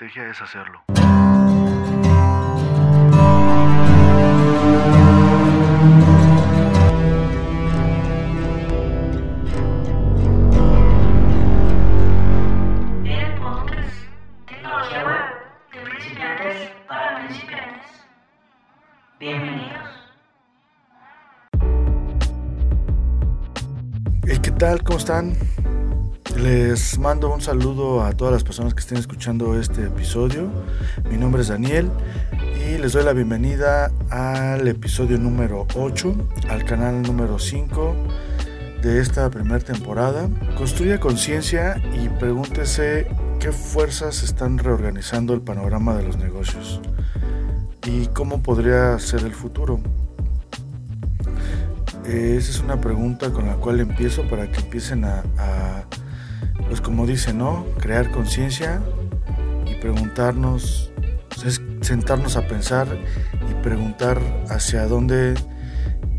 estrategia 0.00 0.30
es 0.30 0.40
hacerlo. 0.40 0.82
¿Qué 24.42 24.50
tal? 24.52 24.82
¿Cómo 24.82 24.98
están? 24.98 25.34
Les 26.52 26.98
mando 26.98 27.32
un 27.32 27.40
saludo 27.40 28.02
a 28.02 28.12
todas 28.12 28.34
las 28.34 28.42
personas 28.42 28.74
que 28.74 28.80
estén 28.80 28.98
escuchando 28.98 29.56
este 29.56 29.84
episodio. 29.84 30.50
Mi 31.08 31.16
nombre 31.16 31.42
es 31.42 31.48
Daniel 31.48 31.88
y 32.56 32.76
les 32.76 32.92
doy 32.92 33.04
la 33.04 33.12
bienvenida 33.12 33.92
al 34.10 34.66
episodio 34.66 35.16
número 35.16 35.68
8, 35.76 36.12
al 36.48 36.64
canal 36.64 37.02
número 37.02 37.38
5 37.38 37.94
de 38.82 39.00
esta 39.00 39.30
primera 39.30 39.60
temporada. 39.60 40.28
Construya 40.58 40.98
conciencia 40.98 41.80
y 41.94 42.08
pregúntese 42.08 43.06
qué 43.38 43.52
fuerzas 43.52 44.24
están 44.24 44.58
reorganizando 44.58 45.34
el 45.34 45.42
panorama 45.42 45.94
de 45.94 46.02
los 46.02 46.16
negocios 46.16 46.80
y 47.86 48.08
cómo 48.08 48.42
podría 48.42 48.98
ser 48.98 49.20
el 49.20 49.34
futuro. 49.34 49.78
Esa 52.04 52.50
es 52.50 52.58
una 52.58 52.80
pregunta 52.80 53.30
con 53.30 53.46
la 53.46 53.54
cual 53.54 53.78
empiezo 53.78 54.24
para 54.28 54.50
que 54.50 54.58
empiecen 54.62 55.04
a, 55.04 55.22
pues 56.70 56.80
como 56.80 57.04
dice, 57.04 57.34
¿no? 57.34 57.66
Crear 57.80 58.12
conciencia 58.12 58.80
y 59.66 59.74
preguntarnos, 59.80 60.92
es 61.44 61.60
sentarnos 61.80 62.36
a 62.36 62.46
pensar 62.46 62.86
y 63.50 63.54
preguntar 63.64 64.20
hacia 64.48 64.86
dónde 64.86 65.34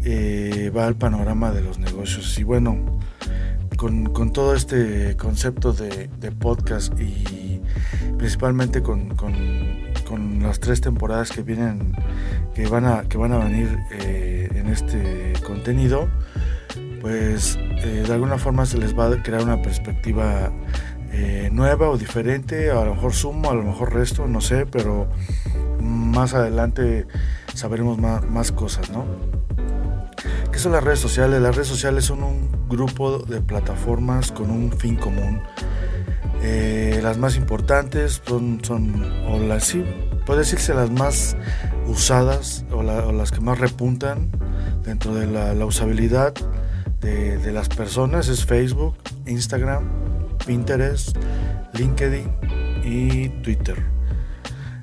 eh, 0.03 0.69
va 0.75 0.87
el 0.87 0.95
panorama 0.95 1.51
de 1.51 1.61
los 1.61 1.79
negocios. 1.79 2.37
Y 2.37 2.43
bueno, 2.43 2.99
con, 3.77 4.33
todo 4.33 4.53
este 4.53 5.15
concepto 5.15 5.71
de, 5.71 6.09
podcast 6.37 6.99
y 6.99 7.61
principalmente 8.17 8.81
con, 8.81 9.15
con, 9.15 10.41
las 10.41 10.59
tres 10.59 10.81
temporadas 10.81 11.31
que 11.31 11.43
vienen, 11.43 11.95
que 12.53 12.67
van 12.67 12.83
a, 12.83 13.03
que 13.03 13.17
van 13.17 13.31
a 13.31 13.37
venir 13.37 13.79
eh, 13.91 14.49
en 14.53 14.67
este 14.67 15.31
contenido, 15.45 16.09
pues 17.01 17.57
eh, 17.83 18.03
de 18.05 18.13
alguna 18.13 18.37
forma 18.37 18.65
se 18.65 18.77
les 18.77 18.97
va 18.97 19.07
a 19.07 19.23
crear 19.23 19.43
una 19.43 19.61
perspectiva 19.61 20.51
eh, 21.11 21.49
nueva 21.51 21.89
o 21.89 21.97
diferente, 21.97 22.71
a 22.71 22.85
lo 22.85 22.95
mejor 22.95 23.13
sumo, 23.13 23.49
a 23.49 23.55
lo 23.55 23.63
mejor 23.63 23.93
resto, 23.93 24.27
no 24.27 24.39
sé, 24.39 24.65
pero 24.65 25.07
más 25.81 26.33
adelante 26.33 27.07
sabremos 27.53 27.97
más, 27.97 28.51
cosas, 28.51 28.89
¿no? 28.91 29.05
¿Qué 30.51 30.59
son 30.59 30.71
las 30.73 30.83
redes 30.83 30.99
sociales? 30.99 31.41
Las 31.41 31.55
redes 31.55 31.67
sociales 31.67 32.05
son 32.05 32.23
un 32.23 32.67
grupo 32.69 33.19
de 33.19 33.41
plataformas 33.41 34.31
con 34.31 34.51
un 34.51 34.71
fin 34.71 34.95
común. 34.95 35.41
Eh, 36.43 36.99
las 37.03 37.17
más 37.17 37.35
importantes 37.35 38.21
son, 38.25 38.59
son 38.63 39.03
o 39.27 39.39
las 39.39 39.75
puede 40.25 40.39
decirse 40.39 40.73
las 40.73 40.89
más 40.89 41.35
usadas 41.87 42.65
o, 42.71 42.83
las 42.83 43.31
que 43.31 43.41
más 43.41 43.59
repuntan 43.59 44.29
dentro 44.83 45.13
de 45.13 45.27
la, 45.27 45.65
usabilidad 45.65 46.33
de, 47.01 47.51
las 47.51 47.67
personas 47.69 48.27
es 48.27 48.45
Facebook, 48.45 48.95
Instagram, 49.25 49.83
Pinterest, 50.45 51.17
LinkedIn 51.73 52.31
y 52.83 53.29
Twitter. 53.41 53.83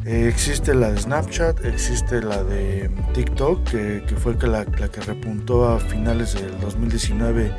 Existe 0.04 0.74
la 0.74 0.90
de 0.90 0.98
Snapchat, 0.98 1.64
existe 1.64 2.22
la 2.22 2.42
de 2.42 2.90
TikTok, 3.14 3.64
que, 3.64 4.02
fue 4.16 4.34
la, 4.46 4.64
que 4.64 5.00
repuntó 5.00 5.68
a 5.68 5.78
finales 5.78 6.34
del 6.34 6.58
2019 6.60 7.52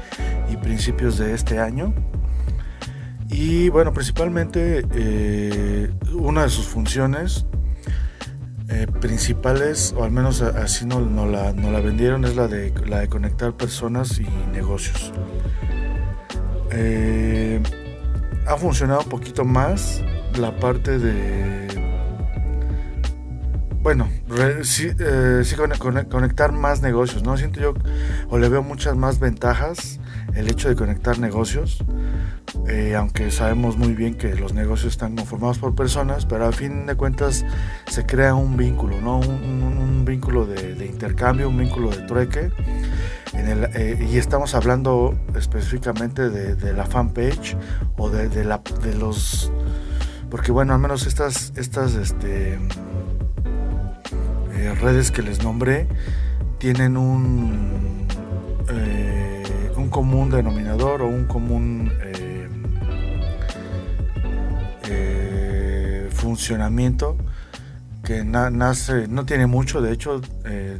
y 0.52 0.58
principios 0.58 1.18
de 1.18 1.34
este 1.34 1.60
año. 1.60 1.94
Y 3.30 3.70
bueno, 3.70 3.94
principalmente 3.94 4.84
eh, 4.94 5.92
una 6.14 6.44
de 6.44 6.50
sus 6.50 6.66
funciones 6.66 7.46
eh, 8.70 8.88
principales, 9.02 9.94
o 9.98 10.04
al 10.04 10.12
menos 10.12 10.42
así 10.42 10.86
no, 10.86 11.00
la, 11.26 11.52
la, 11.54 11.80
vendieron, 11.80 12.26
es 12.26 12.36
la 12.36 12.48
de, 12.48 12.74
la 12.88 13.00
de 13.00 13.08
conectar 13.08 13.54
personas 13.54 14.20
y 14.20 14.28
negocios. 14.52 15.12
ha 18.48 18.58
funcionado 18.58 19.02
un 19.02 19.10
poquito 19.10 19.44
más 19.46 20.04
la 20.38 20.56
parte 20.60 21.00
de 21.00 21.70
bueno, 23.82 24.10
sí, 24.64 24.90
eh, 25.00 25.44
conectar 26.10 26.52
más 26.52 26.82
negocios, 26.82 27.24
¿no? 27.24 27.38
Siento 27.38 27.62
yo, 27.62 27.74
o 28.30 28.38
le 28.38 28.50
veo 28.50 28.62
muchas 28.62 28.96
más 28.96 29.20
ventajas 29.20 30.00
el 30.36 30.50
hecho 30.50 30.70
de 30.70 30.76
conectar 30.76 31.18
negocios, 31.18 31.84
eh, 32.68 32.96
aunque 32.96 33.32
sabemos 33.32 33.78
muy 33.78 33.94
bien 33.94 34.16
que 34.16 34.36
los 34.36 34.54
negocios 34.54 34.94
están 34.94 35.16
conformados 35.16 35.58
por 35.58 35.76
personas, 35.76 36.26
pero 36.26 36.46
al 36.46 36.54
fin 36.54 36.86
de 36.86 36.96
cuentas 36.96 37.46
se 37.88 38.06
crea 38.06 38.36
un 38.36 38.58
vínculo, 38.58 39.00
¿no? 39.02 39.20
Un, 39.20 40.06
vínculo 40.06 40.46
de, 40.46 40.86
intercambio, 40.86 41.50
un 41.50 41.58
vínculo 41.58 41.92
de 41.92 41.98
trueque. 42.08 42.52
Eh, 43.34 44.08
y 44.12 44.18
estamos 44.18 44.56
hablando 44.56 45.16
específicamente 45.36 46.30
de, 46.30 46.74
la 46.74 46.86
fanpage 46.86 47.56
o 47.98 48.10
de, 48.10 48.44
la, 48.44 48.62
de 48.82 48.96
los... 48.96 49.52
Porque 50.32 50.52
bueno, 50.52 50.74
al 50.74 50.80
menos 50.80 51.06
estas, 51.06 51.54
estas, 51.56 51.94
este 51.96 52.60
eh, 54.54 54.76
redes 54.82 55.12
que 55.12 55.22
les 55.22 55.44
nombré 55.44 55.88
tienen 56.58 56.98
un, 56.98 58.08
un 59.76 59.90
común 59.90 60.30
denominador 60.30 61.02
o 61.04 61.08
un 61.08 61.26
común 61.26 61.92
funcionamiento 66.30 67.18
que 68.04 68.24
nace, 68.24 69.08
no 69.08 69.26
tiene 69.26 69.48
mucho, 69.48 69.82
de 69.82 69.92
hecho, 69.92 70.22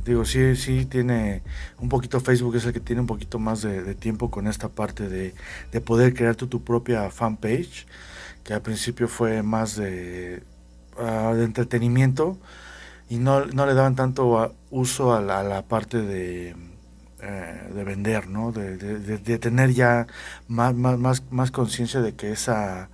digo, 0.06 0.26
sí, 0.26 0.56
sí 0.56 0.86
tiene 0.86 1.42
un 1.80 1.90
poquito 1.90 2.20
Facebook, 2.20 2.56
es 2.56 2.66
el 2.66 2.74
que 2.74 2.80
tiene 2.80 3.02
un 3.02 3.08
poquito 3.08 3.40
más 3.40 3.62
de, 3.64 3.96
tiempo 3.96 4.30
con 4.30 4.48
esta 4.48 4.70
parte 4.70 5.10
de, 5.10 5.34
de 5.72 5.82
poder 5.82 6.14
crear 6.14 6.36
tu, 6.36 6.64
propia 6.64 7.10
fanpage, 7.10 7.88
que 8.44 8.54
al 8.54 8.62
principio 8.62 9.08
fue 9.08 9.42
más 9.42 9.76
de, 9.76 10.44
ah, 11.00 11.34
de 11.36 11.44
entretenimiento, 11.46 12.38
y 13.10 13.18
no, 13.18 13.46
no 13.48 13.66
le 13.66 13.74
daban 13.74 13.96
tanto 13.96 14.56
uso 14.70 15.16
a 15.16 15.22
la, 15.22 15.64
parte 15.64 16.02
de, 16.02 16.56
eh, 17.22 17.70
de 17.76 17.84
vender, 17.84 18.28
¿no? 18.28 18.52
De, 18.52 19.40
tener 19.40 19.74
ya 19.74 20.06
más, 20.48 20.76
más, 20.76 21.24
más 21.32 21.52
conciencia 21.52 22.02
de 22.02 22.14
que 22.14 22.32
esa, 22.32 22.90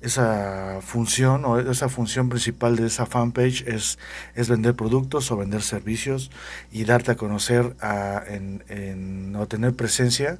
esa 0.00 0.78
función 0.80 1.44
o 1.44 1.58
esa 1.58 1.88
función 1.88 2.28
principal 2.28 2.76
de 2.76 2.86
esa 2.86 3.06
fanpage 3.06 3.66
es, 3.66 3.98
es 4.34 4.48
vender 4.48 4.74
productos 4.74 5.30
o 5.30 5.36
vender 5.36 5.62
servicios 5.62 6.30
y 6.70 6.84
darte 6.84 7.12
a 7.12 7.16
conocer 7.16 7.74
a, 7.80 8.22
en, 8.26 8.64
en, 8.68 9.34
o 9.36 9.46
tener 9.48 9.74
presencia 9.74 10.38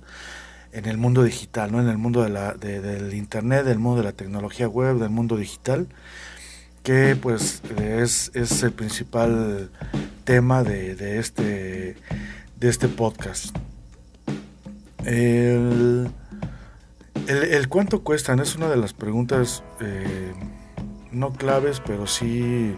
en 0.73 0.87
el 0.87 0.99
mundo 0.99 1.25
digital, 1.25 1.73
¿no? 1.73 1.81
en 1.81 1.89
el 1.89 1.99
mundo 1.99 2.23
de 2.23 2.29
la, 2.29 2.55
del 2.55 3.15
internet, 3.15 3.65
del 3.65 3.79
mundo 3.79 3.99
de 3.99 4.05
la 4.05 4.13
tecnología 4.13 4.69
web, 4.69 4.99
del 4.99 5.11
mundo 5.11 5.37
digital 5.37 5.89
que 6.83 7.17
pues 7.21 7.63
es, 7.77 8.63
el 8.63 8.73
principal 8.73 9.71
tema 10.25 10.63
de, 10.63 11.19
este, 11.19 11.97
de 12.57 12.69
este 12.69 12.89
podcast. 12.89 13.55
El, 15.05 16.11
el, 17.29 17.69
cuánto 17.69 18.03
cuestan 18.03 18.41
es 18.41 18.57
una 18.57 18.69
de 18.69 18.77
las 18.77 18.95
preguntas 18.95 19.63
eh, 19.81 20.33
no 21.13 21.33
claves, 21.33 21.83
pero 21.85 22.07
sí, 22.07 22.75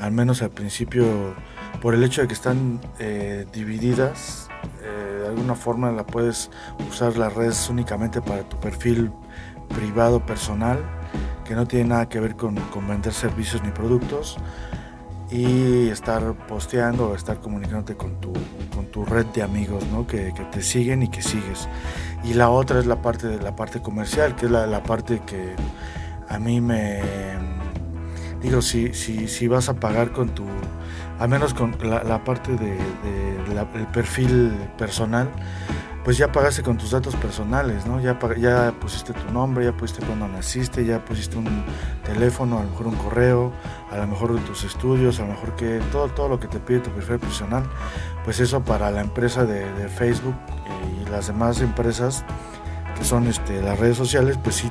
al 0.00 0.12
menos 0.12 0.42
al 0.42 0.50
principio, 0.50 1.34
por 1.80 1.94
el 1.94 2.02
hecho 2.02 2.22
de 2.22 2.28
que 2.28 2.34
están 2.34 2.80
eh, 2.98 3.46
divididas, 3.52 4.48
eh, 4.82 5.20
de 5.22 5.28
alguna 5.28 5.54
forma 5.54 5.92
la 5.92 6.04
puedes 6.04 6.50
usar 6.90 7.16
las 7.16 7.32
redes 7.34 7.68
únicamente 7.70 8.20
para 8.20 8.48
tu 8.48 8.58
perfil 8.58 9.12
privado 9.68 10.24
personal 10.26 10.78
que 11.44 11.54
no 11.54 11.66
tiene 11.66 11.90
nada 11.90 12.08
que 12.08 12.18
ver 12.20 12.36
con, 12.36 12.58
vender 12.88 13.12
servicios 13.12 13.62
ni 13.62 13.70
productos 13.70 14.36
y 15.34 15.88
estar 15.88 16.22
posteando 16.46 17.12
estar 17.16 17.40
comunicándote 17.40 17.96
con 17.96 18.20
tu, 18.20 18.32
con 18.72 18.86
tu 18.92 19.04
red 19.04 19.26
de 19.26 19.42
amigos 19.42 19.84
¿no? 19.88 20.06
que, 20.06 20.32
te 20.52 20.62
siguen 20.62 21.02
y 21.02 21.08
que 21.08 21.22
sigues. 21.22 21.68
Y 22.22 22.34
la 22.34 22.50
otra 22.50 22.78
es 22.78 22.86
la 22.86 23.02
parte 23.02 23.26
de 23.26 23.42
la 23.42 23.56
parte 23.56 23.82
comercial, 23.82 24.36
que 24.36 24.46
es 24.46 24.52
la, 24.52 24.82
parte 24.84 25.22
que 25.26 25.56
a 26.28 26.38
mí 26.38 26.60
me 26.60 27.00
digo, 28.40 28.62
si, 28.62 28.94
si, 28.94 29.26
si 29.26 29.48
vas 29.48 29.68
a 29.68 29.74
pagar 29.74 30.12
con 30.12 30.28
tu, 30.28 30.44
al 31.18 31.28
menos 31.28 31.52
con 31.52 31.76
la, 31.82 32.22
parte 32.22 32.52
del 32.52 32.78
de, 32.78 33.86
perfil 33.92 34.52
personal, 34.78 35.28
pues 36.04 36.18
ya 36.18 36.30
pagaste 36.30 36.62
con 36.62 36.76
tus 36.76 36.90
datos 36.90 37.16
personales, 37.16 37.86
¿no? 37.86 37.98
Ya, 37.98 38.18
ya 38.36 38.74
pusiste 38.78 39.14
tu 39.14 39.32
nombre, 39.32 39.64
ya 39.64 39.72
pusiste 39.72 40.04
cuando 40.04 40.28
naciste, 40.28 40.84
ya 40.84 41.02
pusiste 41.02 41.38
un 41.38 41.64
teléfono, 42.04 42.58
a 42.58 42.62
lo 42.62 42.68
mejor 42.68 42.86
un 42.88 42.96
correo, 42.96 43.52
a 43.90 43.96
lo 43.96 44.06
mejor 44.06 44.38
tus 44.40 44.64
estudios, 44.64 45.18
a 45.18 45.22
lo 45.22 45.28
mejor 45.28 45.56
que 45.56 45.80
todo, 45.90 46.08
todo 46.08 46.28
lo 46.28 46.38
que 46.38 46.46
te 46.46 46.60
pide 46.60 46.80
tu 46.80 46.90
perfil 46.90 47.18
profesional, 47.18 47.64
pues 48.22 48.38
eso 48.38 48.62
para 48.62 48.90
la 48.90 49.00
empresa 49.00 49.46
de, 49.46 49.64
Facebook 49.88 50.34
y 51.00 51.08
las 51.08 51.28
demás 51.28 51.60
empresas 51.60 52.24
que 52.98 53.04
son 53.04 53.26
este, 53.26 53.62
las 53.62 53.78
redes 53.78 53.96
sociales, 53.96 54.38
pues 54.42 54.56
sí, 54.56 54.70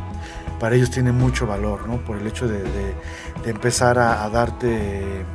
para 0.60 0.76
ellos 0.76 0.92
tiene 0.92 1.12
mucho 1.12 1.48
valor, 1.48 1.88
¿no? 1.88 1.98
Por 1.98 2.18
el 2.18 2.28
hecho 2.28 2.48
de, 2.48 2.64
empezar 3.46 3.98
a, 3.98 4.30
darte 4.30 5.26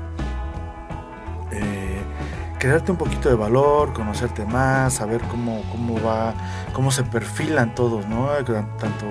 crearte 2.58 2.90
un 2.90 2.98
poquito 2.98 3.28
de 3.28 3.34
valor, 3.34 3.92
conocerte 3.92 4.44
más, 4.44 4.94
saber 4.94 5.20
cómo, 5.22 5.62
cómo 5.70 6.00
va, 6.02 6.34
cómo 6.72 6.90
se 6.90 7.04
perfilan 7.04 7.74
todos, 7.74 8.06
¿no? 8.06 8.28
Tanto 8.78 9.06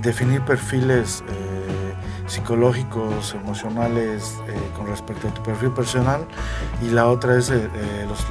definir 0.00 0.40
perfiles 0.42 1.22
eh, 1.28 1.94
psicológicos, 2.26 3.34
emocionales 3.34 4.38
eh, 4.48 4.54
con 4.76 4.86
respecto 4.86 5.28
a 5.28 5.34
tu 5.34 5.42
perfil 5.42 5.70
personal 5.72 6.26
y 6.82 6.90
la 6.90 7.08
otra 7.08 7.36
es 7.36 7.50
eh, 7.50 7.68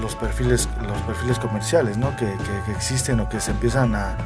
los, 0.02 0.16
perfiles, 0.16 0.68
los 0.82 0.98
perfiles 1.04 1.38
comerciales, 1.40 1.98
¿no? 1.98 2.16
Que, 2.16 2.34
existen 2.72 3.20
o 3.20 3.30
que 3.30 3.40
se 3.40 3.52
empiezan 3.52 3.94
a, 3.96 4.18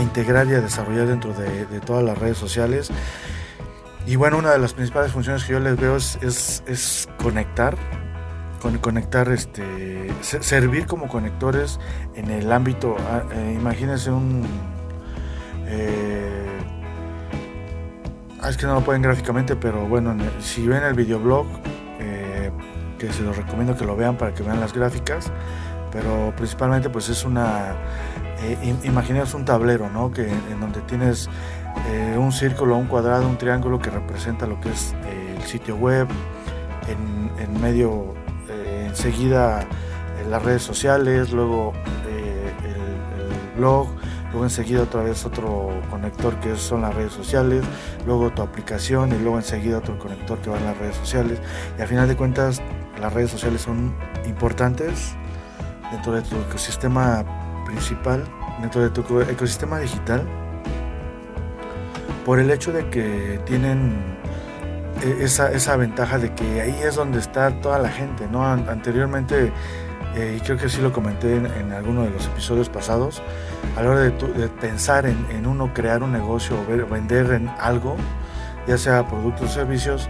integrar 0.00 0.46
y 0.46 0.54
a 0.54 0.60
desarrollar 0.60 1.06
dentro 1.06 1.32
de, 1.34 1.80
todas 1.80 2.04
las 2.04 2.16
redes 2.18 2.36
sociales. 2.38 2.90
Y 4.06 4.16
bueno, 4.16 4.38
una 4.38 4.50
de 4.50 4.58
las 4.58 4.72
principales 4.72 5.12
funciones 5.12 5.44
que 5.44 5.52
yo 5.52 5.60
les 5.60 5.76
veo 5.76 5.96
es, 5.96 6.18
es 6.22 7.08
conectar, 7.18 7.76
con 8.60 8.76
conectar, 8.78 9.28
este, 9.30 10.12
servir 10.20 10.86
como 10.86 11.08
conectores 11.08 11.80
en 12.14 12.30
el 12.30 12.52
ámbito, 12.52 12.96
ah, 13.10 13.22
eh, 13.32 13.56
imagínense 13.58 14.10
un... 14.10 14.42
Eh, 15.66 16.46
ah, 18.40 18.50
es 18.50 18.56
que 18.56 18.66
no 18.66 18.74
lo 18.74 18.80
pueden 18.82 19.02
gráficamente, 19.02 19.56
pero 19.56 19.86
bueno, 19.88 20.14
si 20.40 20.66
ven 20.66 20.84
el 20.84 20.94
videoblog, 20.94 21.46
eh, 21.98 22.50
que 22.98 23.12
se 23.12 23.22
los 23.22 23.36
recomiendo 23.36 23.76
que 23.76 23.84
lo 23.84 23.96
vean 23.96 24.16
para 24.16 24.34
que 24.34 24.42
vean 24.42 24.60
las 24.60 24.74
gráficas, 24.74 25.32
pero 25.90 26.32
principalmente 26.36 26.90
pues 26.90 27.08
es 27.08 27.24
una, 27.24 27.74
eh, 28.42 28.76
imagínense 28.84 29.36
un 29.36 29.44
tablero, 29.44 29.88
¿no? 29.88 30.12
Que, 30.12 30.28
en 30.28 30.60
donde 30.60 30.80
tienes 30.82 31.28
un 32.18 32.30
círculo, 32.30 32.76
un 32.76 32.86
cuadrado, 32.86 33.26
un 33.26 33.38
triángulo 33.38 33.78
que 33.78 33.90
representa 33.90 34.46
lo 34.46 34.60
que 34.60 34.70
es 34.70 34.94
el 35.36 35.42
sitio 35.44 35.76
web, 35.76 36.08
en, 36.88 37.30
en 37.42 37.60
medio 37.60 38.14
enseguida 38.90 39.66
en 40.22 40.30
las 40.30 40.42
redes 40.42 40.62
sociales, 40.62 41.32
luego 41.32 41.72
eh, 42.08 42.52
el, 42.64 43.58
blog, 43.58 43.88
luego 44.30 44.44
enseguida 44.44 44.82
otra 44.82 45.02
vez 45.02 45.24
otro 45.24 45.70
conector 45.90 46.34
que 46.36 46.56
son 46.56 46.82
las 46.82 46.94
redes 46.94 47.12
sociales, 47.12 47.64
luego 48.06 48.30
tu 48.30 48.42
aplicación 48.42 49.10
y 49.12 49.18
luego 49.18 49.36
enseguida 49.36 49.78
otro 49.78 49.98
conector 49.98 50.38
que 50.38 50.50
va 50.50 50.58
en 50.58 50.64
las 50.64 50.78
redes 50.78 50.96
sociales. 50.96 51.38
Y 51.78 51.82
al 51.82 51.88
final 51.88 52.08
de 52.08 52.16
cuentas 52.16 52.62
las 53.00 53.12
redes 53.12 53.30
sociales 53.30 53.62
son 53.62 53.94
importantes 54.26 55.14
dentro 55.90 56.12
de 56.12 56.22
tu 56.22 56.36
ecosistema 56.36 57.24
principal, 57.66 58.24
dentro 58.60 58.82
de 58.82 58.90
tu 58.90 59.20
ecosistema 59.20 59.78
digital, 59.78 60.22
por 62.24 62.38
el 62.38 62.50
hecho 62.50 62.72
de 62.72 62.88
que 62.90 63.40
tienen 63.46 64.19
esa, 65.02 65.50
esa 65.52 65.76
ventaja 65.76 66.18
de 66.18 66.34
que 66.34 66.60
ahí 66.60 66.76
es 66.82 66.94
donde 66.94 67.18
está 67.18 67.50
toda 67.60 67.78
la 67.78 67.88
gente, 67.88 68.26
¿no? 68.30 68.44
Anteriormente, 68.44 69.52
eh, 70.14 70.38
y 70.38 70.40
creo 70.40 70.58
que 70.58 70.68
sí 70.68 70.80
lo 70.80 70.92
comenté 70.92 71.36
en, 71.36 71.72
alguno 71.72 72.02
de 72.02 72.10
los 72.10 72.26
episodios 72.26 72.68
pasados, 72.68 73.22
a 73.76 73.82
la 73.82 73.90
hora 73.90 74.00
de, 74.00 74.10
pensar 74.60 75.06
en, 75.06 75.46
uno 75.46 75.72
crear 75.72 76.02
un 76.02 76.12
negocio 76.12 76.56
o 76.60 76.86
vender 76.86 77.32
en 77.32 77.48
algo, 77.60 77.96
ya 78.66 78.76
sea 78.76 79.06
productos 79.06 79.50
o 79.50 79.54
servicios, 79.54 80.08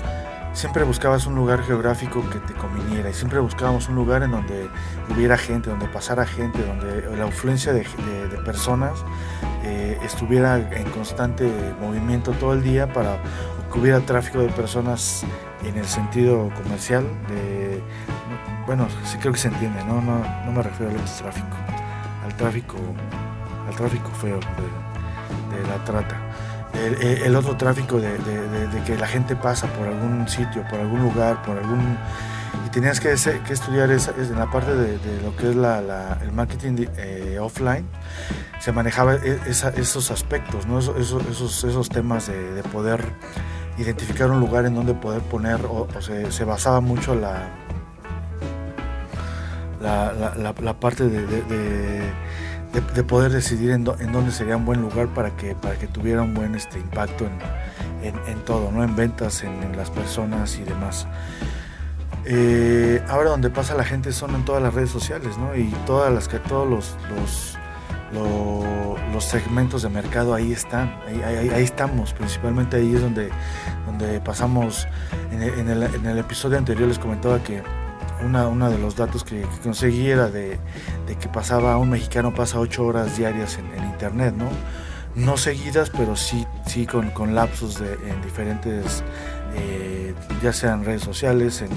siempre 0.53 0.85
buscabas 0.85 1.27
un 1.27 1.35
lugar 1.35 1.63
geográfico 1.63 2.29
que 2.31 2.39
te 2.41 2.55
conviniera 2.55 3.11
y 3.11 3.13
siempre 3.13 3.39
buscábamos 3.39 3.89
un 3.89 3.95
lugar 3.95 4.23
en 4.23 4.33
donde 4.33 4.69
hubiera 5.09 5.37
gente, 5.37 5.71
donde 5.71 5.87
pasara 5.87 6.27
gente, 6.27 6.65
donde 6.65 7.17
la 7.17 7.27
influencia 7.27 7.73
de, 7.73 7.85
personas 8.45 9.05
eh, 9.63 9.99
estuviera 10.03 10.57
en 10.57 10.91
constante 10.91 11.47
movimiento 11.79 12.33
todo 12.33 12.55
el 12.55 12.63
día 12.63 12.91
para 12.91 13.19
que 13.71 13.79
hubiera 13.79 14.01
tráfico 14.01 14.41
de 14.41 14.49
personas 14.49 15.25
en 15.65 15.77
el 15.77 15.87
sentido 15.87 16.51
comercial, 16.63 17.05
de, 17.29 17.83
bueno, 18.67 18.89
sí 19.05 19.19
creo 19.19 19.33
que 19.33 19.39
se 19.39 19.49
entiende, 19.49 19.83
no, 19.85 20.01
no, 20.01 20.23
no 20.45 20.53
me 20.53 20.63
refiero 20.63 20.93
al 20.93 21.05
tráfico, 21.05 21.57
al 22.25 22.37
tráfico, 22.37 22.77
al 23.69 23.77
tráfico 23.77 24.11
feo 24.21 24.41
de, 24.41 25.69
la 25.69 25.85
trata. 25.85 26.17
El, 26.73 27.35
otro 27.37 27.57
tráfico 27.57 28.01
de, 28.01 28.17
que 28.87 28.97
la 28.97 29.07
gente 29.07 29.37
pasa 29.37 29.67
por 29.67 29.89
algún 29.89 30.27
sitio, 30.29 30.65
por 30.71 30.81
algún 30.81 31.03
lugar, 31.03 31.43
por 31.43 31.59
algún... 31.59 31.99
Y 32.67 32.71
tenías 32.71 33.01
que, 33.01 33.15
que 33.47 33.53
estudiar 33.53 33.91
esa, 33.91 34.13
en 34.17 34.39
la 34.39 34.51
parte 34.51 34.75
de, 34.75 34.99
lo 35.23 35.37
que 35.37 35.51
es 35.51 35.57
la, 35.57 36.19
el 36.23 36.33
marketing 36.33 36.87
eh, 36.97 37.39
offline, 37.41 37.85
se 38.61 38.73
manejaba 38.73 39.17
e, 39.17 39.41
esos 39.49 40.11
aspectos, 40.11 40.67
¿no? 40.67 40.79
esos, 40.79 41.27
esos, 41.27 41.65
esos 41.65 41.89
temas 41.89 42.29
de, 42.29 42.63
poder 42.73 43.05
identificar 43.81 44.31
un 44.31 44.41
lugar 44.41 44.67
en 44.67 44.75
donde 44.75 44.95
poder 44.95 45.23
poner, 45.23 45.61
o, 45.65 45.89
se, 46.01 46.45
basaba 46.45 46.81
mucho 46.81 47.15
la, 47.15 47.49
la, 49.81 50.75
parte 50.75 51.09
de, 51.09 52.13
poder 53.05 53.33
decidir 53.33 53.71
en, 53.71 53.85
dónde 53.85 54.31
sería 54.31 54.57
un 54.57 54.67
buen 54.67 54.83
lugar 54.83 55.09
para 55.09 55.31
que, 55.37 55.55
para 55.55 55.77
que 55.77 55.87
tuviera 55.87 56.23
un 56.23 56.35
buen 56.35 56.55
este, 56.55 56.79
impacto 56.79 57.27
en, 58.03 58.45
todo, 58.45 58.71
¿no? 58.71 58.85
en 58.85 58.95
ventas, 58.95 59.43
en, 59.43 59.77
las 59.77 59.91
personas 59.91 60.59
y 60.59 60.65
demás. 60.65 61.07
Eh, 62.27 63.03
ahora 63.09 63.31
donde 63.31 63.49
pasa 63.49 63.75
la 63.75 63.85
gente 63.85 64.13
son 64.13 64.35
en 64.35 64.45
todas 64.45 64.63
las 64.63 64.75
redes 64.75 64.91
sociales, 64.91 65.39
¿no? 65.39 65.57
Y 65.57 65.75
todas 65.87 66.13
las 66.13 66.29
que 66.29 66.39
todos 66.39 66.69
los 66.69 67.57
segmentos 69.31 69.83
de 69.83 69.89
mercado 69.89 70.35
ahí 70.35 70.53
están, 70.53 71.01
ahí, 71.25 71.63
estamos, 71.63 72.13
principalmente 72.13 72.77
ahí 72.79 72.95
es 72.95 73.01
donde, 73.01 73.31
donde 73.87 74.21
pasamos, 74.21 74.89
en 75.31 75.69
el, 75.69 76.19
episodio 76.19 76.59
anterior 76.59 76.89
les 76.89 76.99
comentaba 76.99 77.43
que 77.43 77.63
una, 78.25 78.69
de 78.69 78.79
los 78.79 78.97
datos 78.97 79.25
que, 79.25 79.47
conseguí 79.63 80.11
era 80.11 80.29
de, 80.29 80.59
que 81.21 81.29
pasaba, 81.29 81.77
un 81.79 81.91
mexicano 81.91 82.35
pasa 82.35 82.59
ocho 82.59 82.85
horas 82.85 83.17
diarias 83.17 83.59
en, 83.59 83.85
internet, 83.85 84.35
¿no? 84.37 84.49
No 85.15 85.37
seguidas, 85.37 85.91
pero 85.91 86.17
sí, 86.17 86.47
sí 86.67 86.87
con, 86.87 87.11
con 87.11 87.35
lapsos 87.35 87.81
de, 87.81 87.95
en 87.95 88.23
diferentes, 88.23 89.03
eh, 89.57 90.15
ya 90.43 90.53
sean 90.53 90.85
redes 90.85 91.03
sociales, 91.03 91.63
en, 91.63 91.71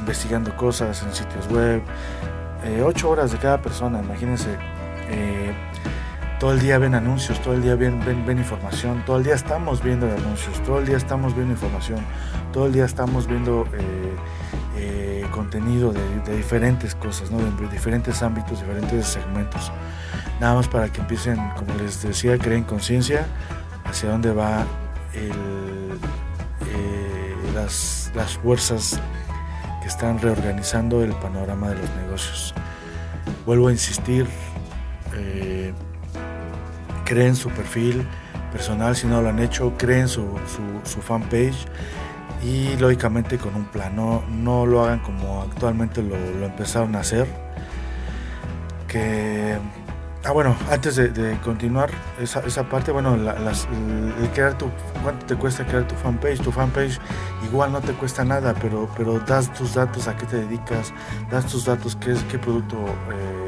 investigando 0.00 0.56
cosas, 0.56 1.02
en 1.02 1.12
sitios 1.12 1.46
web, 1.48 1.82
eh, 2.64 2.82
ocho 2.84 3.10
horas 3.10 3.32
de 3.32 3.38
cada 3.38 3.60
persona, 3.60 4.00
imagínense 4.00 4.56
eh, 5.10 5.52
todo 6.38 6.52
el 6.52 6.60
día 6.60 6.78
ven 6.78 6.94
anuncios, 6.94 7.40
todo 7.42 7.54
el 7.54 7.62
día 7.62 7.74
ven, 7.74 8.00
ven, 8.04 8.38
información, 8.38 9.02
todo 9.04 9.18
el 9.18 9.24
día 9.24 9.34
estamos 9.34 9.82
viendo 9.82 10.06
anuncios, 10.06 10.62
todo 10.62 10.78
el 10.78 10.86
día 10.86 10.96
estamos 10.96 11.34
viendo 11.34 11.52
información, 11.52 11.98
todo 12.52 12.66
el 12.66 12.72
día 12.72 12.86
estamos 12.86 13.26
viendo 13.26 13.66
eh, 13.74 14.16
eh, 14.76 15.26
contenido 15.30 15.92
de, 15.92 16.36
diferentes 16.36 16.94
cosas, 16.94 17.30
de 17.30 17.68
diferentes 17.68 18.22
ámbitos, 18.22 18.60
diferentes 18.60 19.06
segmentos. 19.06 19.70
Nada 20.40 20.54
más 20.54 20.68
para 20.68 20.90
que 20.90 21.02
empiecen, 21.02 21.36
como 21.56 21.74
les 21.74 22.02
decía, 22.02 22.38
creen 22.38 22.64
conciencia 22.64 23.26
hacia 23.84 24.10
dónde 24.10 24.32
va 24.32 24.64
las, 27.54 28.10
las 28.14 28.38
fuerzas 28.38 28.98
que 29.82 29.88
están 29.88 30.18
reorganizando 30.20 31.02
el 31.02 31.12
panorama 31.14 31.68
de 31.70 31.76
los 31.76 31.90
negocios. 31.96 32.54
Vuelvo 33.46 33.68
a 33.68 33.72
insistir, 33.72 34.26
eh, 35.16 35.72
creen 37.04 37.34
su 37.34 37.50
perfil 37.50 38.06
personal 38.50 38.96
si 38.96 39.06
no 39.06 39.22
lo 39.22 39.28
han 39.28 39.38
hecho, 39.38 39.74
creen 39.78 40.08
su, 40.08 40.26
su, 40.84 41.00
fanpage 41.00 41.66
y 42.42 42.76
lógicamente 42.76 43.38
con 43.38 43.54
un 43.54 43.64
plan, 43.64 43.94
no, 43.96 44.66
lo 44.66 44.84
hagan 44.84 45.00
como 45.00 45.42
actualmente 45.42 46.02
lo, 46.02 46.16
empezaron 46.44 46.96
a 46.96 47.00
hacer. 47.00 47.26
Que, 48.88 49.56
ah, 50.24 50.32
bueno, 50.32 50.56
antes 50.70 50.96
de, 50.96 51.38
continuar 51.44 51.90
esa, 52.20 52.40
esa, 52.40 52.68
parte, 52.68 52.90
bueno, 52.90 53.16
las, 53.16 53.68
crear 54.34 54.58
tu, 54.58 54.68
¿cuánto 55.02 55.26
te 55.26 55.36
cuesta 55.36 55.64
crear 55.64 55.86
tu 55.86 55.94
fanpage? 55.94 56.40
Tu 56.40 56.50
fanpage 56.50 56.98
igual 57.44 57.72
no 57.72 57.80
te 57.80 57.92
cuesta 57.92 58.24
nada, 58.24 58.54
pero, 58.60 58.88
pero 58.96 59.20
das 59.20 59.52
tus 59.52 59.74
datos, 59.74 60.08
a 60.08 60.16
qué 60.16 60.26
te 60.26 60.36
dedicas, 60.36 60.92
das 61.30 61.46
tus 61.46 61.66
datos, 61.66 61.96
qué, 61.96 62.16
qué 62.30 62.38
producto. 62.38 62.76
Eh, 63.12 63.39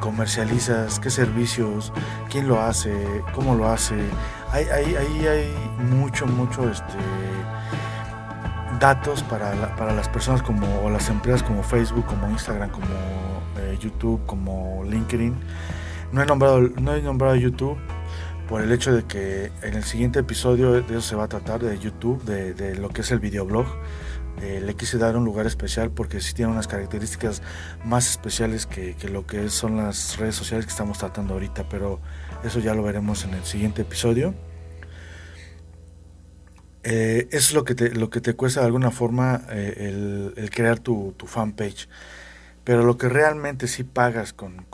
comercializas, 0.00 1.00
qué 1.00 1.10
servicios, 1.10 1.92
quién 2.30 2.48
lo 2.48 2.60
hace, 2.60 2.92
cómo 3.34 3.54
lo 3.54 3.68
hace. 3.68 3.96
Ahí 4.50 4.64
hay, 4.70 5.54
mucho, 5.90 6.26
mucho 6.26 6.68
este, 6.70 6.98
datos 8.80 9.22
para, 9.22 9.76
para 9.76 9.92
las 9.92 10.08
personas 10.08 10.42
como, 10.42 10.66
o 10.82 10.90
las 10.90 11.08
empresas 11.08 11.42
como 11.42 11.62
Facebook, 11.62 12.06
como 12.06 12.28
Instagram, 12.30 12.70
como 12.70 12.86
eh, 13.58 13.76
YouTube 13.80 14.24
como 14.26 14.84
LinkedIn. 14.84 15.34
No 16.12 16.22
he 16.22 16.26
nombrado, 16.26 16.60
no 16.60 16.94
he 16.94 17.02
nombrado 17.02 17.36
YouTube 17.36 17.78
por 18.48 18.62
el 18.62 18.72
hecho 18.72 18.92
de 18.92 19.04
que 19.04 19.52
en 19.62 19.74
el 19.74 19.84
siguiente 19.84 20.20
episodio 20.20 20.72
de 20.72 20.80
eso 20.80 21.00
se 21.02 21.16
va 21.16 21.24
a 21.24 21.28
tratar, 21.28 21.60
de 21.60 21.78
YouTube, 21.78 22.22
de, 22.24 22.74
lo 22.76 22.88
que 22.88 23.02
es 23.02 23.10
el 23.10 23.18
videoblog. 23.18 23.66
Eh, 24.42 24.60
le 24.64 24.74
quise 24.74 24.98
dar 24.98 25.16
un 25.16 25.24
lugar 25.24 25.46
especial 25.46 25.90
porque 25.90 26.20
sí 26.20 26.32
tiene 26.32 26.52
unas 26.52 26.68
características 26.68 27.42
más 27.84 28.08
especiales 28.08 28.66
que, 28.66 28.94
lo 29.10 29.26
que 29.26 29.48
son 29.48 29.76
las 29.76 30.16
redes 30.16 30.36
sociales 30.36 30.64
que 30.66 30.70
estamos 30.70 30.98
tratando 30.98 31.34
ahorita, 31.34 31.68
pero 31.68 32.00
eso 32.44 32.60
ya 32.60 32.74
lo 32.74 32.82
veremos 32.82 33.24
en 33.24 33.34
el 33.34 33.44
siguiente 33.44 33.82
episodio. 33.82 34.34
Eh, 36.84 37.28
es 37.32 37.52
lo 37.52 37.64
que 37.64 37.74
te, 37.74 38.34
cuesta 38.34 38.60
de 38.60 38.66
alguna 38.66 38.90
forma 38.90 39.42
eh, 39.50 40.32
el, 40.36 40.50
crear 40.50 40.78
tu, 40.78 41.14
tu, 41.16 41.26
fanpage. 41.26 41.88
Pero 42.64 42.84
lo 42.84 42.98
que 42.98 43.08
realmente 43.08 43.66
sí 43.66 43.82
pagas 43.82 44.34
con, 44.34 44.66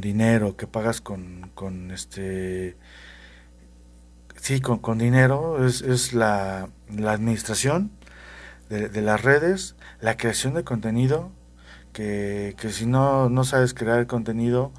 dinero, 0.00 0.56
que 0.56 0.66
pagas 0.66 1.00
con, 1.00 1.52
este 1.92 2.76
sí, 4.40 4.60
con, 4.60 4.98
dinero, 4.98 5.64
es, 5.64 6.12
la, 6.12 6.68
administración 7.06 7.92
de, 8.68 8.88
de, 8.88 9.02
las 9.02 9.22
redes, 9.22 9.76
la 10.00 10.16
creación 10.16 10.54
de 10.54 10.64
contenido, 10.64 11.30
que, 11.92 12.54
que 12.58 12.70
si 12.70 12.86
no, 12.86 13.28
no 13.28 13.44
sabes 13.44 13.74
crear 13.74 14.06
contenido, 14.06 14.72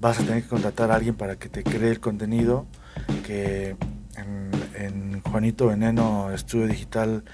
vas 0.00 0.18
a 0.18 0.24
tener 0.24 0.42
que 0.42 0.48
contratar 0.48 0.90
a 0.90 0.96
alguien 0.96 1.14
para 1.14 1.36
que 1.36 1.48
te 1.48 1.62
cree 1.62 1.90
el 1.90 2.00
contenido, 2.00 2.66
que 3.26 3.76
en, 4.16 4.50
en 4.74 5.20
Juanito 5.22 5.66
Veneno 5.66 6.30
Estudio 6.32 6.66
Digital, 6.66 7.24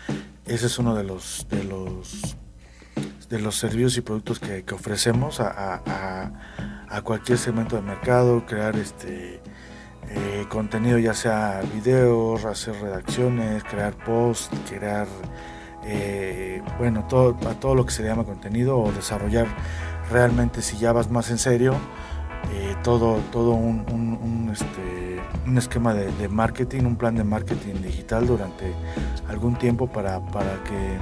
ese 0.44 0.66
es 0.66 0.78
uno 0.78 0.94
de 0.94 1.04
los, 1.04 1.46
de 1.50 1.64
los 1.64 2.36
de 3.28 3.40
los 3.40 3.56
servicios 3.56 3.96
y 3.96 4.00
productos 4.02 4.38
que, 4.38 4.64
que 4.64 4.74
ofrecemos 4.74 5.40
a, 5.40 5.82
a, 5.84 6.30
a, 6.88 7.02
cualquier 7.02 7.38
segmento 7.38 7.76
de 7.76 7.82
mercado, 7.82 8.46
crear 8.46 8.76
este 8.76 9.40
eh, 10.08 10.46
contenido 10.48 10.98
ya 10.98 11.14
sea 11.14 11.60
videos, 11.74 12.44
hacer 12.44 12.76
redacciones, 12.80 13.64
crear 13.64 13.96
posts, 13.96 14.56
crear 14.68 15.08
eh, 15.86 16.62
bueno 16.78 17.04
todo, 17.06 17.36
a 17.48 17.54
todo 17.54 17.74
lo 17.74 17.86
que 17.86 17.92
se 17.92 18.02
llama 18.02 18.24
contenido 18.24 18.78
o 18.78 18.92
desarrollar 18.92 19.46
realmente 20.10 20.62
si 20.62 20.76
ya 20.78 20.92
vas 20.92 21.10
más 21.10 21.30
en 21.30 21.38
serio 21.38 21.74
eh, 22.52 22.76
todo, 22.82 23.18
todo 23.32 23.52
un, 23.52 23.84
un, 23.90 24.50
este, 24.52 25.20
un 25.46 25.58
esquema 25.58 25.94
de, 25.94 26.28
marketing, 26.28 26.84
un 26.84 26.96
plan 26.96 27.14
de 27.16 27.24
marketing 27.24 27.82
digital 27.82 28.26
durante 28.26 28.72
algún 29.28 29.56
tiempo 29.56 29.88
para, 29.88 30.20
para 30.26 30.62
que 30.64 30.98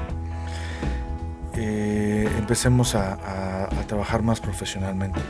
empecemos 2.39 2.95
a, 2.95 3.15
a, 3.15 3.65
a 3.65 3.87
trabajar 3.87 4.23
más 4.23 4.41
profesionalmente. 4.41 5.21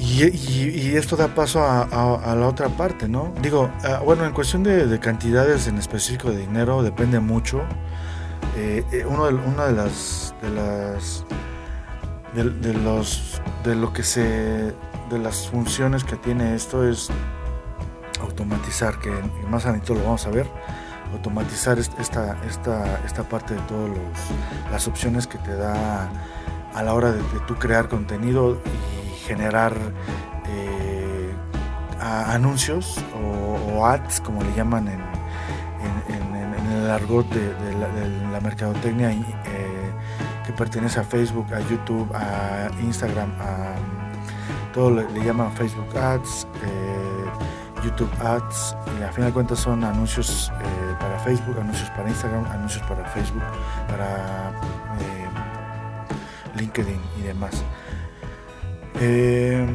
Y, 0.00 0.96
esto 0.96 1.14
da 1.16 1.28
paso 1.34 1.62
a, 1.62 2.34
la 2.34 2.46
otra 2.48 2.68
parte, 2.68 3.06
¿no? 3.06 3.32
Digo, 3.42 3.70
ah, 3.84 4.00
bueno, 4.04 4.24
en 4.24 4.32
cuestión 4.32 4.62
de, 4.62 4.98
cantidades 4.98 5.66
en 5.66 5.78
específico 5.78 6.30
de 6.30 6.38
dinero 6.38 6.82
depende 6.82 7.20
mucho. 7.20 7.62
Eh, 8.62 8.84
eh, 8.92 9.06
uno 9.06 9.24
de, 9.24 9.32
una 9.32 9.68
de 9.68 9.72
las 9.72 10.34
de 10.42 10.50
las 10.50 11.24
de, 12.34 12.74
los 12.74 13.40
de 13.64 13.74
lo 13.74 13.90
que 13.94 14.02
se 14.02 14.74
de 15.08 15.18
las 15.18 15.48
funciones 15.48 16.04
que 16.04 16.16
tiene 16.16 16.54
esto 16.54 16.86
es 16.86 17.08
automatizar, 18.20 18.98
que 18.98 19.10
más 19.48 19.64
adentro 19.64 19.94
lo 19.94 20.02
vamos 20.02 20.26
a 20.26 20.30
ver, 20.30 20.46
automatizar 21.14 21.78
esta, 21.78 22.36
esta, 22.46 23.00
esta 23.06 23.22
parte 23.22 23.54
de 23.54 23.60
todas 23.62 23.90
las 24.70 24.86
opciones 24.86 25.26
que 25.26 25.38
te 25.38 25.54
da 25.54 26.10
a 26.74 26.82
la 26.82 26.92
hora 26.92 27.12
de, 27.12 27.22
de 27.22 27.40
tú 27.46 27.54
crear 27.54 27.88
contenido 27.88 28.60
y 28.66 29.26
generar 29.26 29.74
eh, 30.46 31.32
anuncios 31.98 33.02
o, 33.74 33.86
ads, 33.86 34.20
como 34.20 34.42
le 34.42 34.52
llaman 34.54 34.88
en, 34.88 35.00
el 36.70 36.90
argot 36.90 37.28
de, 37.30 37.69
la, 38.30 38.40
mercadotecnia 38.40 39.10
eh, 39.12 39.92
que 40.46 40.52
pertenece 40.52 41.00
a 41.00 41.04
Facebook, 41.04 41.52
a 41.52 41.60
YouTube, 41.60 42.08
a 42.14 42.68
Instagram, 42.82 43.30
a 43.40 43.74
todo 44.72 44.90
le, 44.90 45.24
llaman 45.24 45.52
Facebook 45.52 45.96
Ads, 45.96 46.46
eh, 46.64 47.84
YouTube 47.84 48.10
Ads, 48.22 48.76
y 48.98 49.02
a 49.02 49.12
fin 49.12 49.24
de 49.24 49.32
cuentas 49.32 49.58
son 49.58 49.84
anuncios 49.84 50.52
para 50.98 51.18
Facebook, 51.20 51.58
anuncios 51.60 51.90
para 51.90 52.08
Instagram, 52.08 52.44
anuncios 52.46 52.82
para 52.86 53.04
Facebook, 53.06 53.42
para 53.88 54.52
LinkedIn 56.56 57.00
y 57.18 57.22
demás. 57.22 57.64
Eh, 59.00 59.66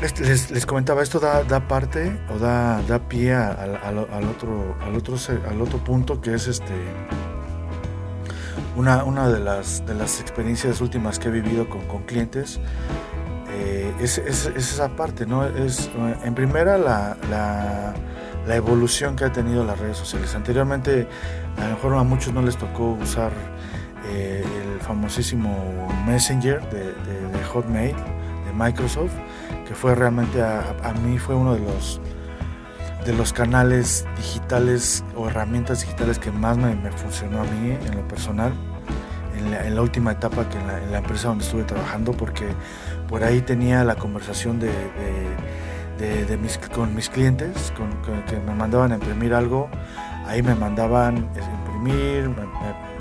les, 0.00 0.66
comentaba, 0.66 1.02
esto 1.02 1.20
da, 1.20 1.68
parte 1.68 2.20
o 2.34 2.38
da, 2.38 2.82
da 2.82 2.98
pie 2.98 3.34
al, 3.34 3.98
otro, 4.28 4.76
al, 4.80 4.96
otro, 4.96 5.16
al 5.48 5.60
otro 5.60 5.78
punto 5.78 6.20
que 6.20 6.34
es 6.34 6.48
este 6.48 6.74
una, 8.80 9.04
una 9.04 9.28
de, 9.28 9.40
las, 9.40 9.84
de 9.86 9.94
las 9.94 10.20
experiencias 10.20 10.80
últimas 10.80 11.18
que 11.18 11.28
he 11.28 11.30
vivido 11.30 11.68
con, 11.68 11.86
con 11.86 12.02
clientes. 12.02 12.60
Eh, 13.52 13.92
es, 14.00 14.18
es, 14.18 14.46
esa 14.46 14.88
parte, 14.96 15.26
¿no? 15.26 15.44
Es 15.44 15.90
en 16.24 16.34
primera 16.34 16.78
la, 16.78 17.16
la, 17.30 17.94
evolución 18.54 19.14
que 19.14 19.24
ha 19.24 19.32
tenido 19.32 19.64
las 19.64 19.78
redes 19.78 19.96
sociales. 19.96 20.34
Anteriormente, 20.34 21.06
a 21.56 21.68
lo 21.68 21.74
mejor 21.74 21.94
a 21.94 22.02
muchos 22.02 22.34
no 22.34 22.42
les 22.42 22.56
tocó 22.56 22.94
usar 22.94 23.30
eh, 24.08 24.44
el 24.44 24.80
famosísimo 24.80 25.88
Messenger 26.04 26.60
de, 26.70 26.86
de 26.86 27.44
Hotmail 27.44 27.94
Microsoft, 28.60 29.12
que 29.66 29.74
fue 29.74 29.94
realmente 29.94 30.42
a, 30.42 30.92
mí 31.02 31.18
fue 31.18 31.34
uno 31.34 31.54
de 31.54 31.60
los 31.60 32.00
de 33.04 33.14
los 33.14 33.32
canales 33.32 34.06
digitales 34.18 35.02
o 35.16 35.26
herramientas 35.28 35.80
digitales 35.80 36.18
que 36.18 36.30
más 36.30 36.58
me, 36.58 36.74
funcionó 36.92 37.40
a 37.40 37.44
mí 37.44 37.70
en 37.70 37.96
lo 37.96 38.06
personal 38.06 38.52
en 39.40 39.74
la, 39.74 39.82
última 39.82 40.12
etapa 40.12 40.48
que 40.48 40.58
en 40.58 40.92
la, 40.92 40.98
empresa 40.98 41.28
donde 41.28 41.44
estuve 41.44 41.64
trabajando 41.64 42.12
porque 42.12 42.46
por 43.08 43.24
ahí 43.24 43.40
tenía 43.40 43.84
la 43.84 43.96
conversación 43.96 44.60
de, 44.60 44.70
de, 45.98 46.36
mis, 46.36 46.58
con 46.58 46.94
mis 46.94 47.08
clientes 47.08 47.72
que 48.26 48.36
me 48.38 48.54
mandaban 48.54 48.92
a 48.92 48.94
imprimir 48.94 49.34
algo 49.34 49.68
ahí 50.26 50.42
me 50.42 50.54
mandaban 50.54 51.16
imprimir 51.16 52.30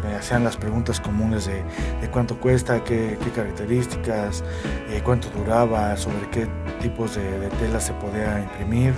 me 0.04 0.16
hacían 0.16 0.44
las 0.44 0.58
preguntas 0.58 1.00
comunes 1.00 1.46
de, 1.46 1.64
cuánto 2.12 2.40
cuesta, 2.40 2.84
qué, 2.84 3.18
características, 3.36 4.44
eh, 4.90 5.02
cuánto 5.04 5.30
duraba, 5.30 5.96
sobre 5.98 6.30
qué 6.30 6.48
tipos 6.82 7.16
de, 7.16 7.50
tela 7.60 7.80
se 7.80 7.94
podía 7.94 8.40
imprimir. 8.40 8.94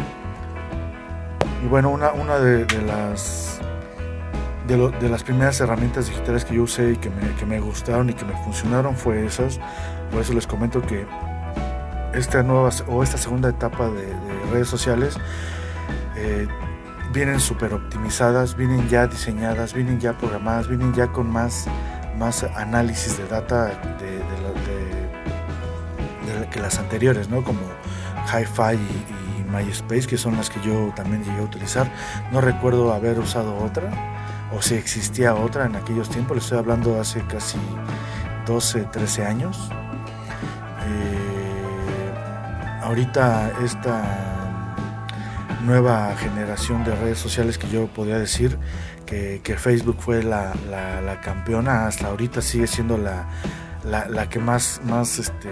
Y 1.63 1.67
bueno, 1.67 1.89
una, 1.89 2.11
una 2.13 2.39
de, 2.39 2.65
las 2.83 3.60
de, 4.67 5.09
las 5.09 5.23
primeras 5.23 5.59
herramientas 5.59 6.07
digitales 6.07 6.45
que 6.45 6.55
yo 6.55 6.63
usé 6.63 6.93
y 6.93 6.97
que 6.97 7.09
me, 7.45 7.59
gustaron 7.59 8.09
y 8.09 8.13
que 8.13 8.25
me 8.25 8.33
funcionaron 8.43 8.95
fue 8.95 9.25
esas. 9.25 9.59
Por 10.11 10.21
eso 10.21 10.33
les 10.33 10.47
comento 10.47 10.81
que 10.81 11.05
esta 12.13 12.43
nueva 12.43 12.69
o 12.87 13.03
esta 13.03 13.17
segunda 13.17 13.49
etapa 13.49 13.89
de, 13.89 14.07
redes 14.51 14.67
sociales 14.67 15.17
eh, 16.17 16.47
vienen 17.13 17.39
súper 17.39 17.73
optimizadas, 17.73 18.55
vienen 18.55 18.87
ya 18.89 19.07
diseñadas, 19.07 19.73
vienen 19.73 19.99
ya 19.99 20.17
programadas, 20.17 20.67
vienen 20.67 20.93
ya 20.93 21.07
con 21.07 21.29
más, 21.31 21.67
más 22.17 22.43
análisis 22.43 23.17
de 23.17 23.27
data 23.27 23.67
de, 23.67 24.21
que 26.51 26.59
las 26.59 26.79
anteriores, 26.79 27.29
¿no? 27.29 27.43
Como 27.43 27.61
Hi-Fi 28.27 28.75
y, 28.75 29.21
MySpace, 29.51 30.07
que 30.07 30.17
son 30.17 30.37
las 30.37 30.49
que 30.49 30.61
yo 30.61 30.93
también 30.95 31.23
llegué 31.25 31.39
a 31.39 31.43
utilizar. 31.43 31.91
No 32.31 32.39
recuerdo 32.39 32.93
haber 32.93 33.19
usado 33.19 33.57
otra, 33.57 33.91
o 34.53 34.61
si 34.61 34.75
existía 34.75 35.35
otra 35.35 35.65
en 35.65 35.75
aquellos 35.75 36.09
tiempos, 36.09 36.37
le 36.37 36.43
estoy 36.43 36.57
hablando 36.57 36.99
hace 36.99 37.21
casi 37.27 37.57
12, 38.45 38.83
13 38.91 39.25
años. 39.25 39.69
Eh, 40.87 42.81
ahorita 42.83 43.51
esta 43.63 44.03
nueva 45.63 46.15
generación 46.17 46.83
de 46.83 46.95
redes 46.95 47.19
sociales 47.19 47.57
que 47.57 47.69
yo 47.69 47.87
podría 47.87 48.17
decir 48.17 48.57
que, 49.05 49.57
Facebook 49.57 49.97
fue 49.99 50.23
la, 50.23 50.53
campeona, 51.23 51.87
hasta 51.87 52.07
ahorita 52.07 52.41
sigue 52.41 52.67
siendo 52.67 52.97
la, 52.97 53.27
la, 53.83 54.29
que 54.29 54.39
más, 54.39 54.79
más 54.85 55.19
este, 55.19 55.49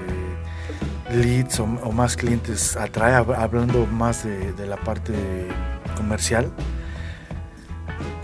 leads 1.12 1.60
o, 1.60 1.66
más 1.68 2.16
clientes 2.16 2.78
atrae, 2.78 3.14
hablando 3.16 3.86
más 3.86 4.24
de, 4.24 4.66
la 4.66 4.78
parte 4.78 5.14
comercial. 5.98 6.52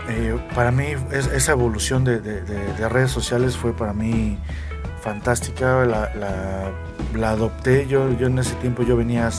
Eh, 0.08 0.38
para 0.54 0.70
mí 0.70 0.94
esa 1.12 1.52
evolución 1.52 2.04
de, 2.04 2.20
redes 2.88 3.10
sociales 3.10 3.56
fue 3.56 3.72
para 3.72 3.92
mí 3.92 4.38
fantástica, 5.00 5.84
la, 5.84 7.30
adopté, 7.30 7.86
yo, 7.88 8.12
yo 8.18 8.26
en 8.26 8.38
ese 8.38 8.54
tiempo 8.56 8.82
yo 8.82 8.96
venía 8.96 9.30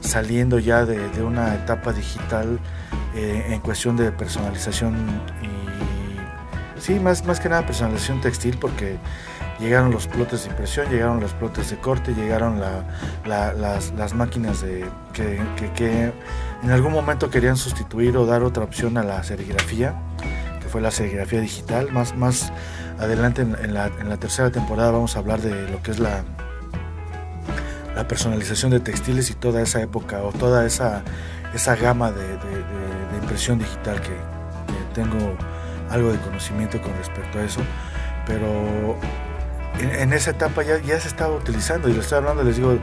saliendo 0.00 0.58
ya 0.58 0.84
de, 0.84 1.22
una 1.22 1.54
etapa 1.54 1.92
digital 1.92 2.58
eh, 3.14 3.46
en 3.48 3.60
cuestión 3.60 3.96
de 3.96 4.12
personalización 4.12 4.94
y 5.42 6.80
sí, 6.80 6.98
más, 6.98 7.24
más 7.24 7.40
que 7.40 7.48
nada 7.48 7.64
personalización 7.64 8.20
textil 8.20 8.56
porque 8.58 8.98
llegaron 9.60 9.90
los 9.90 10.06
plotes 10.06 10.44
de 10.44 10.50
impresión, 10.50 10.88
llegaron 10.88 11.20
los 11.20 11.32
plotes 11.34 11.70
de 11.70 11.76
corte, 11.76 12.14
llegaron 12.14 12.60
las, 13.24 14.14
máquinas 14.14 14.62
de, 14.62 14.86
que, 15.12 16.12
en 16.62 16.70
algún 16.70 16.92
momento 16.92 17.30
querían 17.30 17.56
sustituir 17.56 18.16
o 18.16 18.26
dar 18.26 18.42
otra 18.42 18.64
opción 18.64 18.98
a 18.98 19.02
la 19.02 19.22
serigrafía, 19.22 19.94
que 20.60 20.68
fue 20.68 20.80
la 20.80 20.90
serigrafía 20.90 21.40
digital. 21.40 21.90
Más, 21.90 22.14
más 22.16 22.52
adelante 22.98 23.42
en, 23.42 23.74
la, 23.74 23.90
tercera 24.18 24.50
temporada 24.50 24.90
vamos 24.90 25.16
a 25.16 25.20
hablar 25.20 25.40
de 25.40 25.70
lo 25.70 25.82
que 25.82 25.90
es 25.90 25.98
la, 25.98 26.22
la 27.94 28.06
personalización 28.06 28.70
de 28.72 28.80
textiles 28.80 29.30
y 29.30 29.34
toda 29.34 29.62
esa 29.62 29.80
época 29.80 30.22
o 30.22 30.32
toda 30.32 30.66
esa, 30.66 31.02
esa 31.54 31.76
gama 31.76 32.12
de, 32.12 32.38
impresión 33.22 33.58
digital 33.58 34.00
que 34.00 34.16
tengo 34.94 35.36
algo 35.90 36.12
de 36.12 36.18
conocimiento 36.18 36.80
con 36.80 36.92
respecto 36.96 37.38
a 37.38 37.42
eso, 37.42 37.60
pero 38.26 38.96
en, 39.78 40.12
esa 40.12 40.32
etapa 40.32 40.62
ya, 40.62 40.78
ya, 40.78 41.00
se 41.00 41.08
estaba 41.08 41.34
utilizando 41.34 41.88
y 41.88 41.94
lo 41.94 42.00
estoy 42.00 42.18
hablando, 42.18 42.42
les 42.42 42.56
digo, 42.56 42.78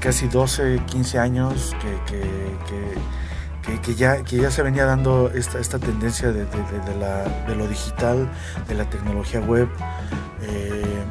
casi 0.00 0.28
12, 0.28 0.80
15 0.86 1.18
años 1.18 1.76
que, 1.80 2.16
que, 3.62 3.80
que, 3.82 3.94
ya, 3.94 4.22
que 4.22 4.36
ya 4.38 4.50
se 4.50 4.62
venía 4.62 4.84
dando 4.84 5.30
esta, 5.34 5.58
esta 5.58 5.78
tendencia 5.78 6.32
de, 6.32 6.44
de, 6.44 6.96
la, 6.98 7.24
de, 7.46 7.54
lo 7.54 7.68
digital, 7.68 8.28
de 8.68 8.74
la 8.74 8.84
tecnología 8.88 9.40
web. 9.40 9.68
Eh, 10.42 11.04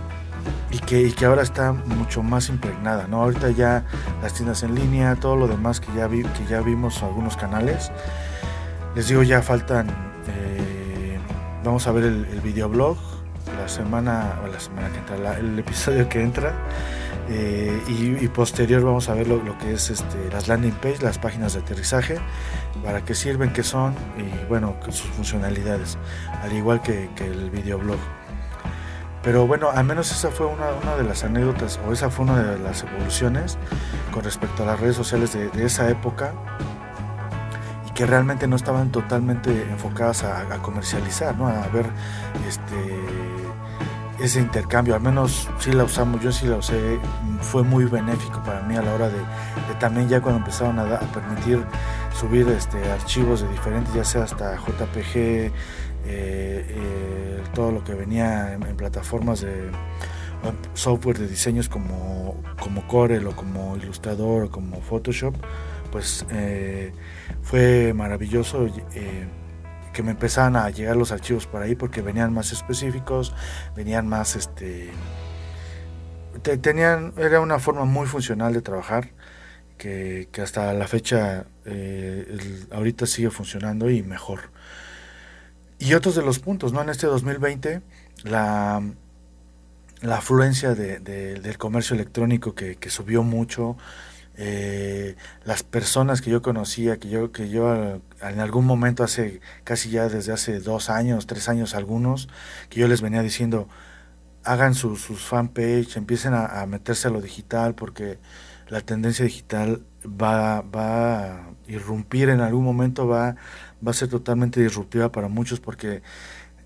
y 0.72 0.78
que, 0.80 1.02
y 1.02 1.12
que 1.14 1.26
ahora 1.26 1.42
está 1.42 1.72
mucho 1.72 2.22
más 2.22 2.50
impregnada, 2.50 3.08
¿no? 3.08 3.24
Ahorita 3.24 3.50
ya 3.50 3.86
las 4.22 4.34
tiendas 4.34 4.62
en 4.62 4.76
línea, 4.76 5.16
todo 5.16 5.36
lo 5.36 5.48
demás 5.48 5.80
que 5.80 5.92
ya, 5.96 6.06
vi, 6.08 6.22
que 6.22 6.46
ya 6.48 6.62
vimos 6.62 7.02
algunos 7.02 7.38
canales, 7.38 7.92
les 8.96 9.08
digo, 9.08 9.24
ya 9.24 9.42
faltan 9.42 10.10
vamos 11.64 11.88
a 11.88 11.92
ver 11.92 12.06
el, 12.06 12.42
videoblog 12.42 12.98
la 13.60 13.68
semana, 13.68 14.39
o 14.44 14.48
la 14.48 14.60
semana 14.60 14.89
que 14.89 15.00
entra, 15.00 15.38
el 15.38 15.60
episodio 15.60 16.08
que 16.10 16.22
entra. 16.22 16.54
Eh, 17.32 17.84
y, 17.88 18.28
posterior 18.30 18.82
vamos 18.84 19.08
a 19.08 19.13
ver 19.13 19.28
lo, 19.28 19.56
que 19.60 19.74
es 19.74 19.92
este, 19.92 20.18
las 20.32 20.48
landing 20.48 20.72
page, 20.72 20.98
las 21.01 21.20
páginas 21.20 21.54
de 21.54 21.60
aterrizaje, 21.60 22.18
para 22.84 23.06
qué 23.06 23.13
sirven, 23.13 23.54
qué 23.54 23.62
son 23.62 23.94
y 24.18 24.48
bueno, 24.48 24.75
sus 24.86 25.08
funcionalidades, 25.12 25.98
al 26.42 26.54
igual 26.54 26.82
que, 26.82 27.10
el 27.20 27.51
videoblog. 27.51 28.00
Pero 29.22 29.46
bueno, 29.46 29.70
al 29.70 29.84
menos 29.84 30.12
esa 30.12 30.32
fue 30.32 30.48
una, 30.48 30.72
una, 30.82 30.96
de 30.96 31.04
las 31.04 31.24
anécdotas 31.24 31.80
o 31.88 31.92
esa 31.92 32.10
fue 32.10 32.25
una 32.25 32.42
de 32.42 32.58
las 32.60 32.84
evoluciones 32.84 33.58
con 34.12 34.24
respecto 34.24 34.63
a 34.63 34.66
las 34.66 34.80
redes 34.80 34.96
sociales 34.96 35.34
de, 35.34 35.50
de 35.50 35.66
esa 35.66 35.88
época 35.89 36.34
que 38.00 38.06
realmente 38.06 38.48
no 38.48 38.56
estaban 38.56 38.94
totalmente 38.94 39.51
enfocadas 39.70 40.24
a, 40.24 40.58
comercializar, 40.60 41.36
¿no? 41.36 41.50
a 41.50 41.68
ver 41.68 41.86
este, 42.48 44.24
ese 44.24 44.39
intercambio. 44.39 44.96
Al 44.96 45.01
menos 45.01 45.50
sí 45.60 45.74
la 45.74 45.84
usamos, 45.84 46.22
yo 46.22 46.32
sí 46.32 46.48
la 46.48 46.56
usé, 46.56 46.98
fue 47.41 47.62
muy 47.62 47.84
benéfico 47.84 48.41
para 48.41 48.62
mí 48.62 48.77
a 48.77 48.82
la 48.82 48.94
hora 48.94 49.10
de, 49.10 49.20
también 49.82 50.08
ya 50.08 50.22
cuando 50.22 50.39
empezaron 50.39 50.79
a, 50.79 50.98
permitir 51.12 51.62
subir 52.18 52.48
este, 52.48 52.89
archivos 52.89 53.41
de 53.41 53.50
diferentes, 53.50 53.94
ya 53.94 54.06
sea 54.06 54.24
hasta 54.24 54.56
JPG, 54.56 55.18
eh, 55.18 55.51
eh, 56.06 57.44
todo 57.53 57.74
lo 57.74 57.84
que 57.84 57.96
venía 57.96 58.53
en, 58.53 58.77
plataformas 58.77 59.41
de 59.41 59.72
software 60.74 61.18
de 61.18 61.27
diseños 61.27 61.68
como, 61.68 62.41
como 62.62 62.88
Corel 62.88 63.27
o 63.27 63.36
como 63.36 63.75
Illustrator 63.75 64.44
o 64.46 64.50
como 64.50 64.79
Photoshop, 64.79 65.36
pues 65.91 66.25
eh, 66.31 66.91
fue 67.41 67.93
maravilloso 67.93 68.67
eh, 68.93 69.27
que 69.93 70.03
me 70.03 70.12
empezaran 70.12 70.55
a 70.55 70.69
llegar 70.69 70.96
los 70.96 71.12
archivos 71.12 71.48
por 71.48 71.62
ahí 71.62 71.75
porque 71.75 72.01
venían 72.01 72.34
más 72.34 72.51
específicos, 72.51 73.34
venían 73.75 74.08
más, 74.08 74.36
este, 74.36 74.91
tenían, 76.62 77.13
era 77.17 77.39
una 77.41 77.60
forma 77.60 77.86
muy 77.86 78.08
funcional 78.08 78.54
de 78.54 78.62
trabajar 78.62 79.10
que, 79.78 80.30
hasta 80.41 80.73
la 80.73 80.88
fecha 80.88 81.45
eh, 81.65 82.65
ahorita 82.71 83.06
sigue 83.06 83.32
funcionando 83.32 83.89
y 83.89 84.04
mejor. 84.04 84.52
Y 85.80 85.93
otros 85.93 86.15
de 86.15 86.21
los 86.21 86.39
puntos, 86.39 86.73
¿no? 86.73 86.82
En 86.82 86.89
este 86.89 87.08
2020, 87.08 87.82
la, 88.23 88.84
la 90.02 90.17
afluencia 90.17 90.75
del 90.75 91.58
comercio 91.58 91.95
electrónico 91.95 92.54
que, 92.54 92.75
que 92.75 92.89
subió 92.89 93.23
mucho, 93.23 93.78
eh, 94.41 95.17
las 95.43 95.63
personas 95.63 96.21
que 96.21 96.30
yo 96.30 96.41
conocía, 96.41 96.97
que 96.97 97.10
yo, 97.10 97.34
que 97.34 97.49
yo 97.49 97.73
en 98.21 98.39
algún 98.39 98.65
momento 98.65 99.04
hace, 99.04 99.41
casi 99.65 99.89
ya 99.89 100.08
desde 100.08 100.32
hace 100.32 100.62
dos 100.62 100.89
años, 100.89 101.28
tres 101.28 101.49
años 101.49 101.75
algunos, 101.75 102.30
que 102.69 102.80
yo 102.80 102.88
les 102.88 103.02
venía 103.02 103.21
diciendo, 103.21 103.67
hagan 104.45 104.75
sus 104.75 105.02
fanpage, 105.02 105.97
empiecen 105.97 106.34
a, 106.34 106.65
meterse 106.67 107.10
a 107.10 107.12
lo 107.12 107.19
digital, 107.19 107.75
porque 107.75 108.17
la 108.69 108.80
tendencia 108.80 109.25
digital 109.25 109.84
va, 110.06 110.62
va 110.62 111.23
a 111.23 111.49
irrumpir 111.67 112.30
en 112.30 112.39
algún 112.39 112.63
momento, 112.63 113.08
va, 113.08 113.36
va 113.86 113.91
a 113.91 113.93
ser 113.93 114.08
totalmente 114.08 114.62
disruptiva 114.62 115.12
para 115.12 115.28
muchos, 115.28 115.60
porque 115.60 116.02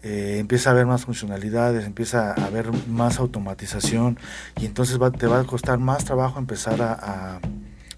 eh, 0.04 0.38
empieza 0.38 0.70
a 0.70 0.74
haber 0.74 0.86
más 0.86 1.06
funcionalidades, 1.06 1.86
empieza 1.86 2.34
a 2.34 2.46
haber 2.46 2.72
más 2.88 3.20
automatización 3.20 4.20
y 4.60 4.66
entonces 4.66 5.02
va, 5.02 5.12
te 5.12 5.28
va 5.28 5.40
a 5.40 5.44
costar 5.46 5.80
más 5.80 6.04
trabajo 6.06 6.40
empezar 6.40 6.82
a, 6.82 7.40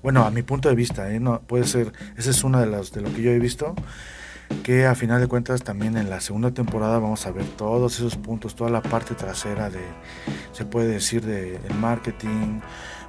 bueno, 0.06 0.24
a 0.24 0.30
mi 0.30 0.44
punto 0.44 0.70
de 0.70 0.76
vista, 0.76 1.12
¿eh? 1.12 1.20
no, 1.20 1.42
puede 1.42 1.66
ser, 1.66 1.92
esa 2.16 2.30
es 2.30 2.44
una 2.44 2.60
de 2.60 2.68
las 2.68 2.92
de 2.92 3.02
lo 3.02 3.12
que 3.12 3.24
yo 3.24 3.32
he 3.32 3.40
visto, 3.40 3.74
que 4.62 4.86
a 4.86 4.94
final 4.94 5.20
de 5.20 5.26
cuentas 5.26 5.64
también 5.64 5.98
en 5.98 6.12
la 6.12 6.22
segunda 6.22 6.52
temporada 6.52 7.00
vamos 7.00 7.26
a 7.26 7.32
ver 7.32 7.44
todos 7.58 7.96
esos 7.96 8.16
puntos, 8.16 8.54
toda 8.54 8.70
la 8.70 8.84
parte 8.84 9.16
trasera 9.16 9.72
de, 9.72 9.82
se 10.52 10.64
puede 10.64 10.90
decir, 10.90 11.26
de, 11.26 11.58
del 11.58 11.74
marketing, 11.80 12.60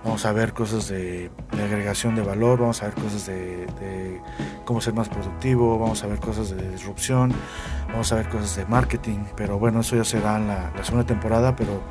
vamos 0.04 0.24
a 0.24 0.32
ver 0.32 0.54
cosas 0.54 0.88
de, 0.88 1.30
agregación 1.52 2.14
de 2.14 2.22
valor, 2.22 2.60
vamos 2.60 2.82
a 2.82 2.86
ver 2.86 2.94
cosas 2.94 3.26
de, 3.26 4.18
cómo 4.64 4.80
ser 4.80 4.94
más 4.94 5.10
productivo, 5.10 5.78
vamos 5.78 6.02
a 6.02 6.06
ver 6.06 6.18
cosas 6.18 6.56
de 6.56 6.70
disrupción, 6.70 7.30
vamos 7.88 8.10
a 8.10 8.16
ver 8.16 8.30
cosas 8.30 8.56
de 8.56 8.64
marketing, 8.64 9.18
pero 9.36 9.58
bueno, 9.58 9.80
eso 9.80 9.96
ya 9.96 10.04
será 10.04 10.38
en 10.38 10.48
la, 10.48 10.72
la 10.74 10.82
segunda 10.82 11.06
temporada, 11.06 11.54
pero 11.56 11.82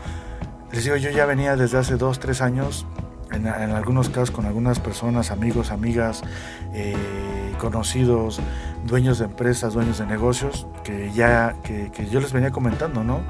les 0.72 0.84
digo, 0.84 0.96
yo 0.96 1.12
ya 1.12 1.28
venía 1.28 1.56
desde 1.56 1.78
hace 1.78 1.96
dos, 1.96 2.20
tres 2.20 2.42
años 2.42 2.88
en, 3.32 3.48
algunos 3.48 4.10
casos 4.10 4.32
con 4.32 4.46
algunas 4.46 4.80
personas, 4.80 5.32
amigos, 5.32 5.72
amigas, 5.72 6.22
eh, 6.74 6.96
conocidos, 7.60 8.40
dueños 8.86 9.20
de 9.20 9.26
empresas, 9.26 9.74
dueños 9.74 9.98
de 9.98 10.06
negocios, 10.06 10.68
que 10.84 11.12
ya 11.12 11.56
que, 11.64 11.90
yo 12.10 12.20
les 12.20 12.34
venía 12.34 12.52
comentando, 12.52 13.04
¿no? 13.04 13.22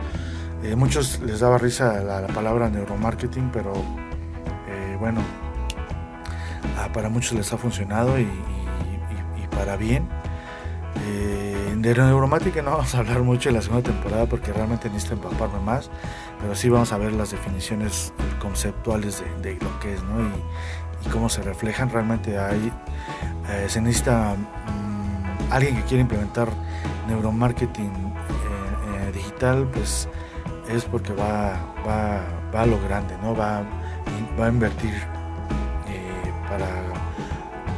Eh, 0.64 0.76
muchos 0.76 1.20
les 1.22 1.40
daba 1.40 1.58
risa 1.58 2.02
la, 2.02 2.28
palabra 2.28 2.70
neuromarketing, 2.70 3.50
pero 3.52 3.74
eh, 4.68 4.98
bueno, 5.00 5.22
ah, 6.78 6.90
para 6.94 7.10
muchos 7.10 7.34
les 7.34 7.52
ha 7.54 7.58
funcionado 7.58 8.20
y, 8.20 8.28
para 9.52 9.78
bien. 9.78 10.08
De 10.96 11.94
neuromática 11.94 12.64
no 12.64 12.72
vamos 12.72 12.96
a 12.96 13.00
hablar 13.00 13.22
mucho 13.22 13.50
en 13.50 13.56
la 13.56 13.62
segunda 13.62 13.84
temporada 13.92 14.26
porque 14.26 14.52
realmente 14.52 14.90
necesito 14.90 15.14
empaparme 15.14 15.60
más 15.60 15.92
pero 16.42 16.56
sí 16.56 16.70
vamos 16.70 16.92
a 16.92 16.98
ver 16.98 17.14
las 17.14 17.32
definiciones 17.32 18.14
conceptuales 18.40 19.24
de, 19.42 19.56
lo 19.56 19.80
que 19.80 19.96
es, 19.96 20.04
¿no? 20.04 20.22
Y, 20.22 21.10
cómo 21.12 21.30
se 21.30 21.44
reflejan. 21.44 21.90
Realmente 21.90 22.40
hay, 22.40 22.72
eh, 23.50 23.66
se 23.68 23.80
necesita 23.80 24.36
mm, 24.36 25.52
alguien 25.52 25.76
que 25.76 25.84
quiere 25.84 26.02
implementar 26.02 26.50
neuromarketing 27.08 27.92
eh, 27.92 29.08
eh, 29.08 29.12
digital, 29.14 29.68
pues 29.72 30.08
es 30.68 30.84
porque 30.86 31.14
va, 31.14 31.60
va, 31.88 32.62
a 32.62 32.66
lo 32.66 32.80
grande, 32.82 33.16
¿no? 33.22 33.36
Va, 33.36 33.62
va 34.40 34.46
a 34.46 34.50
invertir 34.50 34.94
para, 36.48 36.68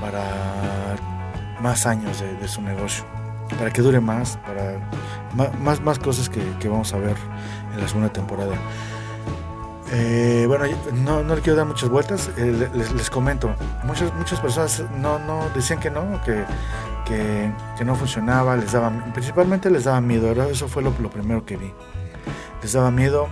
para 0.02 1.17
más 1.62 1.86
años 1.86 2.22
de, 2.22 2.48
su 2.48 2.62
negocio, 2.62 3.06
para 3.58 3.72
que 3.72 3.82
dure 3.82 4.00
más, 4.00 4.38
para 4.38 4.80
más, 5.60 5.82
más 5.82 6.00
cosas 6.00 6.30
que, 6.30 6.42
que 6.60 6.68
vamos 6.68 6.94
a 6.94 6.98
ver 6.98 7.16
en 7.74 7.82
la 7.82 7.88
segunda 7.88 8.12
temporada. 8.12 8.56
Eh, 9.92 10.44
bueno, 10.48 10.66
no, 10.94 11.24
no, 11.24 11.36
le 11.36 11.42
quiero 11.42 11.56
dar 11.56 11.66
muchas 11.66 11.90
vueltas, 11.90 12.30
eh, 12.36 12.70
les, 12.74 13.10
comento, 13.10 13.56
muchas, 13.86 14.14
muchas 14.16 14.42
personas 14.42 14.84
no, 15.00 15.18
no 15.18 15.48
decían 15.56 15.80
que 15.80 15.90
no, 15.90 16.22
que, 16.24 16.44
que, 17.06 17.86
no 17.86 17.96
funcionaba, 17.96 18.58
les 18.58 18.74
daba, 18.74 18.92
principalmente 19.14 19.70
les 19.70 19.86
daba 19.86 20.02
miedo, 20.02 20.30
eso 20.50 20.68
fue 20.68 20.84
lo, 20.84 20.92
primero 20.92 21.46
que 21.46 21.56
vi. 21.56 21.72
Les 22.62 22.74
daba 22.74 22.92
miedo. 22.92 23.28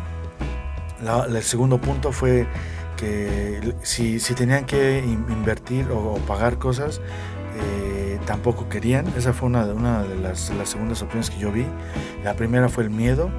el 1.28 1.44
segundo 1.44 1.78
punto 1.80 2.14
fue 2.14 2.48
que 2.96 3.76
si, 3.82 4.22
si 4.22 4.34
tenían 4.34 4.66
que 4.66 5.00
invertir 5.00 5.90
o, 5.92 6.16
pagar 6.26 6.58
cosas, 6.58 7.02
eh, 7.58 7.95
tampoco 8.26 8.68
querían. 8.70 9.06
Esa 9.18 9.34
fue 9.34 9.48
una, 9.48 9.66
una 9.66 10.04
de 10.04 10.16
las, 10.16 10.50
las 10.52 10.70
segundas 10.70 11.02
opciones 11.02 11.30
que 11.30 11.38
yo 11.38 11.52
vi. 11.52 11.66
La 12.24 12.34
primera 12.34 12.70
fue 12.70 12.84
el 12.84 12.90
miedo 12.90 13.30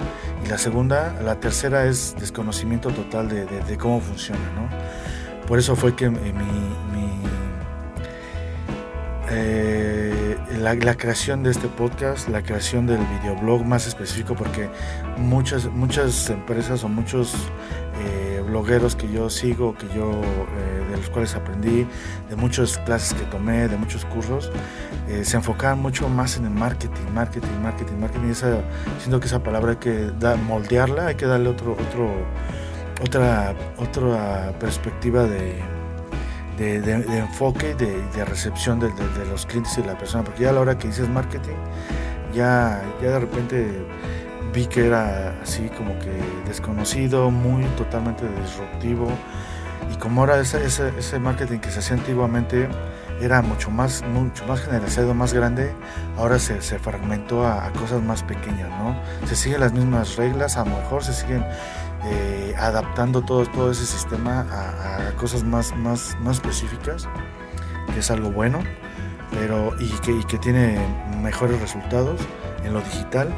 y 0.45 0.49
la 0.49 0.59
segunda, 0.59 1.21
la 1.23 1.41
tercera 1.41 1.87
es 1.87 2.15
desconocimiento 2.19 2.91
total 2.91 3.29
de, 3.29 3.79
cómo 3.79 4.01
funciona, 4.01 4.41
¿no? 4.55 4.69
Por 5.47 5.59
eso 5.59 5.77
fue 5.77 5.95
que 5.95 6.11
mi, 6.11 6.33
mi, 6.33 6.57
eh, 9.31 10.37
la, 10.59 10.97
creación 10.97 11.43
de 11.43 11.51
este 11.51 11.69
podcast, 11.69 12.29
la 12.29 12.43
creación 12.43 12.87
del 12.87 12.99
videoblog 12.99 13.65
más 13.65 13.87
específico, 13.87 14.35
porque 14.35 14.69
muchas, 15.17 15.67
muchas 15.67 16.31
empresas 16.31 16.85
o 16.85 16.89
muchos 16.89 17.35
blogueros 18.47 18.97
que 18.97 19.11
yo 19.13 19.29
sigo, 19.29 19.75
que 19.77 19.87
yo, 19.89 20.11
eh, 20.13 20.87
de 20.91 20.97
los 20.97 21.11
cuales 21.11 21.35
aprendí, 21.35 21.87
de 22.29 22.37
muchas 22.37 22.79
clases 22.79 23.15
que 23.15 23.25
tomé, 23.27 23.69
de 23.69 23.77
muchos 23.77 24.05
cursos, 24.07 24.51
eh, 25.09 25.25
se 25.25 25.37
enfocaban 25.37 25.81
mucho 25.81 26.09
más 26.09 26.37
en 26.37 26.45
el 26.47 26.53
marketing, 26.53 27.13
marketing, 27.15 27.61
marketing, 27.63 27.97
marketing. 27.97 28.29
Esa, 28.31 28.61
siento 28.99 29.21
que 29.21 29.27
esa 29.27 29.43
palabra 29.43 29.73
hay 29.73 29.77
que 29.77 30.11
moldearla, 30.47 31.09
hay 31.09 31.15
que 31.17 31.27
darle 31.27 31.51
otro, 31.51 31.73
otro, 31.73 32.11
otra, 33.03 33.55
otra 33.79 34.53
perspectiva 34.59 35.25
de 35.25 35.77
de, 36.57 37.19
enfoque, 37.19 37.75
de, 37.75 38.03
de 38.15 38.25
recepción 38.25 38.81
de, 38.81 38.91
los 39.29 39.47
clientes 39.47 39.77
y 39.79 39.83
la 39.83 39.97
persona, 39.97 40.25
porque 40.25 40.45
ya 40.45 40.51
a 40.51 40.53
la 40.53 40.61
hora 40.61 40.79
que 40.79 40.89
dices 40.89 41.09
marketing, 41.09 41.55
ya, 42.35 42.83
ya 43.03 43.11
de 43.11 43.19
repente 43.21 43.87
vi 44.57 44.67
que 44.67 44.87
era 44.87 45.39
así 45.43 45.69
como 45.77 45.99
que 45.99 46.11
desconocido, 46.47 47.31
muy 47.31 47.63
totalmente 47.77 48.25
disruptivo, 48.43 49.07
y 49.93 49.97
como 49.99 50.23
ahora 50.23 50.41
ese, 50.41 50.65
ese, 50.65 51.19
marketing 51.19 51.59
que 51.59 51.71
se 51.71 51.81
hacía 51.81 51.97
antiguamente 51.97 52.67
era 53.21 53.43
mucho 53.43 53.71
más, 53.71 54.03
mucho 54.03 54.47
más 54.47 54.63
generalizado, 54.63 55.13
más 55.13 55.35
grande, 55.35 55.75
ahora 56.17 56.39
se, 56.39 56.63
se 56.63 56.79
fragmentó 56.79 57.47
a, 57.47 57.71
cosas 57.73 58.03
más 58.03 58.23
pequeñas, 58.23 58.71
¿no? 58.79 58.97
Se 59.27 59.37
siguen 59.37 59.61
las 59.61 59.75
mismas 59.75 60.17
reglas, 60.17 60.57
a 60.57 60.65
lo 60.65 60.75
mejor 60.75 61.05
se 61.05 61.13
siguen 61.13 61.45
eh, 62.07 62.55
adaptando 62.59 63.21
todo, 63.21 63.45
todo 63.45 63.71
ese 63.71 63.85
sistema 63.85 64.47
a, 64.51 65.15
cosas 65.17 65.45
más, 65.45 65.77
más, 65.77 66.17
más 66.23 66.37
específicas, 66.37 67.07
que 67.93 68.01
es 68.01 68.11
algo 68.11 68.31
bueno, 68.31 68.61
pero 69.33 69.75
y 69.79 69.91
que, 70.01 70.19
que 70.27 70.39
tiene 70.39 70.79
mejores 71.23 71.61
resultados 71.61 72.19
en 72.65 72.73
lo 72.73 72.81
digital, 72.81 73.29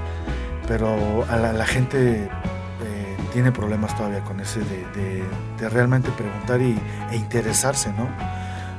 pero 0.68 1.26
la, 1.26 1.66
gente 1.66 2.24
eh, 2.24 3.16
tiene 3.32 3.50
problemas 3.50 3.96
todavía 3.96 4.20
con 4.20 4.38
ese 4.38 4.60
de, 4.60 5.24
realmente 5.70 6.10
preguntar 6.10 6.60
y, 6.60 6.78
e 7.10 7.16
interesarse, 7.16 7.90
¿no? 7.94 8.06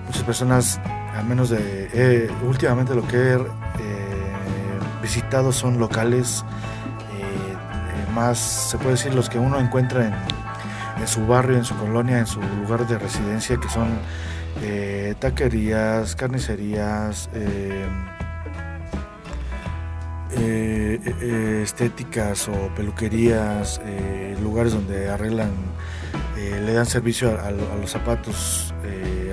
Muchas 0.05 0.23
personas, 0.23 0.79
al 1.15 1.25
menos 1.25 1.49
de 1.49 2.31
últimamente 2.47 2.93
lo 2.95 3.05
que 3.07 3.17
he 3.17 3.33
eh, 3.33 3.39
visitado 5.01 5.51
son 5.51 5.79
locales 5.79 6.45
más, 8.13 8.37
se 8.39 8.77
puede 8.77 8.91
decir, 8.91 9.13
los 9.13 9.29
que 9.29 9.39
uno 9.39 9.59
encuentra 9.59 10.07
en, 10.97 11.07
su 11.07 11.25
barrio, 11.25 11.57
en 11.57 11.63
su 11.63 11.75
colonia, 11.75 12.19
en 12.19 12.27
su 12.27 12.41
lugar 12.41 12.87
de 12.87 12.97
residencia, 12.97 13.57
que 13.57 13.69
son 13.69 13.87
eh, 14.61 15.15
taquerías, 15.19 16.15
carnicerías, 16.15 17.29
eh, 20.31 20.99
eh, 21.21 21.61
estéticas 21.63 22.47
o 22.47 22.73
peluquerías, 22.75 23.81
lugares 24.41 24.73
donde 24.73 25.09
arreglan, 25.09 25.51
le 26.37 26.73
dan 26.73 26.85
servicio 26.85 27.37
a, 27.39 27.51
los 27.51 27.91
zapatos 27.91 28.73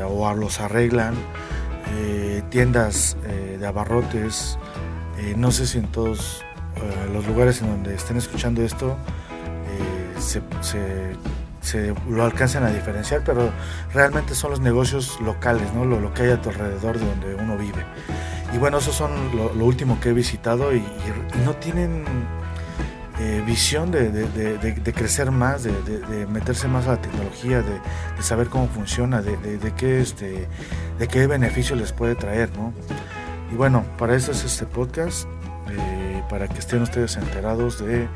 o 0.09 0.29
a 0.29 0.35
los 0.35 0.61
arreglan, 0.61 1.15
tiendas 2.51 3.17
de 3.59 3.67
abarrotes, 3.67 4.59
no 5.37 5.51
sé 5.51 5.67
si 5.67 5.79
en 5.79 5.87
todos 5.87 6.45
eh, 6.77 7.11
los 7.11 7.27
lugares 7.27 7.63
en 7.63 7.69
donde 7.69 7.95
estén 7.95 8.19
escuchando 8.19 8.63
esto 8.63 8.99
eh, 9.71 10.21
se, 10.21 10.43
lo 12.09 12.25
alcancen 12.25 12.63
a 12.65 12.71
diferenciar, 12.71 13.23
pero 13.25 13.51
realmente 13.93 14.35
son 14.35 14.51
los 14.51 14.61
negocios 14.61 15.21
locales, 15.21 15.73
¿no? 15.75 15.85
lo, 15.85 16.13
que 16.15 16.23
hay 16.23 16.31
a 16.31 16.41
tu 16.41 16.51
alrededor 16.51 16.99
de 16.99 17.07
donde 17.07 17.35
uno 17.35 17.57
vive. 17.57 17.85
Y 18.55 18.59
bueno, 18.59 18.79
esos 18.79 18.95
son 18.95 19.11
lo, 19.37 19.65
último 19.65 19.99
que 20.01 20.11
he 20.11 20.13
visitado 20.13 20.75
y, 20.75 20.83
no 21.45 21.55
tienen 21.57 22.05
eh, 23.19 23.43
visión 23.47 23.91
de, 23.91 24.93
crecer 24.95 25.31
más, 25.31 25.65
de, 25.65 26.27
meterse 26.29 26.69
más 26.69 26.87
a 26.87 26.93
la 26.93 27.03
tecnología, 27.03 27.63
de, 27.63 28.23
saber 28.23 28.49
cómo 28.49 28.69
funciona, 28.69 29.23
de, 29.23 29.73
qué, 29.77 30.01
este, 30.01 30.49
de 30.99 31.09
qué 31.09 31.27
beneficio 31.27 31.77
les 31.77 31.93
puede 31.93 32.15
traer. 32.15 32.51
¿no? 32.57 32.73
Y 33.53 33.57
bueno, 33.57 33.85
para 33.99 34.15
eso 34.15 34.33
es 34.33 34.45
este 34.45 34.67
podcast 34.67 35.27
para 36.29 36.49
que 36.49 36.59
estén 36.59 36.83
ustedes 36.83 37.17
enterados 37.17 37.79
de 37.85 38.09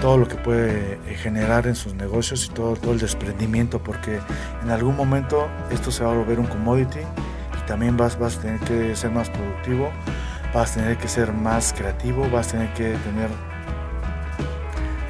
todo 0.00 0.18
lo 0.18 0.28
que 0.28 0.36
puede 0.36 0.94
eh, 1.06 1.16
generar 1.16 1.66
en 1.66 1.74
sus 1.74 1.94
negocios 1.94 2.46
y 2.46 2.54
todo, 2.54 2.76
todo 2.76 2.92
el 2.92 2.98
desprendimiento, 2.98 3.82
porque 3.82 4.20
en 4.62 4.70
algún 4.70 4.96
momento 4.96 5.48
esto 5.70 5.90
se 5.90 6.04
va 6.04 6.12
a 6.12 6.14
volver 6.14 6.38
un 6.38 6.46
commodity 6.46 7.00
y 7.00 7.66
también 7.66 7.96
vas, 7.96 8.18
vas 8.18 8.36
a 8.38 8.40
tener 8.40 8.60
que 8.60 8.94
ser 8.96 9.10
más 9.10 9.30
productivo, 9.30 9.90
vas 10.52 10.72
a 10.72 10.74
tener 10.80 10.98
que 10.98 11.08
ser 11.08 11.32
más 11.32 11.72
creativo, 11.72 12.28
vas 12.30 12.48
a 12.48 12.50
tener 12.52 12.72
que 12.74 12.84
tener, 12.84 13.30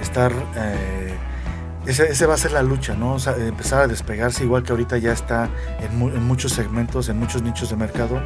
estar... 0.01 0.33
Eh, 0.57 1.14
ese, 1.87 2.25
va 2.25 2.33
a 2.33 2.38
ser 2.38 2.53
la 2.53 2.62
lucha, 2.62 2.94
¿no? 2.94 3.16
empezar 3.37 3.83
a 3.83 3.87
despegarse, 3.87 4.42
igual 4.42 4.62
que 4.62 4.73
ahorita 4.73 4.97
ya 4.97 5.12
está 5.12 5.51
en, 5.81 6.27
muchos 6.27 6.53
segmentos, 6.53 7.11
en 7.11 7.18
muchos 7.18 7.42
nichos 7.42 7.68
de 7.68 7.77
mercado, 7.77 8.23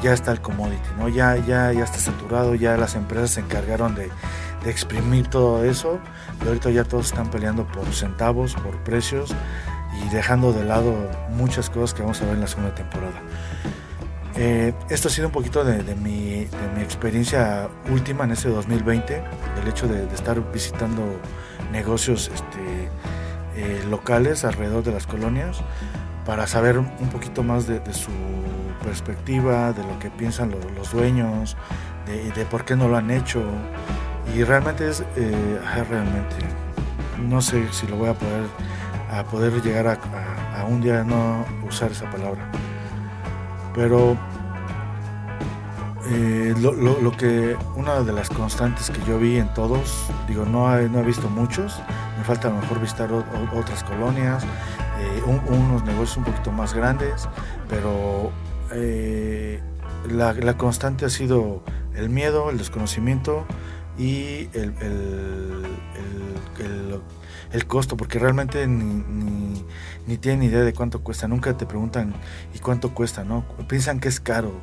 ya 0.00 0.12
está 0.12 0.30
el 0.30 0.40
commodity, 0.40 0.88
¿no? 0.96 1.08
Ya, 1.08 1.36
ya, 1.36 1.72
ya 1.72 1.82
está 1.82 1.98
saturado, 1.98 2.54
ya 2.54 2.76
las 2.76 2.94
empresas 2.94 3.32
se 3.32 3.40
encargaron 3.40 3.96
de, 3.96 4.10
exprimir 4.64 5.28
todo 5.28 5.64
eso 5.64 5.98
y 6.44 6.48
ahorita 6.48 6.70
ya 6.70 6.84
todos 6.84 7.06
están 7.06 7.30
peleando 7.30 7.66
por 7.66 7.86
centavos, 7.92 8.54
por 8.54 8.76
precios 8.84 9.34
y 10.02 10.08
dejando 10.10 10.52
de 10.52 10.64
lado 10.64 10.94
muchas 11.30 11.70
cosas 11.70 11.94
que 11.94 12.02
vamos 12.02 12.20
a 12.22 12.26
ver 12.26 12.34
en 12.34 12.40
la 12.40 12.46
segunda 12.46 12.74
temporada. 12.74 13.20
Eh, 14.36 14.72
esto 14.88 15.08
ha 15.08 15.10
sido 15.10 15.26
un 15.26 15.32
poquito 15.32 15.64
de, 15.64 15.94
mi, 15.96 16.46
experiencia 16.80 17.68
última 17.90 18.24
en 18.24 18.30
este 18.30 18.48
2020, 18.48 19.22
el 19.62 19.68
hecho 19.68 19.88
de, 19.88 20.06
de 20.06 20.14
estar 20.14 20.40
visitando 20.52 21.02
negocios 21.72 22.30
este, 22.32 22.88
eh, 23.56 23.82
locales 23.90 24.44
alrededor 24.44 24.84
de 24.84 24.92
las 24.92 25.06
colonias 25.06 25.60
para 26.24 26.46
saber 26.46 26.78
un 26.78 27.08
poquito 27.12 27.42
más 27.42 27.66
de, 27.66 27.80
su 27.92 28.10
perspectiva, 28.82 29.72
de 29.72 29.82
lo 29.82 29.98
que 29.98 30.10
piensan 30.10 30.50
los, 30.76 30.92
dueños, 30.92 31.56
de, 32.06 32.44
por 32.46 32.64
qué 32.64 32.76
no 32.76 32.88
lo 32.88 32.96
han 32.96 33.10
hecho. 33.10 33.42
Y 34.34 34.44
realmente 34.44 34.88
es, 34.88 35.04
eh, 35.16 35.60
realmente, 35.88 36.36
no 37.18 37.40
sé 37.40 37.66
si 37.72 37.86
lo 37.86 37.96
voy 37.96 38.08
a 38.08 38.14
poder, 38.14 38.44
a 39.10 39.24
poder 39.24 39.62
llegar 39.62 39.86
a, 39.88 40.64
un 40.64 40.80
día 40.80 41.02
no 41.02 41.44
usar 41.66 41.90
esa 41.90 42.08
palabra. 42.10 42.48
Pero 43.74 44.16
eh, 46.10 46.54
lo, 46.60 47.12
que 47.12 47.56
una 47.76 48.00
de 48.00 48.12
las 48.12 48.28
constantes 48.28 48.90
que 48.90 49.00
yo 49.06 49.18
vi 49.18 49.38
en 49.38 49.52
todos, 49.54 50.06
digo, 50.28 50.44
no 50.44 50.76
he, 50.78 50.88
no 50.88 51.00
he 51.00 51.04
visto 51.04 51.28
muchos, 51.28 51.80
me 52.18 52.24
falta 52.24 52.48
a 52.48 52.50
lo 52.50 52.60
mejor 52.60 52.80
visitar 52.80 53.10
otras 53.12 53.82
colonias, 53.84 54.44
eh, 55.00 55.22
unos 55.48 55.82
negocios 55.84 56.18
un 56.18 56.24
poquito 56.24 56.52
más 56.52 56.74
grandes, 56.74 57.28
pero 57.68 58.30
eh, 58.72 59.60
la, 60.08 60.54
constante 60.58 61.06
ha 61.06 61.10
sido 61.10 61.62
el 61.94 62.10
miedo, 62.10 62.50
el 62.50 62.58
desconocimiento 62.58 63.46
y 64.00 64.48
el, 64.54 64.72
el, 67.52 67.66
costo, 67.66 67.98
porque 67.98 68.18
realmente 68.18 68.66
ni, 68.66 69.62
ni, 70.06 70.16
tienen 70.16 70.42
idea 70.42 70.62
de 70.62 70.72
cuánto 70.72 71.02
cuesta, 71.02 71.28
nunca 71.28 71.54
te 71.56 71.66
preguntan 71.66 72.14
y 72.54 72.60
cuánto 72.60 72.94
cuesta, 72.94 73.24
¿no? 73.24 73.44
Piensan 73.68 74.00
que 74.00 74.08
es 74.08 74.18
caro 74.18 74.54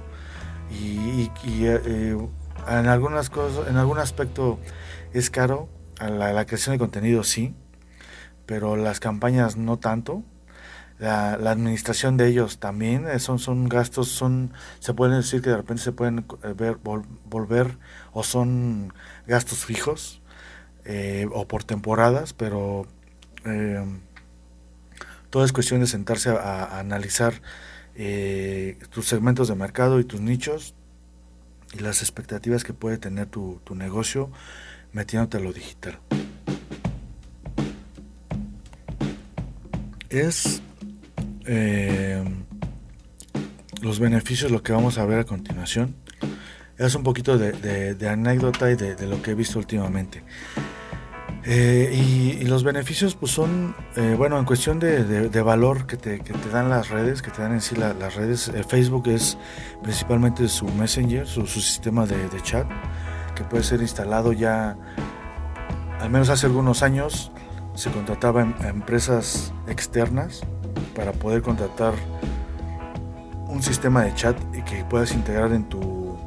y, 0.72 1.30
eh, 1.46 2.18
en 2.68 2.88
algunas 2.88 3.30
cosas, 3.30 3.68
en 3.68 3.78
algún 3.78 4.00
aspecto 4.00 4.60
es 5.14 5.30
caro, 5.30 5.70
la, 6.00 6.34
la, 6.34 6.46
creación 6.46 6.74
de 6.74 6.80
contenido 6.80 7.24
sí, 7.24 7.54
pero 8.48 8.76
las 8.76 9.00
campañas 9.00 9.56
no 9.56 9.78
tanto. 9.78 10.24
La, 11.00 11.34
administración 11.34 12.18
de 12.18 12.28
ellos 12.28 12.60
también 12.60 13.08
eh, 13.08 13.20
son, 13.20 13.38
son 13.38 13.70
gastos, 13.70 14.08
son 14.08 14.52
se 14.80 14.94
pueden 14.94 15.18
decir 15.18 15.42
que 15.42 15.52
de 15.52 15.58
repente 15.58 15.84
se 15.84 15.92
pueden 15.92 16.26
eh, 16.44 16.54
ver, 16.58 16.78
volver 17.26 17.78
o 18.14 18.24
son 18.24 18.94
gastos 19.28 19.66
fijos 19.66 20.22
o 21.34 21.48
por 21.50 21.66
temporadas, 21.66 22.32
pero 22.32 22.88
todo 25.30 25.44
es 25.44 25.52
cuestión 25.52 25.82
de 25.82 25.88
sentarse 25.88 26.30
a 26.30 26.80
analizar 26.80 27.42
eh, 28.00 28.78
tus 28.92 29.08
segmentos 29.08 29.48
de 29.48 29.56
mercado 29.56 30.00
y 30.00 30.04
tus 30.04 30.22
nichos 30.22 30.76
y 31.74 31.80
las 31.80 32.04
expectativas 32.04 32.64
que 32.64 32.72
puede 32.72 33.00
tener 33.00 33.26
tu, 33.26 33.60
negocio 33.74 34.30
metiéndote 34.94 35.38
a 35.38 35.40
lo 35.40 35.52
digital. 35.52 36.00
Es 40.10 40.62
eh, 41.48 42.24
los 43.82 44.00
beneficios 44.00 44.52
lo 44.52 44.62
que 44.62 44.74
vamos 44.74 44.98
a 44.98 45.06
ver 45.06 45.20
a 45.20 45.24
continuación. 45.24 45.96
Es 46.78 46.94
un 46.94 47.04
poquito 47.04 47.38
de, 47.38 48.08
anécdota 48.08 48.70
y 48.70 48.76
de, 48.76 49.08
lo 49.08 49.22
que 49.22 49.32
he 49.32 49.36
visto 49.36 49.58
últimamente. 49.58 50.24
Eh, 51.44 52.38
y, 52.42 52.46
los 52.46 52.64
beneficios 52.64 53.16
pues 53.16 53.32
son, 53.32 53.76
eh, 53.96 54.16
bueno, 54.18 54.38
en 54.38 54.46
cuestión 54.46 54.80
de, 54.80 55.42
valor 55.42 55.88
que 55.88 55.96
te, 55.96 56.20
que 56.20 56.34
te, 56.34 56.50
dan 56.50 56.70
las 56.70 56.90
redes, 56.90 57.22
que 57.22 57.32
te 57.32 57.42
dan 57.42 57.54
en 57.54 57.62
sí 57.62 57.76
las 57.76 58.16
redes, 58.16 58.52
Facebook 58.68 59.08
es 59.08 59.38
principalmente 59.82 60.48
su 60.50 60.66
Messenger, 60.66 61.26
su, 61.26 61.48
sistema 61.48 62.06
de, 62.06 62.42
chat, 62.42 62.68
que 63.36 63.44
puede 63.44 63.64
ser 63.64 63.82
instalado 63.82 64.34
ya, 64.34 64.78
al 66.00 66.10
menos 66.10 66.30
hace 66.30 66.46
algunos 66.46 66.84
años, 66.84 67.32
se 67.76 67.92
contrataba 67.92 68.42
a 68.42 68.68
empresas 68.68 69.54
externas 69.68 70.42
para 70.96 71.12
poder 71.12 71.42
contratar 71.42 71.94
un 73.48 73.62
sistema 73.64 74.04
de 74.04 74.14
chat 74.14 74.38
y 74.54 74.62
que 74.62 74.84
puedas 74.84 75.14
integrar 75.14 75.52
en 75.52 75.64
tu, 75.66 76.18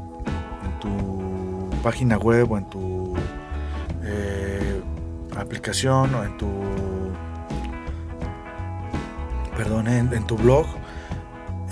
en 0.64 0.80
tu 0.80 1.70
página 1.82 2.16
web 2.18 2.50
o 2.50 2.58
en 2.58 2.64
tu 2.68 3.14
eh, 4.02 4.80
aplicación 5.36 6.14
o 6.14 6.24
en 6.24 6.36
tu 6.36 6.48
perdón 9.56 9.88
en, 9.88 10.26
tu 10.26 10.36
blog 10.36 10.66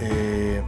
eh, 0.01 0.63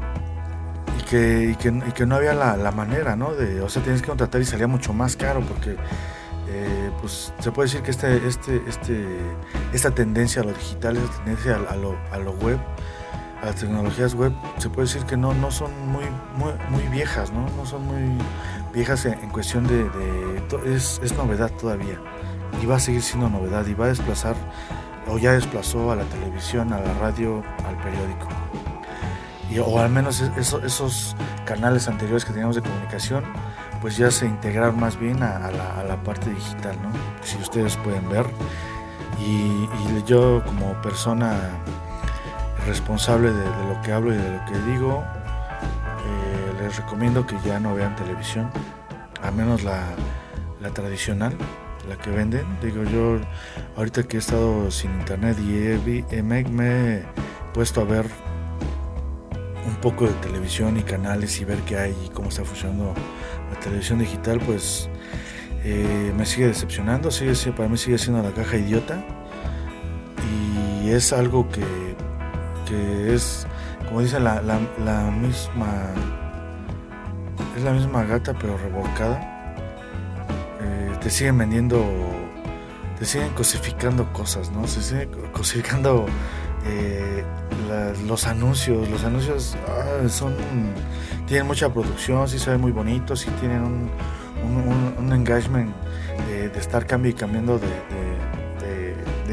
y, 0.98 1.02
que, 1.02 1.50
y, 1.50 1.92
que, 1.92 2.06
no 2.06 2.16
había 2.16 2.32
la, 2.32 2.70
manera 2.72 3.14
¿no? 3.14 3.34
de 3.34 3.60
o 3.60 3.68
sea 3.68 3.82
tienes 3.82 4.00
que 4.00 4.08
contratar 4.08 4.40
y 4.40 4.44
salía 4.46 4.66
mucho 4.66 4.94
más 4.94 5.16
caro 5.16 5.40
porque 5.40 5.76
eh, 6.52 6.90
pues 7.00 7.32
se 7.38 7.52
puede 7.52 7.68
decir 7.68 7.82
que 7.82 7.92
este, 7.92 8.26
este, 8.26 8.62
este, 8.66 9.06
esta 9.72 9.92
tendencia 9.92 10.42
a 10.42 10.44
lo 10.44 10.52
digital, 10.52 10.96
esta 10.96 11.16
tendencia 11.18 11.56
a, 11.68 11.76
lo, 11.76 11.96
a 12.10 12.18
lo 12.18 12.32
web, 12.32 12.58
a 13.40 13.46
las 13.46 13.54
tecnologías 13.54 14.14
web, 14.14 14.32
se 14.58 14.68
puede 14.68 14.88
decir 14.88 15.04
que 15.04 15.16
no, 15.16 15.32
no 15.32 15.52
son 15.52 15.70
muy, 15.88 16.04
muy, 16.36 16.52
muy 16.70 16.82
viejas, 16.88 17.32
¿no? 17.32 17.48
no 17.56 17.64
son 17.64 17.86
muy 17.86 18.18
viejas 18.74 19.06
en, 19.06 19.28
cuestión 19.30 19.66
de... 19.68 19.88
es, 20.66 21.00
es, 21.04 21.12
novedad 21.14 21.52
todavía 21.52 22.00
y 22.60 22.66
va 22.66 22.76
a 22.76 22.80
seguir 22.80 23.02
siendo 23.02 23.28
novedad 23.28 23.64
y 23.66 23.74
va 23.74 23.84
a 23.84 23.88
desplazar, 23.88 24.34
o 25.06 25.18
ya 25.18 25.32
desplazó 25.32 25.92
a 25.92 25.96
la 25.96 26.04
televisión, 26.04 26.72
a 26.72 26.80
la 26.80 26.94
radio, 26.94 27.44
al 27.64 27.76
periódico. 27.76 28.28
Y, 29.50 29.58
o 29.58 29.78
al 29.78 29.90
menos 29.90 30.20
esos 30.20 31.16
canales 31.44 31.86
anteriores 31.86 32.24
que 32.24 32.32
teníamos 32.32 32.56
de 32.56 32.62
comunicación, 32.62 33.24
pues 33.80 33.96
ya 33.96 34.10
se 34.10 34.26
integraron 34.26 34.78
más 34.78 34.98
bien 34.98 35.22
a, 35.22 35.50
la, 35.50 35.96
parte 36.04 36.30
digital, 36.30 36.76
¿no? 36.82 36.90
Si 37.22 37.38
ustedes 37.38 37.76
pueden 37.78 38.08
ver. 38.08 38.26
Y, 39.20 39.68
yo 40.06 40.42
como 40.44 40.72
persona 40.82 41.38
responsable 42.66 43.30
de, 43.32 43.44
lo 43.44 43.80
que 43.82 43.92
hablo 43.92 44.12
y 44.12 44.16
de 44.16 44.30
lo 44.30 44.44
que 44.46 44.58
digo, 44.72 45.04
eh, 46.04 46.62
les 46.62 46.76
recomiendo 46.78 47.26
que 47.26 47.36
ya 47.44 47.60
no 47.60 47.74
vean 47.74 47.94
televisión, 47.96 48.50
al 49.22 49.34
menos 49.34 49.62
la, 49.62 49.84
tradicional, 50.74 51.36
la 51.88 51.96
que 51.96 52.10
venden. 52.10 52.46
Digo, 52.62 52.82
yo 52.84 53.18
ahorita 53.76 54.04
que 54.04 54.16
he 54.16 54.20
estado 54.20 54.70
sin 54.70 54.90
internet 54.92 55.38
y 55.38 56.22
me, 56.22 56.44
me 56.44 56.94
he 56.94 57.04
puesto 57.52 57.82
a 57.82 57.84
ver 57.84 58.06
un 59.66 59.74
poco 59.76 60.06
de 60.06 60.12
televisión 60.14 60.76
y 60.76 60.82
canales 60.82 61.40
y 61.40 61.44
ver 61.44 61.58
qué 61.60 61.78
hay 61.78 61.96
y 62.04 62.08
cómo 62.10 62.28
está 62.28 62.44
funcionando 62.44 62.94
la 63.52 63.60
televisión 63.60 63.98
digital, 63.98 64.40
pues 64.40 64.88
eh, 65.64 66.12
me 66.16 66.24
sigue 66.24 66.46
decepcionando, 66.46 67.10
sigue, 67.10 67.34
para 67.52 67.68
mí 67.68 67.76
sigue 67.76 67.98
siendo 67.98 68.22
la 68.22 68.30
caja 68.30 68.56
idiota 68.56 69.04
y 70.82 70.90
es 70.90 71.12
algo 71.12 71.48
que, 71.48 71.64
que 72.66 73.14
es, 73.14 73.46
como 73.88 74.00
dicen, 74.00 74.24
la, 74.24 74.40
misma, 74.40 75.90
es 77.56 77.62
la 77.62 77.72
misma 77.72 78.04
gata 78.04 78.32
pero 78.38 78.56
revolcada. 78.56 79.54
Eh, 80.60 80.92
te 81.02 81.10
siguen 81.10 81.36
vendiendo, 81.36 81.84
te 82.98 83.04
siguen 83.04 83.30
cosificando 83.30 84.10
cosas, 84.12 84.50
¿no? 84.50 84.66
Se 84.66 84.82
siguen 84.82 85.10
cosificando 85.32 86.06
eh, 86.66 87.24
los 88.06 88.26
anuncios, 88.26 88.88
los 88.88 89.04
anuncios 89.04 89.56
ah, 89.68 90.08
son 90.08 90.34
tienen 91.26 91.46
mucha 91.46 91.72
producción, 91.72 92.28
sí 92.28 92.38
se 92.38 92.50
ven 92.50 92.60
muy 92.60 92.72
bonitos, 92.72 93.20
sí 93.20 93.30
tienen 93.38 93.62
un, 93.62 93.90
un, 94.98 95.12
engagement 95.12 95.72
de, 96.26 96.46
estar 96.58 96.86
cambiando 96.86 97.16
y 97.16 97.20
cambiando 97.20 97.58
de, 97.58 97.68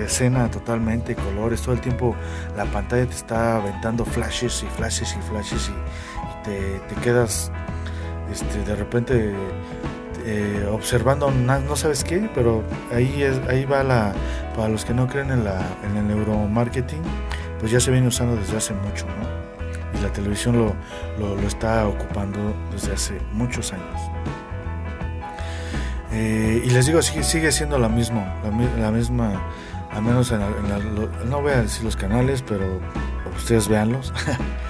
escena 0.03 0.49
totalmente, 0.49 1.15
colores, 1.15 1.61
todo 1.61 1.73
el 1.73 1.81
tiempo 1.81 2.15
la 2.55 2.65
pantalla 2.65 3.05
te 3.07 3.15
está 3.15 3.57
aventando 3.57 4.05
flashes 4.05 4.63
y 4.63 4.67
flashes 4.77 5.15
y 5.17 5.21
flashes 5.29 5.69
y, 5.69 6.43
te, 6.45 7.01
quedas 7.01 7.51
este, 8.31 8.63
de 8.63 8.75
repente 8.75 9.33
eh, 10.29 10.67
observando 10.69 11.31
no 11.31 11.75
sabes 11.77 12.03
qué, 12.03 12.29
pero 12.35 12.63
ahí, 12.93 13.23
es, 13.23 13.39
ahí 13.47 13.63
va 13.63 13.81
la, 13.83 14.13
para 14.55 14.67
los 14.67 14.83
que 14.83 14.93
no 14.93 15.07
creen 15.07 15.31
en, 15.31 15.45
la, 15.45 15.65
en 15.83 15.95
el 15.95 16.07
neuromarketing, 16.07 17.01
pues 17.59 17.71
ya 17.71 17.79
se 17.79 17.91
viene 17.91 18.07
usando 18.07 18.35
desde 18.35 18.57
hace 18.57 18.73
mucho, 18.73 19.05
¿no? 19.05 19.37
y 19.97 20.03
la 20.03 20.11
televisión 20.11 20.57
lo, 20.57 20.75
lo, 21.17 21.47
está 21.47 21.87
ocupando 21.87 22.53
desde 22.71 22.93
hace 22.93 23.21
muchos 23.31 23.71
años. 23.71 24.01
Eh, 26.11 26.61
y 26.65 26.69
les 26.71 26.85
digo, 26.85 27.01
sigue, 27.01 27.23
sigue 27.23 27.51
siendo 27.51 27.77
la 27.77 27.89
misma, 27.89 28.35
la, 28.79 28.91
misma, 28.91 29.41
al 29.91 30.01
menos 30.01 30.31
en, 30.31 30.41
no 31.29 31.41
voy 31.41 31.51
a 31.51 31.61
decir 31.61 31.83
los 31.83 31.95
canales, 31.95 32.43
pero 32.45 32.79
ustedes 33.35 33.67
véanlos. 33.67 34.13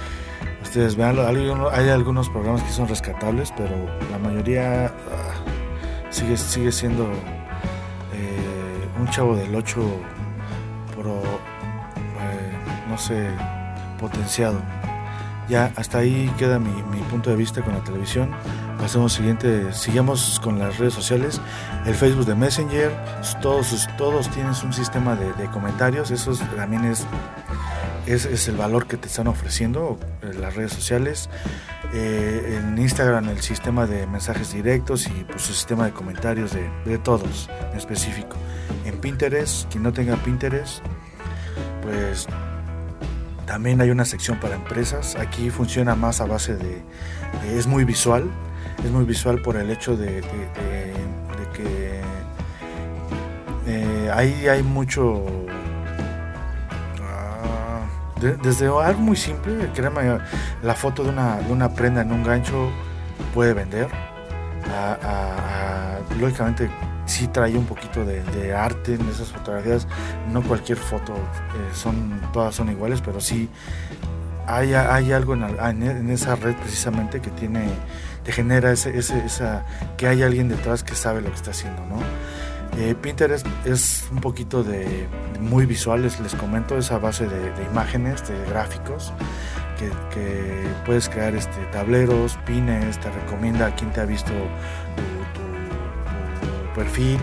ustedes 0.63 0.95
véanlo. 0.95 1.27
Hay, 1.71 1.89
algunos 1.89 2.29
programas 2.29 2.63
que 2.63 2.71
son 2.71 2.87
rescatables, 2.87 3.53
pero 3.55 3.75
la 4.11 4.17
mayoría 4.17 4.87
ah, 4.87 5.36
sigue, 6.09 6.37
sigue 6.37 6.71
siendo 6.71 7.05
eh, 8.13 8.89
un 8.99 9.07
chavo 9.09 9.35
del 9.35 9.53
8 9.55 9.81
pro, 10.95 11.21
eh, 11.21 12.87
no 12.89 12.97
sé, 12.97 13.29
potenciado. 13.99 14.61
Ya 15.49 15.71
hasta 15.77 15.99
ahí 15.99 16.29
queda 16.37 16.59
mi, 16.59 16.71
punto 17.09 17.29
de 17.29 17.37
vista 17.37 17.61
con 17.61 17.73
la 17.73 17.83
televisión. 17.83 18.31
Pasemos 18.77 19.13
siguiente, 19.13 19.71
sigamos 19.71 20.41
con 20.43 20.59
las 20.59 20.77
redes 20.77 20.93
sociales. 20.93 21.39
El 21.85 21.95
Facebook 21.95 22.25
de 22.25 22.35
Messenger, 22.35 22.91
todos, 23.41 23.87
todos 23.97 24.29
tienen 24.29 24.51
un 24.63 24.73
sistema 24.73 25.15
de, 25.15 25.45
comentarios. 25.47 26.11
Eso 26.11 26.33
también 26.55 26.83
es, 26.83 27.05
es, 28.07 28.47
el 28.47 28.55
valor 28.55 28.87
que 28.87 28.97
te 28.97 29.07
están 29.07 29.27
ofreciendo 29.27 29.99
eh, 30.21 30.33
las 30.39 30.55
redes 30.55 30.73
sociales. 30.73 31.29
Eh, 31.93 32.59
en 32.59 32.77
Instagram 32.77 33.29
el 33.29 33.41
sistema 33.41 33.85
de 33.85 34.07
mensajes 34.07 34.51
directos 34.51 35.07
y 35.07 35.23
pues, 35.23 35.41
su 35.41 35.53
sistema 35.53 35.85
de 35.85 35.93
comentarios 35.93 36.51
de, 36.53 36.69
de 36.85 36.97
todos 36.97 37.49
en 37.71 37.77
específico. 37.77 38.35
En 38.85 38.99
Pinterest, 38.99 39.69
quien 39.71 39.83
no 39.83 39.93
tenga 39.93 40.15
Pinterest, 40.17 40.81
pues 41.81 42.27
también 43.45 43.79
hay 43.79 43.89
una 43.89 44.05
sección 44.05 44.39
para 44.39 44.55
empresas. 44.55 45.15
Aquí 45.15 45.49
funciona 45.49 45.95
más 45.95 46.19
a 46.19 46.25
base 46.25 46.55
de, 46.55 46.83
es 47.55 47.65
muy 47.65 47.85
visual, 47.85 48.29
es 48.83 48.91
muy 48.91 49.05
visual 49.05 49.41
por 49.41 49.55
el 49.55 49.71
hecho 49.71 49.95
de, 49.95 50.21
que 51.53 52.01
eh, 53.65 54.11
ahí 54.13 54.47
hay 54.47 54.63
mucho 54.63 55.25
ah, 58.17 58.39
desde 58.41 58.67
algo 58.67 59.01
muy 59.01 59.15
simple, 59.15 59.69
la 60.63 60.73
foto 60.73 61.03
de 61.03 61.09
una, 61.09 61.37
de 61.37 61.51
una 61.51 61.69
prenda 61.69 62.01
en 62.01 62.11
un 62.11 62.23
gancho 62.23 62.69
puede 63.33 63.53
vender. 63.53 63.87
lógicamente 66.19 66.69
sí 67.05 67.27
trae 67.27 67.57
un 67.57 67.65
poquito 67.65 68.05
de, 68.05 68.53
arte 68.53 68.95
en 68.95 69.07
esas 69.09 69.31
fotografías. 69.31 69.87
No 70.31 70.43
cualquier 70.43 70.77
foto 70.77 71.13
eh, 71.13 71.73
son, 71.73 72.21
todas 72.33 72.55
son 72.55 72.69
iguales, 72.69 73.01
pero 73.01 73.19
sí 73.19 73.49
hay, 74.47 74.73
hay 74.73 75.11
algo 75.11 75.33
en, 75.33 76.09
esa 76.09 76.35
red 76.35 76.55
precisamente 76.55 77.19
que 77.19 77.29
tiene, 77.31 77.67
te 78.23 78.31
genera 78.31 78.71
ese, 78.71 78.97
esa, 78.97 79.65
que 79.97 80.07
hay 80.07 80.23
alguien 80.23 80.47
detrás 80.47 80.83
que 80.83 80.95
sabe 80.95 81.21
lo 81.21 81.29
que 81.29 81.35
está 81.35 81.51
haciendo, 81.51 81.85
¿no? 81.85 81.97
Eh, 82.77 82.93
Pinterest 82.93 83.47
es 83.65 84.07
un 84.11 84.21
poquito 84.21 84.63
de, 84.63 85.07
muy 85.41 85.65
visuales, 85.65 86.19
les 86.19 86.35
comento, 86.35 86.77
esa 86.77 86.99
base 86.99 87.25
de, 87.27 87.63
imágenes, 87.71 88.27
de 88.27 88.45
gráficos, 88.45 89.11
que, 89.79 90.67
puedes 90.85 91.09
crear 91.09 91.35
este, 91.35 91.57
tableros, 91.71 92.37
pines, 92.45 92.99
te 92.99 93.09
recomienda 93.09 93.67
a 93.67 93.75
quien 93.75 93.91
te 93.91 94.01
ha 94.01 94.05
visto 94.05 94.31
perfil 96.75 97.17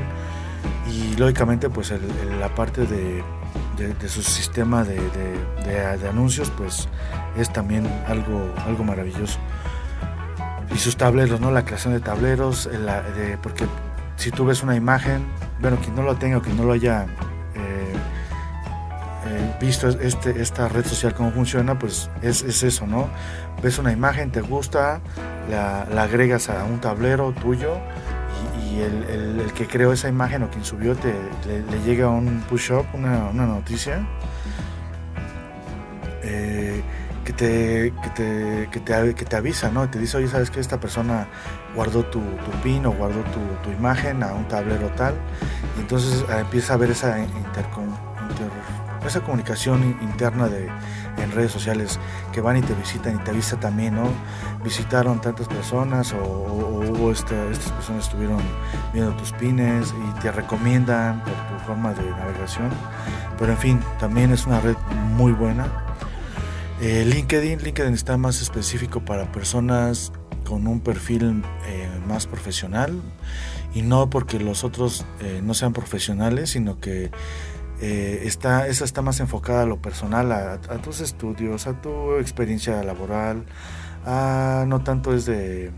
y 0.90 1.17
lógicamente 1.17 1.71
pues 1.71 1.93
la 2.38 2.53
parte 2.55 2.85
de, 2.87 3.23
su 4.09 4.23
sistema 4.23 4.85
de, 4.85 4.99
anuncios 6.09 6.51
pues 6.51 6.88
es 7.37 7.53
también 7.53 7.87
algo, 8.09 8.53
algo 8.67 8.83
maravilloso. 8.83 9.38
Y 10.75 10.79
sus 10.79 10.97
tableros, 10.97 11.40
¿no? 11.40 11.53
La 11.53 11.64
creación 11.64 11.95
de 11.95 12.01
tableros, 12.01 12.69
porque 13.43 13.67
si 14.16 14.31
tú 14.31 14.44
ves 14.44 14.62
una 14.62 14.77
imagen, 14.77 15.27
bueno, 15.61 15.79
quien 15.79 15.94
no 15.94 16.03
lo 16.03 16.16
tenga 16.16 16.38
o 16.38 16.42
quien 16.42 16.57
no 16.57 16.64
lo 16.64 16.72
haya 16.72 17.05
eh, 17.55 17.94
eh, 19.27 19.57
visto 19.61 19.88
este, 19.88 20.40
esta 20.40 20.68
red 20.68 20.85
social 20.85 21.14
cómo 21.14 21.31
funciona, 21.31 21.79
pues 21.79 22.11
es, 22.22 22.42
eso, 22.42 22.87
¿no? 22.87 23.09
Ves 23.62 23.79
una 23.79 23.92
imagen, 23.92 24.31
te 24.31 24.40
gusta, 24.40 25.00
la, 25.50 25.83
agregas 26.03 26.48
a 26.48 26.64
un 26.64 26.81
tablero 26.81 27.33
tuyo 27.33 27.77
y 28.61 28.64
y 28.74 28.81
el, 28.81 29.53
que 29.53 29.66
creó 29.66 29.92
esa 29.92 30.09
imagen 30.09 30.42
o 30.42 30.50
quien 30.50 30.64
subió 30.64 30.96
te, 30.96 31.14
le, 31.46 31.83
llega 31.85 32.09
un 32.09 32.42
push-up, 32.48 32.85
una, 32.92 33.31
noticia 33.33 34.07
eh, 36.22 36.83
que, 37.25 37.33
te, 37.33 37.93
que, 38.03 38.11
te, 38.11 39.15
que, 39.15 39.25
te, 39.25 39.37
avisa, 39.37 39.71
¿no? 39.71 39.89
Te 39.89 39.99
dice, 39.99 40.19
oye, 40.19 40.29
¿sabes 40.29 40.51
que 40.51 40.61
Esta 40.61 40.79
persona 40.79 41.27
guardó 41.75 42.05
tu, 42.05 42.21
pin 42.63 42.87
o 42.87 42.93
guardó 42.93 43.23
tu, 43.63 43.71
imagen 43.71 44.23
a 44.23 44.33
un 44.33 44.47
tablero 44.47 44.89
tal. 44.91 45.15
Y 45.77 45.81
entonces 45.81 46.25
eh, 46.29 46.41
empieza 46.41 46.75
a 46.75 46.77
haber 46.77 46.91
esa, 46.91 47.17
esa 49.07 49.21
comunicación 49.21 49.99
interna 50.03 50.49
de, 50.49 50.69
en 51.19 51.33
redes 51.33 51.53
sociales 51.53 51.99
que 52.33 52.41
van 52.41 52.57
y 52.57 52.63
te 52.63 52.75
visitan 52.75 53.17
y 53.17 53.19
te 53.19 53.31
avisa 53.31 53.59
también, 53.59 53.95
¿no? 53.95 54.09
Visitaron 54.63 55.21
tantas 55.21 55.49
personas 55.49 56.13
o, 56.13 56.19
hubo 56.21 57.13
este, 57.13 57.35
estas 57.51 57.73
personas 57.73 58.05
estuvieron 58.05 58.41
viendo 58.93 59.15
tus 59.17 59.33
pines 59.33 59.93
y 59.93 60.21
te 60.21 60.31
recomiendan 60.31 61.21
por 61.21 61.33
tu 61.33 61.65
forma 61.67 61.93
de 61.95 62.11
navegación. 62.11 62.71
Pero 63.39 63.53
en 63.53 63.59
fin, 63.59 63.81
también 63.99 64.33
es 64.33 64.47
una 64.47 64.61
red 64.61 64.77
muy 65.17 65.33
buena. 65.33 65.84
Eh, 66.81 67.05
LinkedIn, 67.05 67.61
LinkedIn 67.63 67.95
está 67.95 68.17
más 68.17 68.43
específico 68.43 69.05
para 69.05 69.31
personas 69.31 70.13
con 70.45 70.67
un 70.67 70.81
perfil 70.81 71.43
eh, 71.67 71.89
más 72.07 72.27
profesional. 72.27 73.01
Y 73.75 73.83
no 73.83 74.11
porque 74.11 74.39
los 74.39 74.65
otros 74.65 75.05
eh, 75.21 75.41
no 75.43 75.55
sean 75.55 75.73
profesionales, 75.73 76.51
sino 76.51 76.81
que 76.81 77.11
está, 77.81 78.67
esa 78.67 78.85
está 78.85 79.03
más 79.03 79.21
enfocada 79.21 79.63
a 79.63 79.67
lo 79.67 79.83
personal, 79.83 80.33
a, 80.33 80.59
tus 80.81 81.01
estudios, 81.01 81.67
a 81.67 81.83
tu 81.83 82.15
experiencia 82.15 82.83
laboral, 82.83 83.45
no 84.07 84.81
tanto 84.85 85.13
es 85.15 85.27
de, 85.27 85.71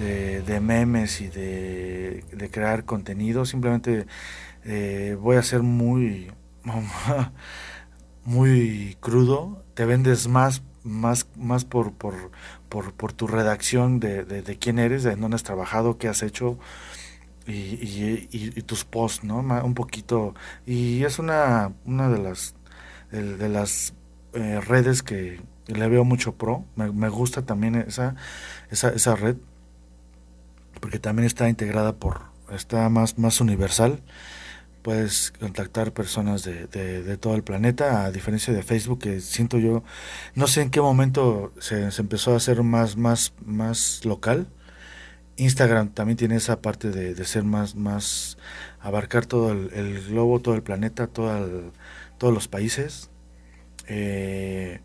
de, 0.00 0.60
memes 0.60 1.20
y 1.20 1.28
de, 1.28 2.24
crear 2.50 2.84
contenido, 2.86 3.44
simplemente 3.44 4.06
voy 5.20 5.36
a 5.36 5.42
ser 5.44 5.62
muy, 5.62 6.32
muy 8.24 8.96
crudo, 8.98 9.62
te 9.80 9.86
vendes 9.86 10.28
más, 10.28 10.60
más, 10.84 11.26
más 11.36 11.64
por, 11.64 11.94
por, 11.94 12.12
por, 12.68 13.12
tu 13.14 13.26
redacción 13.26 13.98
de, 13.98 14.24
de, 14.26 14.58
quién 14.58 14.78
eres, 14.78 15.04
de 15.04 15.16
dónde 15.16 15.36
has 15.36 15.42
trabajado, 15.42 15.96
qué 15.96 16.06
has 16.06 16.22
hecho, 16.22 16.58
y, 17.46 18.60
tus 18.66 18.84
posts, 18.84 19.24
¿no? 19.24 19.38
Un 19.38 19.72
poquito. 19.72 20.34
Y 20.66 21.02
es 21.04 21.18
una, 21.18 21.72
una 21.86 22.10
de 22.10 22.18
las, 22.18 22.54
de, 23.10 23.48
las 23.48 23.94
eh, 24.34 24.60
redes 24.60 25.02
que 25.02 25.40
le 25.66 25.88
veo 25.88 26.04
mucho 26.04 26.34
pro. 26.34 26.66
Me, 26.76 27.08
gusta 27.08 27.46
también 27.46 27.76
esa, 27.76 28.16
esa, 28.70 28.90
esa 28.90 29.16
red, 29.16 29.36
porque 30.78 30.98
también 30.98 31.24
está 31.24 31.48
integrada 31.48 31.94
por, 31.94 32.20
está 32.50 32.86
más, 32.90 33.16
más 33.16 33.40
universal. 33.40 34.02
Puedes 34.82 35.32
contactar 35.32 35.92
personas 35.92 36.42
de, 36.42 36.66
de, 36.66 37.16
todo 37.18 37.34
el 37.34 37.42
planeta, 37.42 38.04
a 38.04 38.12
diferencia 38.12 38.52
de 38.54 38.62
Facebook, 38.62 39.00
que 39.00 39.20
siento 39.20 39.58
yo, 39.58 39.82
no 40.34 40.46
sé 40.46 40.62
en 40.62 40.70
qué 40.70 40.80
momento 40.80 41.52
se, 41.60 41.90
se 41.90 42.02
empezó 42.02 42.32
a 42.32 42.36
hacer 42.36 42.62
más, 42.62 42.96
más, 42.96 43.34
más 43.44 44.04
local 44.04 44.48
Instagram 45.40 45.90
también 45.90 46.16
tiene 46.16 46.36
esa 46.36 46.60
parte 46.60 46.90
de, 46.90 47.24
ser 47.24 47.44
más, 47.44 47.74
más, 47.74 48.36
abarcar 48.80 49.26
todo 49.26 49.52
el, 49.52 50.04
globo, 50.08 50.40
todo 50.40 50.54
el 50.54 50.62
planeta, 50.62 51.06
todo 51.06 51.72
todos 52.18 52.34
los 52.34 52.46
países. 52.46 53.10
Eh, 53.88 54.80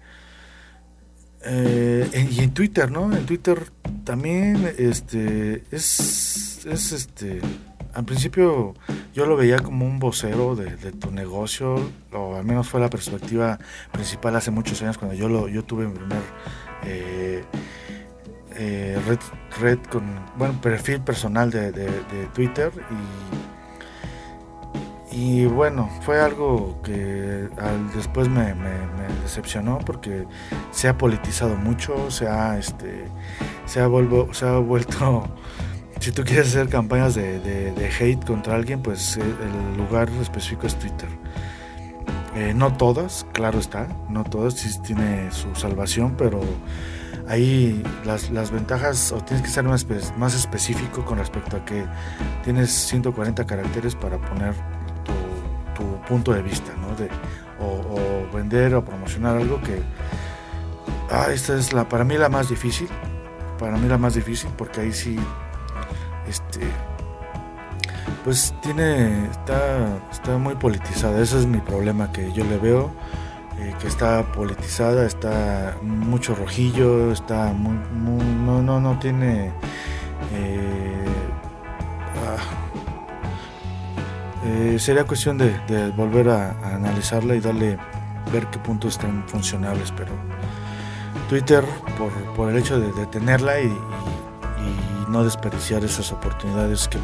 eh, 1.43 2.29
y 2.31 2.39
en 2.39 2.53
Twitter, 2.53 2.89
¿no? 2.89 3.15
En 3.15 3.25
Twitter 3.25 3.71
también, 4.05 4.73
este, 4.77 5.63
es, 5.71 6.65
es 6.65 6.91
este, 6.91 7.41
al 7.95 8.03
principio 8.03 8.73
yo 9.13 9.25
lo 9.25 9.37
veía 9.37 9.57
como 9.59 9.85
un 9.85 9.99
vocero 9.99 10.55
de, 10.55 10.91
tu 10.91 11.11
negocio, 11.11 11.75
o 12.11 12.35
al 12.35 12.43
menos 12.43 12.67
fue 12.67 12.81
la 12.81 12.89
perspectiva 12.89 13.57
principal 13.91 14.35
hace 14.35 14.51
muchos 14.51 14.81
años 14.81 14.97
cuando 14.97 15.15
yo 15.15 15.29
lo, 15.29 15.47
yo 15.47 15.63
tuve 15.63 15.87
mi 15.87 15.93
primer 15.95 16.21
eh, 16.83 17.43
eh, 18.57 18.99
red, 19.59 19.79
con 19.89 20.03
bueno 20.37 20.59
perfil 20.61 21.01
personal 21.01 21.49
de, 21.49 21.71
Twitter 22.33 22.71
y, 25.11 25.43
y 25.43 25.45
bueno 25.45 25.89
fue 26.01 26.19
algo 26.19 26.81
que 26.83 27.47
después 27.95 28.27
me, 28.27 28.53
decepcionó 29.23 29.79
porque 29.79 30.27
se 30.71 30.89
ha 30.89 30.97
politizado 30.97 31.55
mucho 31.55 32.11
se 32.11 32.27
ha 32.27 32.57
este 32.57 33.05
se 33.65 33.79
ha, 33.79 33.89
se 34.33 34.45
ha 34.45 34.57
vuelto 34.59 35.29
si 35.99 36.11
tú 36.11 36.23
quieres 36.23 36.47
hacer 36.47 36.69
campañas 36.69 37.15
de, 37.15 37.91
hate 37.99 38.25
contra 38.25 38.55
alguien 38.55 38.81
pues 38.81 39.17
eh, 39.17 39.21
el 39.21 39.77
lugar 39.77 40.09
específico 40.21 40.67
es 40.67 40.75
Twitter 40.75 41.09
eh, 42.35 42.53
no 42.53 42.73
todas, 42.73 43.25
claro 43.31 43.59
está, 43.59 43.87
no 44.09 44.25
todas, 44.25 44.55
sí 44.55 44.69
tiene 44.81 45.31
su 45.31 45.55
salvación, 45.55 46.15
pero 46.17 46.41
ahí 47.29 47.81
las, 48.03 48.29
las 48.29 48.51
ventajas, 48.51 49.13
o 49.13 49.21
tienes 49.23 49.41
que 49.41 49.49
ser 49.49 49.63
más, 49.63 49.87
más 50.17 50.35
específico 50.35 51.05
con 51.05 51.17
respecto 51.17 51.55
a 51.55 51.63
que 51.63 51.85
tienes 52.43 52.71
140 52.71 53.45
caracteres 53.45 53.95
para 53.95 54.19
poner 54.19 54.53
tu, 55.05 55.85
punto 56.09 56.33
de 56.33 56.41
vista, 56.41 56.71
¿no? 56.75 56.93
De, 56.95 57.09
o, 57.59 58.35
vender 58.35 58.75
o 58.75 58.83
promocionar 58.83 59.37
algo 59.37 59.59
que... 59.61 59.81
Ah, 61.09 61.27
esta 61.31 61.57
es 61.57 61.73
la, 61.73 61.87
para 61.87 62.03
mí 62.03 62.17
la 62.17 62.29
más 62.29 62.49
difícil, 62.49 62.89
para 63.57 63.77
mí 63.77 63.87
la 63.87 63.97
más 63.97 64.13
difícil, 64.13 64.49
porque 64.57 64.81
ahí 64.81 64.91
sí, 64.91 65.17
este, 66.27 66.61
pues 68.23 68.53
tiene, 68.61 69.29
está, 69.29 69.99
está 70.11 70.37
muy 70.37 70.55
politizada, 70.55 71.21
ese 71.21 71.39
es 71.39 71.45
mi 71.45 71.59
problema 71.59 72.11
que 72.11 72.31
yo 72.33 72.43
le 72.43 72.57
veo 72.57 72.91
eh, 73.59 73.73
que 73.79 73.87
está 73.87 74.23
politizada, 74.33 75.05
está 75.05 75.77
mucho 75.81 76.35
rojillo, 76.35 77.11
está 77.13 77.53
muy, 77.53 77.77
no, 78.45 78.61
no, 78.61 78.81
no 78.81 78.99
tiene 78.99 79.53
eh, 80.33 81.05
ah, 82.27 82.65
eh, 84.45 84.77
sería 84.77 85.05
cuestión 85.05 85.37
de, 85.37 85.53
volver 85.95 86.29
a, 86.29 86.51
analizarla 86.75 87.35
y 87.35 87.39
darle 87.39 87.77
ver 88.33 88.47
qué 88.47 88.59
puntos 88.59 88.95
están 88.95 89.23
funcionables, 89.27 89.93
pero 89.95 90.11
Twitter 91.29 91.63
por, 91.97 92.11
por 92.35 92.49
el 92.51 92.57
hecho 92.57 92.77
de, 92.77 93.05
tenerla 93.05 93.61
y, 93.61 93.67
y 93.67 94.14
no 95.09 95.23
desperdiciar 95.23 95.83
esas 95.83 96.11
oportunidades 96.11 96.87
que 96.87 96.99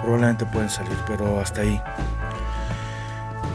probablemente 0.00 0.46
pueden 0.46 0.70
salir, 0.70 0.96
pero 1.06 1.40
hasta 1.40 1.62
ahí. 1.62 1.80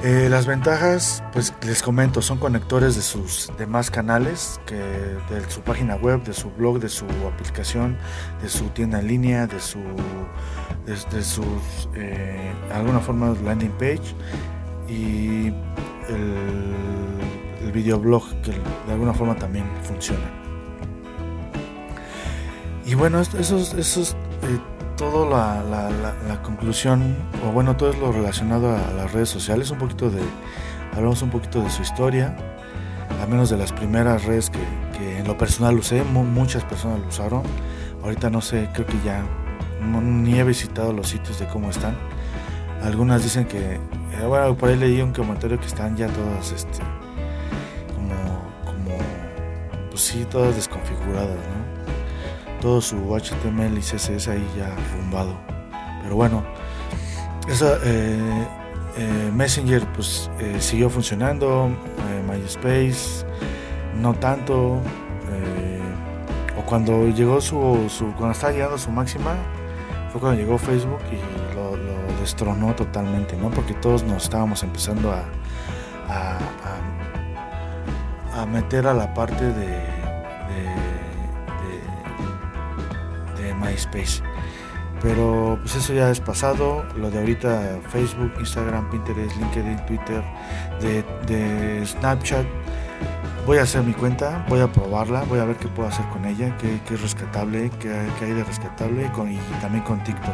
Eh, 0.04 0.28
las 0.30 0.45
ventajas, 0.45 1.23
pues 1.34 1.51
les 1.65 1.82
comento, 1.82 2.21
son 2.21 2.38
conectores 2.38 2.95
de 2.95 3.01
sus 3.01 3.51
demás 3.58 3.89
canales, 3.89 4.60
que 4.67 4.75
de 4.75 5.49
su 5.49 5.62
página 5.62 5.95
web, 5.95 6.23
de 6.23 6.34
su 6.34 6.51
blog, 6.51 6.80
de 6.80 6.89
su 6.89 7.06
aplicación, 7.34 7.97
de 8.41 8.49
su 8.49 8.65
tienda 8.69 8.99
en 8.99 9.08
línea, 9.08 9.47
de 9.47 9.60
su, 9.60 9.80
de, 10.86 11.23
sus, 11.23 11.89
eh, 11.95 12.54
alguna 12.71 12.99
forma 12.99 13.36
landing 13.43 13.71
page 13.80 14.13
y 14.88 15.47
el, 16.08 16.75
el 17.63 17.71
videoblog 17.71 18.23
que 18.41 18.51
de 18.51 18.93
alguna 18.93 19.13
forma 19.13 19.36
también 19.36 19.65
funciona. 19.82 20.44
Y 22.86 22.93
bueno, 22.93 23.19
esos, 23.19 23.74
esos 23.74 24.12
eh, 24.43 24.60
todo 24.95 25.28
la, 25.30 25.63
la, 25.63 26.41
conclusión, 26.43 27.15
o 27.45 27.52
bueno, 27.52 27.76
todo 27.76 27.89
es 27.89 27.98
lo 27.98 28.12
relacionado 28.12 28.76
a 28.76 28.93
las 28.95 29.12
redes 29.12 29.30
sociales, 29.30 29.71
un 29.71 29.80
poquito 29.80 30.10
de, 30.10 30.21
hablamos 30.93 31.21
un 31.21 31.32
poquito 31.32 31.62
de 31.62 31.69
su 31.69 31.82
historia, 31.82 32.36
al 33.21 33.28
menos 33.28 33.50
de 33.50 33.58
las 33.58 33.74
primeras 33.74 34.24
redes 34.26 34.50
que, 34.50 34.60
que 34.98 35.19
en 35.19 35.28
lo 35.28 35.38
personal 35.38 35.76
usé, 35.76 36.04
muchas 36.04 36.63
personas 36.63 37.00
lo 37.00 37.08
usaron, 37.08 37.43
ahorita 38.04 38.30
no 38.30 38.41
sé, 38.41 38.69
creo 38.74 38.86
que 38.86 39.00
ya 39.04 39.24
ni 39.82 40.39
he 40.39 40.43
visitado 40.43 40.93
los 40.93 41.10
sitios 41.10 41.39
de 41.39 41.48
cómo 41.48 41.71
están, 41.71 41.95
algunas 42.84 43.24
dicen 43.24 43.45
que, 43.45 43.74
eh, 43.74 44.26
bueno, 44.28 44.56
por 44.56 44.69
ahí 44.69 44.78
leí 44.78 45.02
un 45.02 45.12
comentario 45.12 45.60
que 45.60 45.65
están 45.65 45.98
ya 45.98 46.08
todas, 46.08 46.52
este, 46.52 46.80
como, 47.95 48.15
como, 48.63 48.98
pues 49.89 50.02
sí, 50.02 50.26
todas 50.30 50.56
desconfiguradas, 50.56 51.36
¿no? 51.36 51.65
Todo 52.66 52.82
su 52.82 52.98
HTML 53.16 53.78
y 53.78 53.82
CSS 53.82 54.28
ahí 54.28 54.44
ya 54.58 54.76
rumbado. 54.98 55.38
Pero 56.02 56.16
bueno, 56.16 56.44
esa, 57.48 57.78
eh, 57.84 58.48
eh, 58.98 59.32
Messenger 59.32 59.86
pues 59.94 60.32
eh, 60.40 60.58
siguió 60.60 60.90
funcionando, 60.90 61.70
MySpace 62.28 63.24
no 64.02 64.16
tanto. 64.16 64.82
o 66.58 66.62
cuando 66.66 67.08
llegó 67.10 67.40
su, 67.40 67.88
cuando 68.18 68.32
estaba 68.32 68.52
llegando 68.52 68.80
su 68.80 68.90
máxima, 68.90 69.36
fue 70.12 70.20
cuando 70.20 70.42
llegó 70.42 70.58
Facebook 70.58 71.02
y 71.12 71.54
lo, 71.54 71.78
destronó 72.20 72.74
totalmente, 72.74 73.38
¿no? 73.38 73.52
Porque 73.52 73.76
todos 73.76 74.02
nos 74.02 74.24
estábamos 74.24 74.63
empezando 74.63 75.12
a, 75.12 75.24
a 78.34 78.46
meter 78.48 78.88
a 78.88 78.96
la 78.96 79.13
parte 79.13 79.54
de 79.54 79.94
MySpace. 83.76 84.23
Pero 85.02 85.60
pues 85.62 85.76
eso 85.76 85.94
ya 85.94 86.10
es 86.10 86.19
pasado. 86.19 86.86
Lo 86.98 87.12
de 87.12 87.19
ahorita 87.19 87.80
Facebook, 87.90 88.34
Instagram, 88.40 88.90
Pinterest, 88.90 89.36
LinkedIn, 89.38 89.86
Twitter, 89.86 90.23
de, 90.82 91.86
Snapchat. 91.86 92.46
Voy 93.46 93.60
a 93.60 93.62
hacer 93.62 93.84
mi 93.84 93.94
cuenta, 93.94 94.44
voy 94.50 94.62
a 94.62 94.67
probarla, 94.71 95.23
voy 95.26 95.38
a 95.38 95.46
ver 95.46 95.58
qué 95.58 95.67
puedo 95.67 95.88
hacer 95.88 96.04
con 96.08 96.26
ella, 96.26 96.58
qué, 96.58 96.80
es 96.92 97.02
rescatable, 97.02 97.69
qué, 97.80 97.92
hay 98.19 98.32
de 98.32 98.44
rescatable 98.44 99.04
y 99.04 99.62
también 99.62 99.84
con 99.84 100.04
TikTok. 100.04 100.34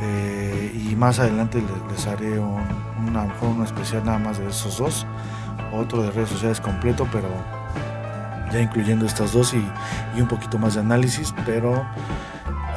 Eh, 0.00 0.88
y 0.88 0.94
más 0.94 1.18
adelante 1.18 1.60
les, 1.90 2.06
haré 2.06 2.38
un, 2.38 2.62
una, 3.08 3.64
especial 3.64 4.04
nada 4.04 4.18
más 4.18 4.38
de 4.38 4.46
esos 4.46 4.78
dos, 4.78 5.06
otro 5.72 6.04
de 6.04 6.12
redes 6.12 6.28
sociales 6.28 6.60
completo, 6.60 7.08
pero 7.10 7.28
ya 8.52 8.60
incluyendo 8.60 9.06
estas 9.06 9.32
dos 9.32 9.54
y, 9.54 10.20
un 10.20 10.28
poquito 10.28 10.58
más 10.58 10.74
de 10.74 10.80
análisis, 10.80 11.34
pero 11.46 11.86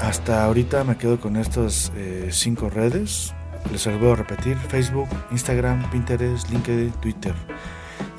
hasta 0.01 0.45
ahorita 0.45 0.83
me 0.83 0.97
quedo 0.97 1.19
con 1.19 1.37
estas 1.37 1.91
eh, 1.95 2.29
cinco 2.31 2.69
redes. 2.69 3.33
Les 3.71 3.85
vuelvo 3.85 4.13
a 4.13 4.15
repetir, 4.15 4.57
Facebook, 4.57 5.07
Instagram, 5.31 5.89
Pinterest, 5.91 6.49
LinkedIn, 6.49 6.91
Twitter. 6.93 7.33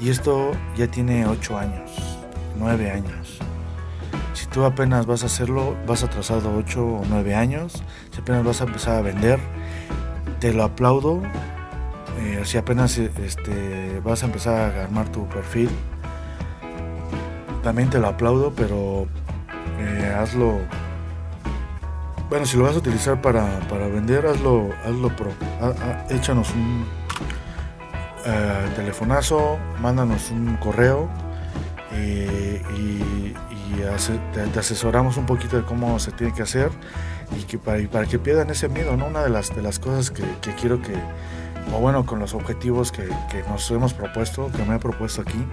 Y 0.01 0.09
esto 0.11 0.53
ya 0.77 0.87
tiene 0.87 1.27
ocho 1.27 1.59
años, 1.59 1.91
nueve 2.59 2.91
años. 2.91 3.39
Si 4.35 4.47
tú 4.47 4.65
apenas 4.65 5.07
vas 5.07 5.23
a 5.25 5.27
hacerlo, 5.27 5.77
vas 5.87 6.03
atrasado 6.03 6.57
ocho 6.57 6.87
o 6.87 7.05
nueve 7.09 7.35
años, 7.35 7.83
si 8.13 8.21
apenas 8.21 8.45
vas 8.45 8.61
a 8.61 8.65
empezar 8.65 8.97
a 8.97 9.03
vender, 9.03 9.41
te 10.41 10.53
lo 10.53 10.65
aplaudo. 10.65 11.23
Eh, 12.19 12.41
si 12.45 12.57
apenas 12.57 12.99
este, 12.99 14.01
vas 14.05 14.23
a 14.23 14.27
empezar 14.27 14.55
a 14.75 14.85
armar 14.85 15.11
tu 15.11 15.27
perfil, 15.29 15.69
también 17.63 17.91
te 17.91 17.99
lo 17.99 18.09
aplaudo, 18.09 18.53
pero 18.55 19.07
eh, 19.79 20.15
hazlo. 20.19 20.59
Bueno, 22.29 22.47
si 22.47 22.57
lo 22.57 22.65
vas 22.65 22.75
a 22.75 22.79
utilizar 22.79 23.21
para, 23.21 23.59
vender, 23.89 24.27
hazlo, 24.27 24.71
hazlo 24.85 25.15
pro. 25.15 25.31
échanos 26.09 26.51
un 26.55 26.87
eh, 28.25 28.69
telefonazo, 28.75 29.59
mándanos 29.81 30.31
un 30.31 30.57
correo 30.57 31.11
eh, 31.93 32.63
y, 32.77 33.03
te, 34.35 34.59
asesoramos 34.59 35.17
un 35.17 35.27
poquito 35.27 35.57
de 35.57 35.65
cómo 35.65 35.99
se 35.99 36.13
tiene 36.13 36.33
que 36.33 36.43
hacer 36.43 36.71
y 37.37 37.43
que 37.43 37.59
para, 37.59 37.87
para 37.89 38.07
que 38.07 38.19
pierdan 38.19 38.49
ese 38.51 38.69
miedo, 38.69 38.97
¿no? 38.97 39.07
Una 39.07 39.23
de 39.23 39.31
las, 39.31 39.55
de 39.55 39.63
las 39.63 39.79
cosas 39.79 40.11
que, 40.11 40.25
quiero 40.61 40.81
que, 40.81 40.95
o 41.75 41.81
bueno, 41.81 42.07
con 42.07 42.19
los 42.19 42.33
objetivos 42.35 42.93
que, 42.93 43.05
que 43.31 43.43
nos 43.49 43.71
hemos 43.71 43.93
propuesto, 43.93 44.51
que 44.53 44.65
me 44.65 44.77
he 44.77 44.79
propuesto 44.79 45.21
aquí, 45.23 45.45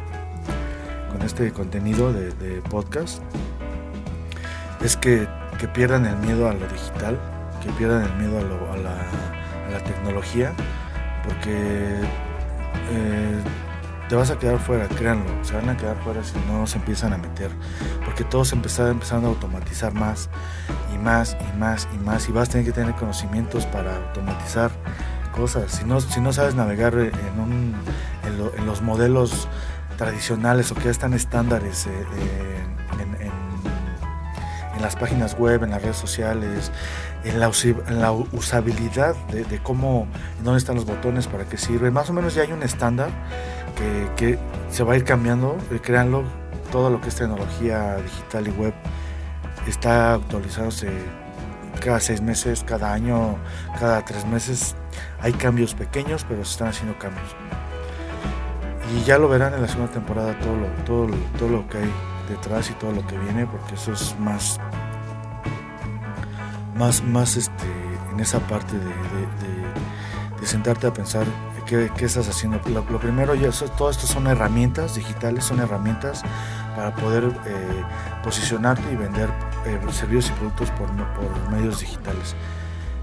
este 1.23 1.51
contenido 1.51 2.13
de, 2.13 2.61
podcast 2.69 3.21
es 4.83 4.95
que, 4.97 5.27
pierdan 5.73 6.05
el 6.05 6.15
miedo 6.17 6.49
a 6.49 6.53
lo 6.53 6.65
digital, 6.67 7.19
que 7.61 7.69
pierdan 7.73 8.03
el 8.03 8.13
miedo 8.15 8.39
a, 8.39 8.77
la, 8.77 9.83
tecnología, 9.83 10.53
porque 11.23 11.99
eh, 12.91 13.39
te 14.07 14.15
vas 14.15 14.31
a 14.31 14.39
quedar 14.39 14.59
fuera, 14.59 14.87
créanlo, 14.87 15.43
se 15.43 15.53
van 15.53 15.69
a 15.69 15.77
quedar 15.77 15.97
fuera 16.03 16.23
si 16.23 16.37
no 16.47 16.65
se 16.65 16.77
empiezan 16.77 17.13
a 17.13 17.17
meter, 17.17 17.51
porque 18.05 18.23
todo 18.23 18.43
se 18.45 18.55
está 18.55 18.89
empezando 18.89 19.27
a 19.27 19.31
automatizar 19.31 19.93
más 19.93 20.29
y 20.93 20.97
más 20.97 21.37
y 21.53 21.57
más 21.57 21.87
y 21.93 21.97
más 21.97 22.27
y 22.27 22.31
vas 22.31 22.49
a 22.49 22.51
tener 22.53 22.65
que 22.65 22.71
tener 22.71 22.95
conocimientos 22.95 23.65
para 23.67 23.95
automatizar 23.95 24.71
cosas. 25.35 25.71
Si 25.71 25.85
no, 25.85 26.01
si 26.01 26.19
no 26.21 26.33
sabes 26.33 26.55
navegar 26.55 26.93
en, 26.95 27.39
un, 27.39 27.75
en 28.57 28.65
los 28.65 28.81
modelos 28.81 29.47
tradicionales 29.99 30.71
o 30.71 30.75
que 30.75 30.85
ya 30.85 30.91
están 30.91 31.13
estándares 31.13 31.85
eh, 31.85 31.89
eh, 31.89 32.63
en, 33.19 34.81
las 34.81 34.95
páginas 34.95 35.37
web, 35.37 35.65
en 35.65 35.71
las 35.71 35.81
redes 35.81 35.97
sociales, 35.97 36.71
en 37.25 37.37
la, 37.41 37.49
usabilidad 38.31 39.13
de, 39.27 39.59
cómo, 39.61 40.07
dónde 40.41 40.57
están 40.57 40.75
los 40.75 40.85
botones, 40.85 41.27
para 41.27 41.43
qué 41.43 41.57
sirve. 41.57 41.91
Más 41.91 42.09
o 42.09 42.13
menos 42.13 42.33
ya 42.33 42.43
hay 42.43 42.53
un 42.53 42.63
estándar 42.63 43.09
que, 44.15 44.39
se 44.71 44.83
va 44.83 44.93
a 44.93 44.95
ir 44.95 45.03
cambiando, 45.03 45.57
eh, 45.69 45.81
créanlo, 45.83 46.23
todo 46.71 46.89
lo 46.89 47.01
que 47.01 47.09
es 47.09 47.15
tecnología 47.15 47.97
digital 47.97 48.47
y 48.47 48.51
web 48.51 48.73
está 49.67 50.13
actualizándose 50.13 50.91
cada 51.81 51.99
seis 51.99 52.21
meses, 52.21 52.63
cada 52.65 52.93
año, 52.93 53.35
cada 53.77 54.05
tres 54.05 54.25
meses. 54.25 54.77
Hay 55.19 55.33
cambios 55.33 55.73
pequeños, 55.73 56.25
pero 56.27 56.45
se 56.45 56.51
están 56.51 56.69
haciendo 56.69 56.97
cambios. 56.97 57.35
Y 58.95 59.03
ya 59.03 59.17
lo 59.17 59.29
verán 59.29 59.53
en 59.53 59.61
la 59.61 59.67
segunda 59.67 59.91
temporada 59.91 60.37
todo 60.39 60.55
lo, 60.55 60.67
todo, 60.83 61.07
todo 61.37 61.49
lo 61.49 61.67
que 61.69 61.77
hay 61.77 61.91
detrás 62.27 62.69
y 62.69 62.73
todo 62.73 62.91
lo 62.91 63.05
que 63.05 63.17
viene, 63.17 63.45
porque 63.45 63.75
eso 63.75 63.93
es 63.93 64.17
más, 64.19 64.59
más, 66.75 67.03
más 67.03 67.35
este, 67.35 67.65
en 68.11 68.19
esa 68.19 68.39
parte 68.39 68.75
de, 68.77 68.89
sentarte 70.45 70.87
a 70.87 70.93
pensar 70.93 71.25
qué, 71.67 71.91
estás 71.99 72.27
haciendo. 72.27 72.59
Lo, 72.69 72.99
primero, 72.99 73.35
ya 73.35 73.51
todo 73.77 73.91
esto 73.91 74.07
son 74.07 74.25
herramientas 74.25 74.95
digitales, 74.95 75.43
son 75.43 75.59
herramientas 75.59 76.23
para 76.75 76.95
poder 76.95 77.25
eh, 77.45 77.83
posicionarte 78.23 78.91
y 78.91 78.95
vender 78.95 79.29
eh, 79.65 79.79
servicios 79.91 80.29
y 80.29 80.39
productos 80.39 80.71
por, 80.71 80.87
por 80.89 81.51
medios 81.51 81.81
digitales. 81.81 82.35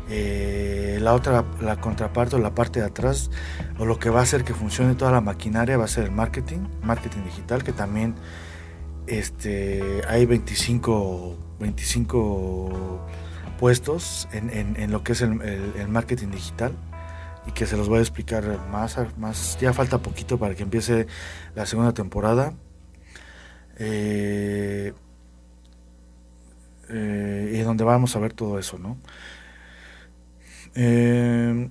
Eh, 0.08 0.98
la 1.00 1.14
otra, 1.14 1.44
la 1.60 1.80
contraparte 1.80 2.36
o 2.36 2.38
la 2.38 2.54
parte 2.54 2.80
de 2.80 2.86
atrás, 2.86 3.30
o 3.78 3.84
lo 3.84 3.98
que 3.98 4.08
va 4.10 4.20
a 4.20 4.22
hacer 4.22 4.44
que 4.44 4.54
funcione 4.54 4.94
toda 4.94 5.10
la 5.10 5.20
maquinaria 5.20 5.76
va 5.76 5.84
a 5.84 5.88
ser 5.88 6.04
el 6.04 6.12
marketing, 6.12 6.68
marketing 6.82 7.24
digital, 7.24 7.64
que 7.64 7.72
también 7.72 8.14
este, 9.06 10.02
hay 10.08 10.26
25, 10.26 11.36
25 11.60 13.00
puestos 13.58 14.28
en, 14.32 14.90
lo 14.92 15.02
que 15.02 15.12
es 15.12 15.22
el, 15.22 15.88
marketing 15.88 16.28
digital 16.28 16.72
y 17.46 17.52
que 17.52 17.66
se 17.66 17.76
los 17.76 17.88
voy 17.88 17.98
a 17.98 18.02
explicar 18.02 18.44
más, 18.70 18.98
más. 19.16 19.58
Ya 19.60 19.72
falta 19.72 19.98
poquito 19.98 20.38
para 20.38 20.54
que 20.54 20.62
empiece 20.62 21.06
la 21.54 21.66
segunda 21.66 21.94
temporada. 21.94 22.54
Eh, 23.78 24.92
eh, 26.88 27.52
y 27.54 27.58
donde 27.58 27.84
vamos 27.84 28.14
a 28.16 28.20
ver 28.20 28.32
todo 28.32 28.58
eso, 28.58 28.78
¿no? 28.78 28.96
Eh, 30.76 31.70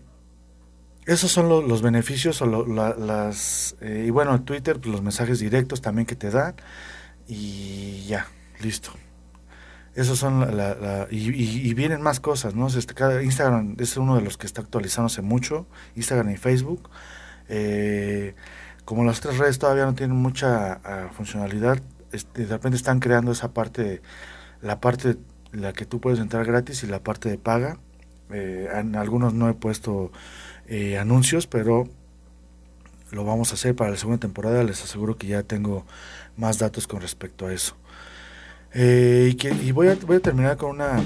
esos 1.05 1.31
son 1.31 1.47
los 1.47 1.81
beneficios 1.83 2.41
o 2.41 2.65
las 2.65 3.75
eh, 3.79 4.05
y 4.07 4.09
bueno 4.09 4.41
Twitter 4.41 4.79
pues, 4.79 4.91
los 4.91 5.03
mensajes 5.03 5.37
directos 5.37 5.79
también 5.79 6.07
que 6.07 6.15
te 6.15 6.31
dan 6.31 6.55
y 7.27 8.05
ya 8.07 8.27
listo. 8.59 8.91
Esos 9.93 10.17
son 10.17 10.57
la, 10.57 11.07
y, 11.11 11.73
vienen 11.75 12.01
más 12.01 12.19
cosas 12.19 12.55
no 12.55 12.67
este, 12.67 13.23
Instagram 13.23 13.75
es 13.79 13.95
uno 13.97 14.15
de 14.15 14.21
los 14.21 14.37
que 14.37 14.47
está 14.47 14.61
actualizándose 14.61 15.21
mucho 15.21 15.67
Instagram 15.95 16.31
y 16.31 16.37
Facebook. 16.37 16.89
Eh, 17.47 18.33
como 18.83 19.03
las 19.03 19.21
tres 19.21 19.37
redes 19.37 19.59
todavía 19.59 19.85
no 19.85 19.93
tienen 19.93 20.17
mucha 20.17 20.73
ah, 20.83 21.09
funcionalidad 21.15 21.79
este, 22.11 22.45
de 22.45 22.53
repente 22.53 22.77
están 22.77 22.99
creando 22.99 23.31
esa 23.31 23.53
parte 23.53 24.01
la 24.61 24.81
parte 24.81 25.17
la 25.51 25.73
que 25.73 25.85
tú 25.85 26.01
puedes 26.01 26.19
entrar 26.19 26.45
gratis 26.45 26.83
y 26.83 26.87
la 26.87 27.03
parte 27.03 27.29
de 27.29 27.37
paga 27.37 27.77
eh, 28.31 28.69
en 28.73 28.95
algunos 28.95 29.33
no 29.33 29.49
he 29.49 29.53
puesto 29.53 30.11
eh, 30.67 30.97
anuncios, 30.97 31.47
pero 31.47 31.87
lo 33.11 33.23
vamos 33.23 33.51
a 33.51 33.55
hacer 33.55 33.75
para 33.75 33.91
la 33.91 33.97
segunda 33.97 34.19
temporada. 34.19 34.63
Les 34.63 34.83
aseguro 34.83 35.17
que 35.17 35.27
ya 35.27 35.43
tengo 35.43 35.85
más 36.37 36.57
datos 36.57 36.87
con 36.87 37.01
respecto 37.01 37.47
a 37.47 37.53
eso. 37.53 37.75
Eh, 38.73 39.29
y, 39.31 39.35
que, 39.35 39.49
y 39.51 39.71
voy, 39.71 39.87
a, 39.87 39.95
voy 39.95 40.17
a 40.17 40.19
terminar 40.19 40.57
con 40.57 40.71
una... 40.71 41.01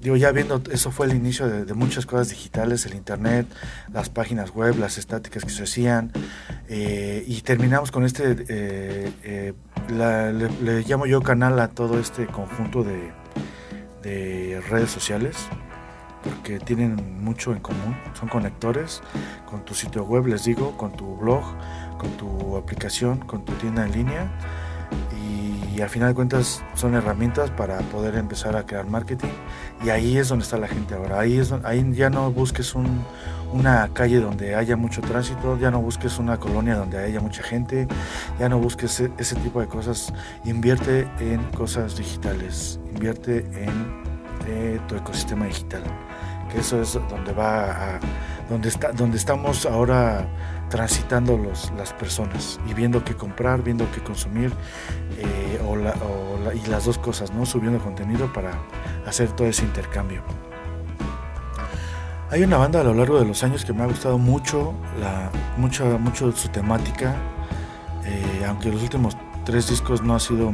Digo, 0.00 0.16
ya 0.16 0.32
viendo, 0.32 0.60
eso 0.72 0.90
fue 0.90 1.06
el 1.06 1.14
inicio 1.14 1.46
de, 1.46 1.74
muchas 1.74 2.06
cosas 2.06 2.30
digitales, 2.30 2.86
el 2.86 2.94
internet, 2.94 3.46
las 3.92 4.08
páginas 4.08 4.50
web, 4.50 4.76
las 4.76 4.98
estáticas 4.98 5.44
que 5.44 5.50
se 5.50 5.62
hacían. 5.62 6.10
y 6.68 7.40
terminamos 7.42 7.92
con 7.92 8.04
este, 8.04 8.34
le, 9.88 10.82
llamo 10.88 11.06
yo 11.06 11.22
canal 11.22 11.56
a 11.60 11.68
todo 11.68 12.00
este 12.00 12.26
conjunto 12.26 12.82
de 12.82 14.60
redes 14.68 14.90
sociales 14.90 15.36
porque 16.22 16.58
tienen 16.58 17.22
mucho 17.22 17.52
en 17.52 17.60
común. 17.60 17.96
Son 18.18 18.28
conectores 18.28 19.02
con 19.48 19.64
tu 19.64 19.74
sitio 19.74 20.04
web, 20.04 20.26
les 20.26 20.44
digo, 20.44 20.76
con 20.76 20.92
tu 20.92 21.16
blog, 21.16 21.42
con 21.98 22.10
tu 22.16 22.56
aplicación, 22.56 23.18
con 23.18 23.44
tu 23.44 23.52
tienda 23.54 23.84
en 23.84 23.92
línea. 23.92 24.30
Y, 25.18 25.80
al 25.80 25.88
final 25.88 26.10
de 26.10 26.14
cuentas 26.14 26.62
son 26.74 26.94
herramientas 26.94 27.50
para 27.50 27.78
poder 27.78 28.14
empezar 28.16 28.56
a 28.56 28.64
crear 28.66 28.86
marketing. 28.86 29.32
Y 29.84 29.88
ahí 29.88 30.16
es 30.16 30.28
donde 30.28 30.44
está 30.44 30.56
la 30.58 30.68
gente 30.68 30.94
ahora. 30.94 31.18
Ahí, 31.18 31.38
es 31.38 31.50
ahí 31.64 31.84
ya 31.94 32.08
no 32.08 32.30
busques 32.30 32.74
una 32.74 33.88
calle 33.92 34.20
donde 34.20 34.54
haya 34.54 34.76
mucho 34.76 35.00
tránsito, 35.00 35.58
ya 35.58 35.70
no 35.70 35.80
busques 35.80 36.18
una 36.18 36.38
colonia 36.38 36.76
donde 36.76 36.98
haya 36.98 37.20
mucha 37.20 37.42
gente, 37.42 37.88
ya 38.38 38.48
no 38.48 38.58
busques 38.58 39.00
ese, 39.00 39.12
ese 39.18 39.34
tipo 39.36 39.60
de 39.60 39.66
cosas. 39.66 40.12
Invierte 40.44 41.08
en 41.18 41.42
cosas 41.50 41.96
digitales, 41.96 42.78
invierte 42.94 43.38
en 43.38 44.02
eh, 44.46 44.78
tu 44.86 44.94
ecosistema 44.96 45.46
digital 45.46 45.82
eso 46.58 46.80
es 46.80 46.94
donde 46.94 47.32
va 47.32 47.98
donde 48.48 48.68
está 48.68 48.92
donde 48.92 49.16
estamos 49.16 49.66
ahora 49.66 50.26
transitando 50.68 51.36
los, 51.36 51.72
las 51.76 51.92
personas 51.92 52.58
y 52.68 52.74
viendo 52.74 53.04
qué 53.04 53.14
comprar 53.14 53.62
viendo 53.62 53.90
qué 53.92 54.02
consumir 54.02 54.52
eh, 55.18 55.58
y 56.54 56.68
las 56.68 56.84
dos 56.84 56.98
cosas 56.98 57.32
no 57.32 57.46
subiendo 57.46 57.78
contenido 57.78 58.32
para 58.32 58.52
hacer 59.06 59.30
todo 59.32 59.46
ese 59.46 59.64
intercambio. 59.64 60.22
Hay 62.30 62.42
una 62.42 62.56
banda 62.56 62.80
a 62.80 62.84
lo 62.84 62.94
largo 62.94 63.18
de 63.18 63.26
los 63.26 63.44
años 63.44 63.62
que 63.64 63.74
me 63.74 63.82
ha 63.82 63.86
gustado 63.86 64.16
mucho, 64.16 64.72
la, 64.98 65.30
mucho, 65.58 66.32
su 66.32 66.48
temática, 66.48 67.14
eh, 68.06 68.44
aunque 68.48 68.70
los 68.70 68.82
últimos 68.82 69.16
tres 69.44 69.68
discos 69.68 70.02
no, 70.02 70.14
ha 70.14 70.20
sido 70.20 70.50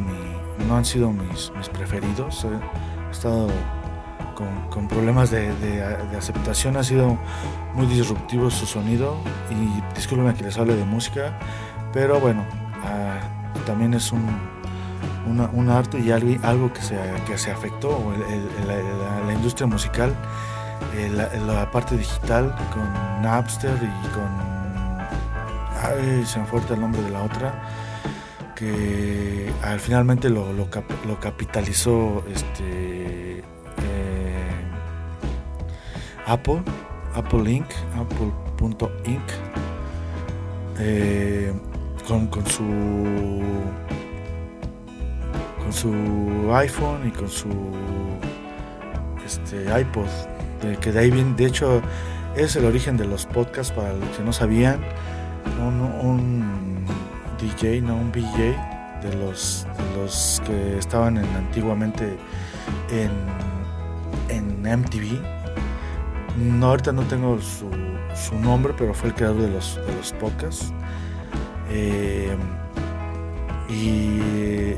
no 0.67 0.77
han 0.77 0.85
sido 0.85 1.13
mis, 1.13 1.53
mis 1.57 1.69
preferidos. 1.69 2.45
He 2.45 3.11
estado 3.13 3.47
con, 4.71 4.89
problemas 4.89 5.31
de, 5.31 5.51
aceptación, 6.17 6.77
ha 6.77 6.85
sido 6.85 7.19
muy 7.75 7.87
disruptivo 7.87 8.51
su 8.51 8.67
sonido. 8.67 9.17
Y 9.51 9.95
disculpen 9.95 10.35
que 10.35 10.45
les 10.45 10.57
hable 10.59 10.77
de 10.77 10.85
música, 10.85 11.39
pero 11.93 12.21
bueno, 12.21 12.45
ah, 12.85 13.19
también 13.67 13.95
es 13.95 14.13
un, 14.13 14.25
un 15.27 15.71
arte 15.71 15.99
y 15.99 16.11
algo, 16.11 16.73
que, 16.73 16.83
se, 16.83 16.99
que 17.27 17.37
se 17.37 17.51
afectó, 17.51 18.13
la, 19.27 19.33
industria 19.33 19.67
musical, 19.67 20.15
eh, 20.95 21.11
la, 21.11 21.71
parte 21.71 21.97
digital 21.97 22.55
con 22.73 23.23
Napster 23.23 23.75
y 23.75 24.09
con... 24.09 24.49
Ay, 25.81 26.25
se 26.27 26.41
me 26.41 26.47
fue 26.47 26.61
el 26.71 26.81
nombre 26.81 27.01
de 27.03 27.11
la 27.11 27.23
otra 27.23 27.55
que 28.57 29.53
al 29.63 29.79
finalmente 29.79 30.29
lo, 30.29 30.53
lo, 30.53 30.69
lo 31.07 31.21
capitalizó 31.21 32.25
este 32.35 33.28
Apple, 36.29 36.61
Apple 37.15 37.51
Inc., 37.51 37.67
Apple.inc, 37.97 39.23
eh, 40.79 41.53
con, 42.07 42.27
con, 42.27 42.47
su 42.47 42.65
con 45.59 45.73
su 45.73 46.55
iPhone 46.55 47.09
y 47.09 47.11
con 47.11 47.29
su 47.29 47.49
este, 49.25 49.65
iPod, 49.81 50.07
de, 50.63 50.77
que 50.77 50.93
de 50.93 50.99
ahí 51.01 51.11
viene, 51.11 51.35
de 51.35 51.47
hecho 51.47 51.81
es 52.37 52.57
el 52.57 52.67
origen 52.67 52.99
de 52.99 53.07
los 53.07 53.25
podcasts 53.25 53.73
para 53.73 53.95
los 53.95 54.17
que 54.17 54.23
no 54.23 54.33
sabían, 54.33 54.81
un, 56.03 56.85
DJ, 57.41 57.81
no 57.81 57.97
un 57.97 58.13
VJ 58.13 58.55
de 59.03 59.17
los, 59.17 59.67
de 59.77 60.03
los 60.03 60.43
que 60.45 60.79
estaban 60.79 61.17
en, 61.17 61.27
antiguamente 61.37 62.17
en, 62.91 63.11
en 64.29 64.81
MTV 64.81 65.38
no, 66.39 66.69
ahorita 66.69 66.93
no 66.93 67.03
tengo 67.03 67.39
su, 67.41 67.69
nombre, 68.37 68.75
pero 68.77 68.95
fue 68.95 69.09
el 69.09 69.15
creador 69.15 69.43
de 69.43 69.51
los, 69.51 69.77
de 69.77 69.95
los 69.95 70.13
podcasts. 70.13 70.73
Eh, 71.71 72.37
y 73.69 74.75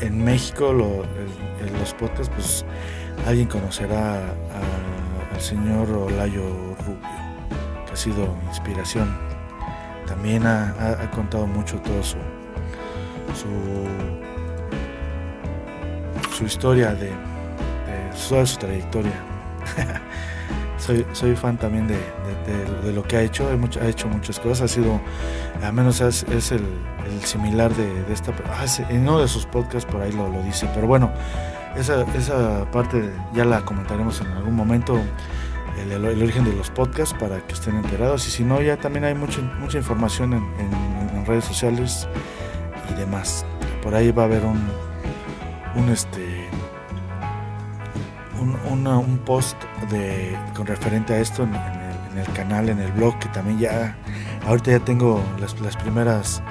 en 0.00 0.24
México 0.24 0.72
los 0.72 1.94
podcasts, 1.94 2.30
pues 2.34 2.64
alguien 3.26 3.48
conocerá 3.48 4.18
al 5.34 5.40
señor 5.40 5.90
Olayo 5.90 6.76
Rubio, 6.86 7.00
que 7.86 7.92
ha 7.92 7.96
sido 7.96 8.36
inspiración. 8.48 9.16
También 10.06 10.46
ha, 10.46 11.08
contado 11.14 11.46
mucho 11.46 11.78
todo 11.78 12.02
su, 12.02 12.18
su, 16.36 16.44
historia 16.44 16.94
de, 16.94 17.06
de 17.06 17.14
toda 18.28 18.46
su 18.46 18.58
trayectoria. 18.58 19.12
soy, 20.80 21.36
fan 21.36 21.56
también 21.56 21.86
de, 21.86 22.92
lo 22.92 23.02
que 23.02 23.16
ha 23.16 23.22
hecho, 23.22 23.48
ha 23.80 23.86
hecho 23.86 24.08
muchas 24.08 24.40
cosas, 24.40 24.62
ha 24.62 24.74
sido, 24.74 25.00
al 25.62 25.72
menos 25.72 26.00
es, 26.00 26.24
el, 26.52 26.64
similar 27.24 27.74
de, 27.74 28.12
esta, 28.12 28.32
ah, 28.46 28.64
en 28.88 29.02
uno 29.02 29.20
de 29.20 29.28
sus 29.28 29.46
podcasts 29.46 29.90
por 29.90 30.00
ahí 30.00 30.12
lo, 30.12 30.30
dice, 30.42 30.68
pero 30.74 30.86
bueno, 30.86 31.12
esa, 31.76 32.02
esa 32.14 32.70
parte 32.70 33.10
ya 33.34 33.44
la 33.44 33.64
comentaremos 33.64 34.20
en 34.20 34.28
algún 34.28 34.54
momento, 34.54 35.00
el, 35.78 36.04
origen 36.04 36.44
de 36.44 36.52
los 36.52 36.70
podcasts 36.70 37.16
para 37.18 37.40
que 37.46 37.54
estén 37.54 37.76
enterados 37.76 38.26
y 38.26 38.30
si 38.30 38.44
no 38.44 38.60
ya 38.60 38.76
también 38.76 39.04
hay 39.04 39.14
mucha, 39.14 39.40
mucha 39.60 39.78
información 39.78 40.32
en, 40.34 41.00
redes 41.26 41.44
sociales 41.44 42.08
y 42.90 42.94
demás, 42.94 43.44
por 43.82 43.94
ahí 43.94 44.10
va 44.10 44.22
a 44.22 44.26
haber 44.26 44.42
un, 44.42 44.58
un 45.76 45.88
este 45.90 46.29
un, 48.40 49.20
post 49.24 49.56
de, 49.90 50.36
con 50.54 50.66
referente 50.66 51.14
a 51.14 51.20
esto 51.20 51.42
en, 51.42 51.54
el, 51.54 52.32
canal, 52.34 52.68
en 52.68 52.78
el 52.78 52.92
blog, 52.92 53.18
que 53.18 53.28
también 53.28 53.58
ya, 53.58 53.96
ahorita 54.46 54.72
ya 54.72 54.80
tengo 54.80 55.22
las, 55.38 55.54
primeras 55.76 56.42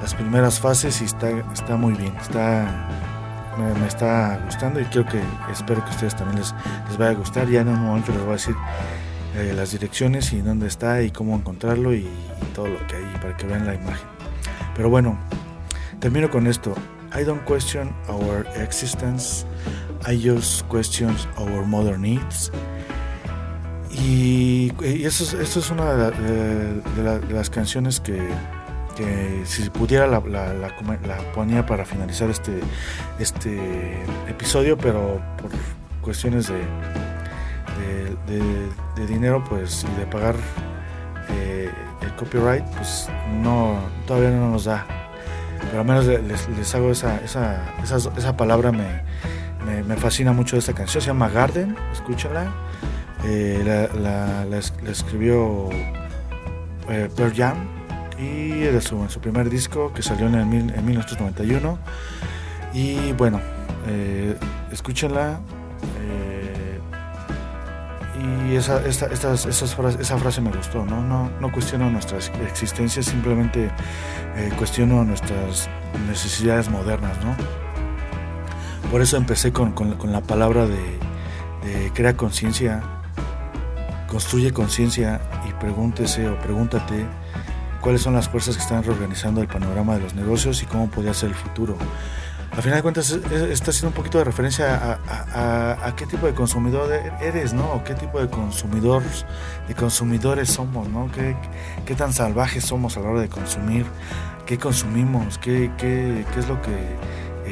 las 0.00 0.14
primeras 0.14 0.58
fases 0.58 1.00
y 1.00 1.04
está, 1.04 1.30
está 1.52 1.76
muy 1.76 1.94
bien, 1.94 2.14
está, 2.16 2.88
me, 3.56 3.86
está 3.86 4.40
gustando 4.44 4.80
y 4.80 4.84
creo 4.86 5.06
que 5.06 5.20
espero 5.50 5.84
que 5.84 5.90
a 5.90 5.94
ustedes 5.94 6.16
también 6.16 6.40
les, 6.40 6.54
les 6.88 6.98
vaya 6.98 7.12
a 7.12 7.14
gustar. 7.14 7.48
Ya 7.48 7.60
en 7.60 7.68
un 7.68 7.80
momento 7.80 8.12
les 8.12 8.20
voy 8.20 8.30
a 8.30 8.32
decir 8.32 8.56
eh, 9.36 9.52
las 9.54 9.72
direcciones 9.72 10.32
y 10.32 10.40
dónde 10.40 10.66
está 10.66 11.02
y 11.02 11.10
cómo 11.10 11.36
encontrarlo 11.36 11.94
y, 11.94 12.00
y 12.00 12.54
todo 12.54 12.68
lo 12.68 12.84
que 12.86 12.96
hay 12.96 13.04
para 13.20 13.36
que 13.36 13.46
vean 13.46 13.66
la 13.66 13.74
imagen. 13.74 14.06
Pero 14.74 14.90
bueno, 14.90 15.18
termino 16.00 16.30
con 16.30 16.46
esto. 16.46 16.74
I 17.14 17.24
don't 17.24 17.44
question 17.44 17.94
our 18.08 18.46
existence. 18.56 19.44
I 20.06 20.16
just 20.16 20.66
question 20.68 21.16
our 21.36 21.64
modern 21.64 22.02
needs. 22.02 22.50
Y, 23.90 24.72
eso, 25.04 25.38
esto 25.40 25.60
es 25.60 25.70
una 25.70 25.94
de, 25.94 26.82
las 27.30 27.50
canciones 27.50 28.00
que, 28.00 28.20
si 29.44 29.68
pudiera 29.70 30.06
la, 30.06 30.20
ponía 31.34 31.66
para 31.66 31.84
finalizar 31.84 32.30
este, 32.30 32.60
este 33.18 34.02
episodio, 34.28 34.76
pero 34.78 35.20
por 35.40 35.50
cuestiones 36.00 36.48
de, 36.48 36.62
de, 38.26 39.06
dinero 39.06 39.44
pues 39.48 39.84
y 39.84 40.00
de 40.00 40.06
pagar 40.06 40.36
eh, 41.30 41.70
el 42.00 42.14
copyright, 42.16 42.64
pues 42.76 43.08
no 43.42 43.78
todavía 44.06 44.30
no 44.30 44.50
nos 44.50 44.64
da 44.64 44.86
pero 45.72 45.80
al 45.80 45.86
menos 45.86 46.06
les, 46.06 46.74
hago 46.74 46.90
esa, 46.90 47.16
esa, 47.24 47.72
esa, 47.82 48.36
palabra, 48.36 48.72
me, 48.72 49.02
me, 49.66 49.96
fascina 49.96 50.32
mucho 50.32 50.56
esta 50.56 50.72
canción, 50.72 51.00
se 51.00 51.08
llama 51.08 51.28
Garden, 51.28 51.76
escúchala, 51.92 52.52
eh, 53.24 53.88
la, 53.94 54.46
escribió 54.88 55.68
eh, 56.88 57.08
Pearl 57.16 57.34
Jam 57.34 57.56
y 58.18 58.60
de 58.60 58.80
su, 58.80 59.08
su 59.08 59.20
primer 59.20 59.48
disco 59.50 59.92
que 59.92 60.02
salió 60.02 60.26
en, 60.26 60.34
el, 60.34 60.74
en 60.74 60.84
1991 60.84 61.78
y 62.74 63.12
bueno, 63.12 63.40
eh, 63.86 64.36
escúchenla 64.70 65.40
y 68.52 68.56
esa, 68.56 68.84
esta, 68.86 69.06
estas, 69.06 69.46
esa 69.46 70.18
frase 70.18 70.40
me 70.40 70.50
gustó, 70.50 70.84
¿no? 70.84 71.02
No, 71.02 71.30
no 71.40 71.52
cuestiono 71.52 71.90
nuestra 71.90 72.18
existencia, 72.18 73.02
simplemente 73.02 73.70
eh, 74.36 74.50
cuestiono 74.58 75.04
nuestras 75.04 75.68
necesidades 76.08 76.68
modernas, 76.68 77.16
¿no? 77.24 77.34
Por 78.92 79.02
eso 79.02 79.16
empecé 79.16 79.52
con, 79.52 79.72
con, 79.72 80.12
la 80.12 80.20
palabra 80.20 80.66
de, 80.66 80.76
de 81.64 81.90
crea 81.92 82.16
conciencia, 82.16 82.80
construye 84.06 84.52
conciencia 84.52 85.20
y 85.48 85.52
pregúntese 85.54 86.28
o 86.28 86.38
pregúntate 86.38 87.06
cuáles 87.80 88.02
son 88.02 88.14
las 88.14 88.28
fuerzas 88.28 88.54
que 88.54 88.62
están 88.62 88.84
reorganizando 88.84 89.40
el 89.40 89.48
panorama 89.48 89.94
de 89.96 90.02
los 90.02 90.14
negocios 90.14 90.62
y 90.62 90.66
cómo 90.66 90.88
podría 90.88 91.14
ser 91.14 91.30
el 91.30 91.34
futuro 91.34 91.76
al 92.54 92.62
final 92.62 92.78
de 92.78 92.82
cuentas 92.82 93.10
está 93.10 93.70
haciendo 93.70 93.88
un 93.88 93.94
poquito 93.94 94.18
de 94.18 94.24
referencia 94.24 94.98
a, 95.06 95.94
qué 95.96 96.04
tipo 96.04 96.26
de 96.26 96.34
consumidor 96.34 96.92
eres, 97.22 97.54
¿no? 97.54 97.72
O 97.72 97.84
qué 97.84 97.94
tipo 97.94 98.20
de 98.20 98.28
consumidor, 98.28 99.02
de 99.66 99.74
consumidores 99.74 100.50
somos, 100.50 100.86
¿no? 100.88 101.10
¿Qué, 101.12 101.34
qué 101.86 101.94
tan 101.94 102.12
salvajes 102.12 102.64
somos 102.64 102.98
a 102.98 103.00
la 103.00 103.08
hora 103.08 103.20
de 103.22 103.30
consumir, 103.30 103.86
qué 104.44 104.58
consumimos, 104.58 105.38
qué, 105.38 105.70
qué, 105.78 106.26
qué 106.34 106.40
es 106.40 106.48
lo 106.48 106.60
que 106.60 106.76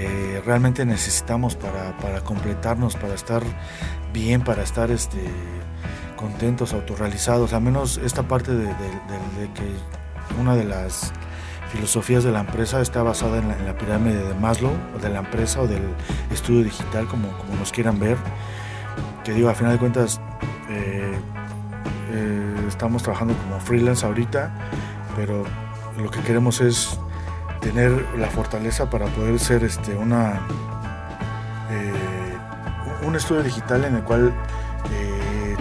eh, 0.02 0.42
realmente 0.44 0.84
necesitamos 0.84 1.56
para, 1.56 1.96
para, 1.98 2.22
completarnos, 2.22 2.96
para 2.96 3.14
estar 3.14 3.42
bien, 4.12 4.42
para 4.42 4.62
estar 4.62 4.90
este, 4.90 5.22
contentos, 6.16 6.72
autorrealizados. 6.72 7.52
Al 7.52 7.62
menos 7.62 7.98
esta 7.98 8.22
parte 8.22 8.52
de 8.52 8.68
que 9.54 10.40
una 10.40 10.56
de 10.56 10.64
las 10.64 11.12
filosofías 11.70 12.24
de 12.24 12.32
la 12.32 12.40
empresa 12.40 12.80
está 12.80 13.02
basada 13.02 13.38
en 13.38 13.66
la, 13.66 13.76
pirámide 13.76 14.22
de 14.26 14.34
Maslow, 14.34 14.72
de 15.00 15.08
la 15.08 15.20
empresa 15.20 15.60
o 15.60 15.66
del 15.66 15.82
estudio 16.32 16.64
digital, 16.64 17.06
como, 17.06 17.28
como 17.38 17.54
nos 17.56 17.70
quieran 17.70 17.98
ver. 17.98 18.16
Que 19.24 19.32
digo, 19.32 19.48
a 19.48 19.54
final 19.54 19.74
de 19.74 19.78
cuentas, 19.78 20.20
eh, 20.68 21.12
eh, 22.12 22.54
estamos 22.68 23.02
trabajando 23.02 23.34
como 23.34 23.60
freelance 23.60 24.04
ahorita, 24.04 24.52
pero 25.16 25.44
lo 25.96 26.10
que 26.10 26.20
queremos 26.20 26.60
es 26.60 26.98
tener 27.60 27.90
la 28.18 28.28
fortaleza 28.28 28.88
para 28.90 29.06
poder 29.06 29.38
ser 29.38 29.64
este, 29.64 29.94
una, 29.96 30.40
eh, 31.70 33.06
un 33.06 33.16
estudio 33.16 33.42
digital 33.42 33.84
en 33.84 33.96
el 33.96 34.02
cual 34.02 34.34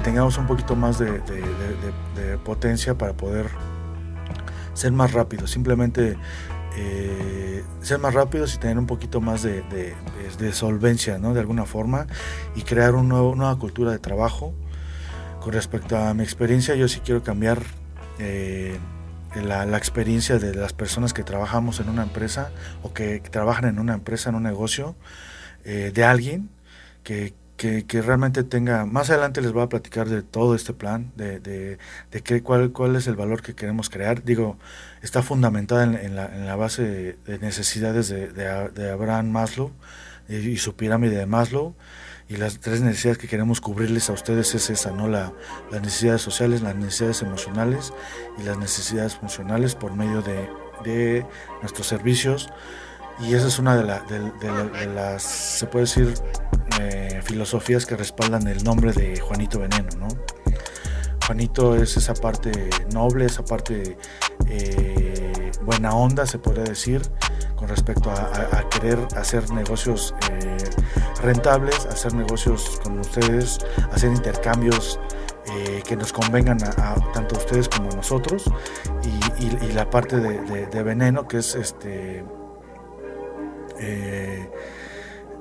tengamos 0.03 0.37
un 0.37 0.47
poquito 0.47 0.75
más 0.75 0.97
de 0.97 1.21
potencia 2.45 2.97
para 2.97 3.13
poder 3.13 3.47
ser 4.73 4.91
más 4.91 5.13
rápido. 5.13 5.45
Simplemente 5.45 6.17
eh, 6.77 7.63
ser 7.81 7.99
más 7.99 8.13
rápidos 8.13 8.55
y 8.55 8.57
tener 8.57 8.77
un 8.77 8.87
poquito 8.87 9.21
más 9.21 9.43
de, 9.43 9.63
solvencia, 10.53 11.17
¿no? 11.17 11.33
De 11.33 11.41
alguna 11.41 11.65
forma, 11.65 12.07
y 12.55 12.61
crear 12.61 12.95
una 12.95 13.15
nueva 13.15 13.57
cultura 13.59 13.91
de 13.91 13.99
trabajo. 13.99 14.53
Con 15.41 15.53
respecto 15.53 15.97
a 15.97 16.13
mi 16.13 16.23
experiencia, 16.23 16.75
yo 16.75 16.87
sí 16.87 17.01
quiero 17.03 17.23
cambiar 17.23 17.61
eh, 18.19 18.77
la, 19.35 19.77
experiencia 19.77 20.39
de 20.39 20.55
las 20.55 20.73
personas 20.73 21.13
que 21.13 21.23
trabajamos 21.23 21.79
en 21.79 21.89
una 21.89 22.03
empresa 22.03 22.51
o 22.83 22.93
que, 22.93 23.19
trabajan 23.19 23.65
en 23.65 23.79
una 23.79 23.93
empresa, 23.93 24.29
en 24.29 24.35
un 24.35 24.43
negocio, 24.43 24.95
eh, 25.63 25.91
de 25.93 26.03
alguien 26.03 26.49
que, 27.03 27.33
que, 27.59 28.01
realmente 28.01 28.43
tenga, 28.43 28.85
más 28.85 29.09
adelante 29.09 29.41
les 29.41 29.51
voy 29.51 29.63
a 29.63 29.67
platicar 29.67 30.07
de 30.07 30.21
todo 30.21 30.55
este 30.55 30.73
plan, 30.73 31.11
de, 31.15 31.39
de, 31.39 31.77
de 32.11 32.21
qué, 32.21 32.41
cuál, 32.41 32.71
cuál 32.71 32.95
es 32.95 33.07
el 33.07 33.15
valor 33.15 33.41
que 33.41 33.53
queremos 33.53 33.89
crear. 33.89 34.23
Digo, 34.23 34.57
está 35.01 35.21
fundamentada 35.21 35.83
en, 35.83 36.15
la, 36.15 36.25
en 36.33 36.45
la, 36.45 36.55
base 36.55 37.17
de, 37.25 37.39
necesidades 37.39 38.09
de, 38.09 38.89
Abraham 38.89 39.29
Maslow 39.31 39.71
y, 40.29 40.57
su 40.57 40.75
pirámide 40.75 41.17
de 41.17 41.25
Maslow. 41.25 41.75
Y 42.29 42.37
las 42.37 42.59
tres 42.59 42.81
necesidades 42.81 43.17
que 43.17 43.27
queremos 43.27 43.59
cubrirles 43.59 44.09
a 44.11 44.13
ustedes 44.13 44.53
es 44.53 44.69
esa, 44.69 44.91
¿no? 44.91 45.07
La, 45.07 45.33
las 45.71 45.81
necesidades 45.81 46.21
sociales, 46.21 46.61
las 46.61 46.75
necesidades 46.75 47.23
emocionales 47.23 47.91
y 48.37 48.43
las 48.43 48.55
necesidades 48.55 49.15
funcionales 49.15 49.73
por 49.73 49.95
medio 49.95 50.21
de, 50.21 51.25
nuestros 51.61 51.87
servicios. 51.87 52.49
Y 53.19 53.33
esa 53.33 53.47
es 53.47 53.57
una 53.57 53.75
de, 53.75 53.83
de 53.83 54.87
las, 54.93 55.23
se 55.23 55.65
puede 55.65 55.85
decir, 55.85 56.13
eh, 56.79 57.19
filosofías 57.23 57.85
que 57.87 57.97
respaldan 57.97 58.47
el 58.47 58.63
nombre 58.63 58.93
de 58.93 59.19
Juanito 59.19 59.59
Veneno, 59.59 59.89
¿no? 59.97 60.07
Juanito 61.25 61.75
es 61.75 61.97
esa 61.97 62.13
parte 62.13 62.69
noble, 62.93 63.25
esa 63.25 63.43
parte 63.43 63.97
eh, 64.47 65.51
buena 65.63 65.93
onda, 65.93 66.25
se 66.25 66.39
podría 66.39 66.63
decir, 66.63 67.01
con 67.59 67.67
respecto 67.67 68.09
a, 68.09 68.69
querer 68.69 68.97
hacer 69.17 69.51
negocios 69.51 70.15
eh, 70.31 70.57
rentables, 71.21 71.85
hacer 71.87 72.13
negocios 72.13 72.79
con 72.81 72.99
ustedes, 72.99 73.59
hacer 73.91 74.11
intercambios 74.11 74.99
que 75.83 75.95
nos 75.95 76.13
convengan 76.13 76.59
a, 76.63 76.95
tanto 77.11 77.35
a 77.35 77.39
ustedes 77.39 77.67
como 77.67 77.89
a 77.89 77.95
nosotros 77.95 78.45
y, 79.39 79.71
la 79.73 79.89
parte 79.89 80.17
de, 80.17 80.83
veneno 80.83 81.27
que 81.27 81.37
es 81.37 81.55
este 81.55 82.23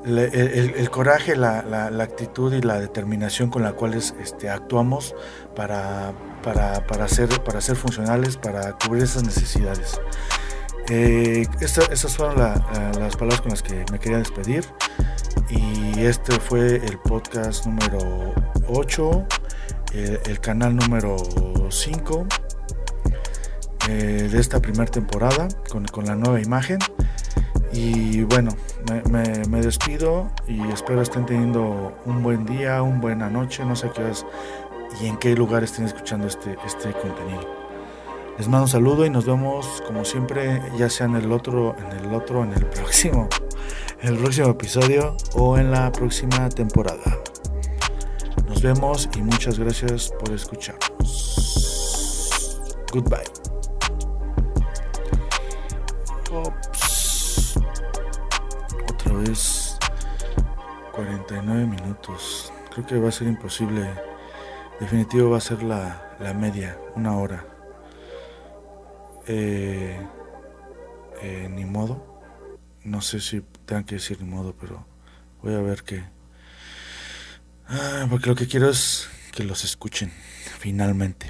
el, 0.05 0.91
coraje, 0.91 1.37
la, 1.37 1.87
actitud 2.01 2.53
y 2.53 2.63
la 2.63 2.81
determinación 2.81 3.51
con 3.51 3.63
la 3.63 3.73
cual 3.73 3.95
este, 3.95 4.49
actuamos 4.51 5.15
para, 5.55 6.13
para, 6.43 7.09
ser, 7.09 7.29
para 7.43 7.61
ser 7.61 7.77
funcionales, 7.77 8.37
para 8.37 8.73
cubrir 8.73 9.05
esas 9.05 9.25
necesidades. 9.25 10.01
Eh, 10.91 11.47
esas 11.61 12.17
fueron 12.17 12.39
las 12.39 13.17
palabras 13.17 13.41
con 13.41 13.51
las 13.51 13.63
que 13.63 13.85
me 13.93 13.99
quería 13.99 14.19
despedir. 14.19 14.65
Y 15.51 16.01
este 16.01 16.39
fue 16.41 16.77
el 16.77 16.99
podcast 16.99 17.67
número 17.67 18.35
8, 18.69 19.27
eh, 19.95 20.21
el 20.27 20.41
canal 20.41 20.77
número 20.77 21.17
5 21.71 22.27
eh, 23.89 24.29
de 24.31 24.41
esta 24.41 24.61
primera 24.61 24.91
temporada 24.91 25.49
con, 25.71 25.85
con 25.87 26.07
la 26.07 26.15
nueva 26.15 26.41
imagen. 26.41 26.79
Y 27.73 28.23
bueno, 28.23 28.51
me, 29.11 29.61
despido 29.61 30.31
y 30.47 30.61
espero 30.73 31.03
estén 31.03 31.27
teniendo 31.27 31.99
un 32.07 32.23
buen 32.23 32.47
día, 32.47 32.83
una 32.83 32.99
buena 32.99 33.29
noche, 33.29 33.65
no 33.65 33.77
sé 33.77 33.91
qué 33.95 34.03
horas 34.03 34.25
y 35.03 35.07
en 35.07 35.19
qué 35.19 35.35
lugar 35.35 35.65
estén 35.65 35.85
escuchando 35.85 36.27
este, 36.27 36.57
este 36.65 36.93
contenido. 36.93 37.68
Les 38.39 38.49
mando 38.49 38.63
un 38.63 38.69
saludo 38.69 39.05
y 39.05 39.11
nos 39.11 39.27
vemos 39.27 39.83
como 39.87 40.05
siempre, 40.05 40.63
ya 40.79 40.89
sea 40.89 41.07
en 41.07 41.17
el 41.17 41.31
otro, 41.33 41.77
en 41.79 41.99
el 41.99 42.15
otro, 42.15 42.45
en 42.45 42.53
el 42.53 42.65
próximo, 42.71 43.29
en 44.01 44.15
el 44.15 44.19
próximo 44.19 44.49
episodio 44.49 45.17
o 45.35 45.59
en 45.59 45.71
la 45.71 45.93
próxima 45.93 46.49
temporada. 46.49 47.19
Nos 48.49 48.63
vemos 48.63 49.09
y 49.17 49.23
muchas 49.23 49.59
gracias 49.59 50.13
por 50.19 50.33
escucharnos. 50.33 50.95
Goodbye. 52.93 53.39
es 59.25 59.79
49 60.93 61.67
minutos. 61.67 62.53
Creo 62.73 62.87
que 62.87 62.99
va 62.99 63.09
a 63.09 63.13
ser 63.13 63.29
imposible. 63.29 63.89
Definitivo 64.81 65.31
va 65.31 65.39
a 65.39 65.41
ser 65.41 65.63
la, 65.63 66.17
la 66.21 66.35
media, 66.35 66.79
una 66.95 67.17
hora. 67.17 67.58
Eh, 69.29 69.97
eh, 71.23 71.49
ni 71.51 71.65
modo. 71.65 72.03
No 72.83 73.03
sé 73.03 73.21
si 73.21 73.43
tengan 73.67 73.85
que 73.85 73.97
decir 73.97 74.21
ni 74.23 74.29
modo, 74.29 74.55
pero 74.59 74.87
voy 75.43 75.55
a 75.55 75.61
ver 75.61 75.83
qué. 75.83 76.05
Ah, 77.69 78.07
porque 78.09 78.31
lo 78.31 78.35
que 78.35 78.49
quiero 78.49 78.71
es 78.71 79.09
que 79.33 79.45
los 79.45 79.65
escuchen, 79.65 80.11
finalmente. 80.59 81.27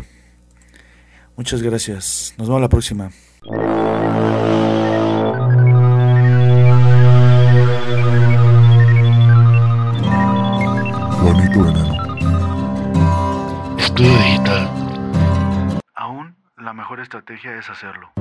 Muchas 1.37 1.63
gracias. 1.63 2.35
Nos 2.39 2.49
vemos 2.49 2.63
la 2.63 2.69
próxima. 2.69 3.11
Estudio 13.79 14.17
digital. 14.19 14.38
Aún 14.38 14.38
la 16.69 16.75
mejor 16.75 17.01
estrategia 17.01 17.57
es 17.59 17.71
hacerlo. 17.71 18.13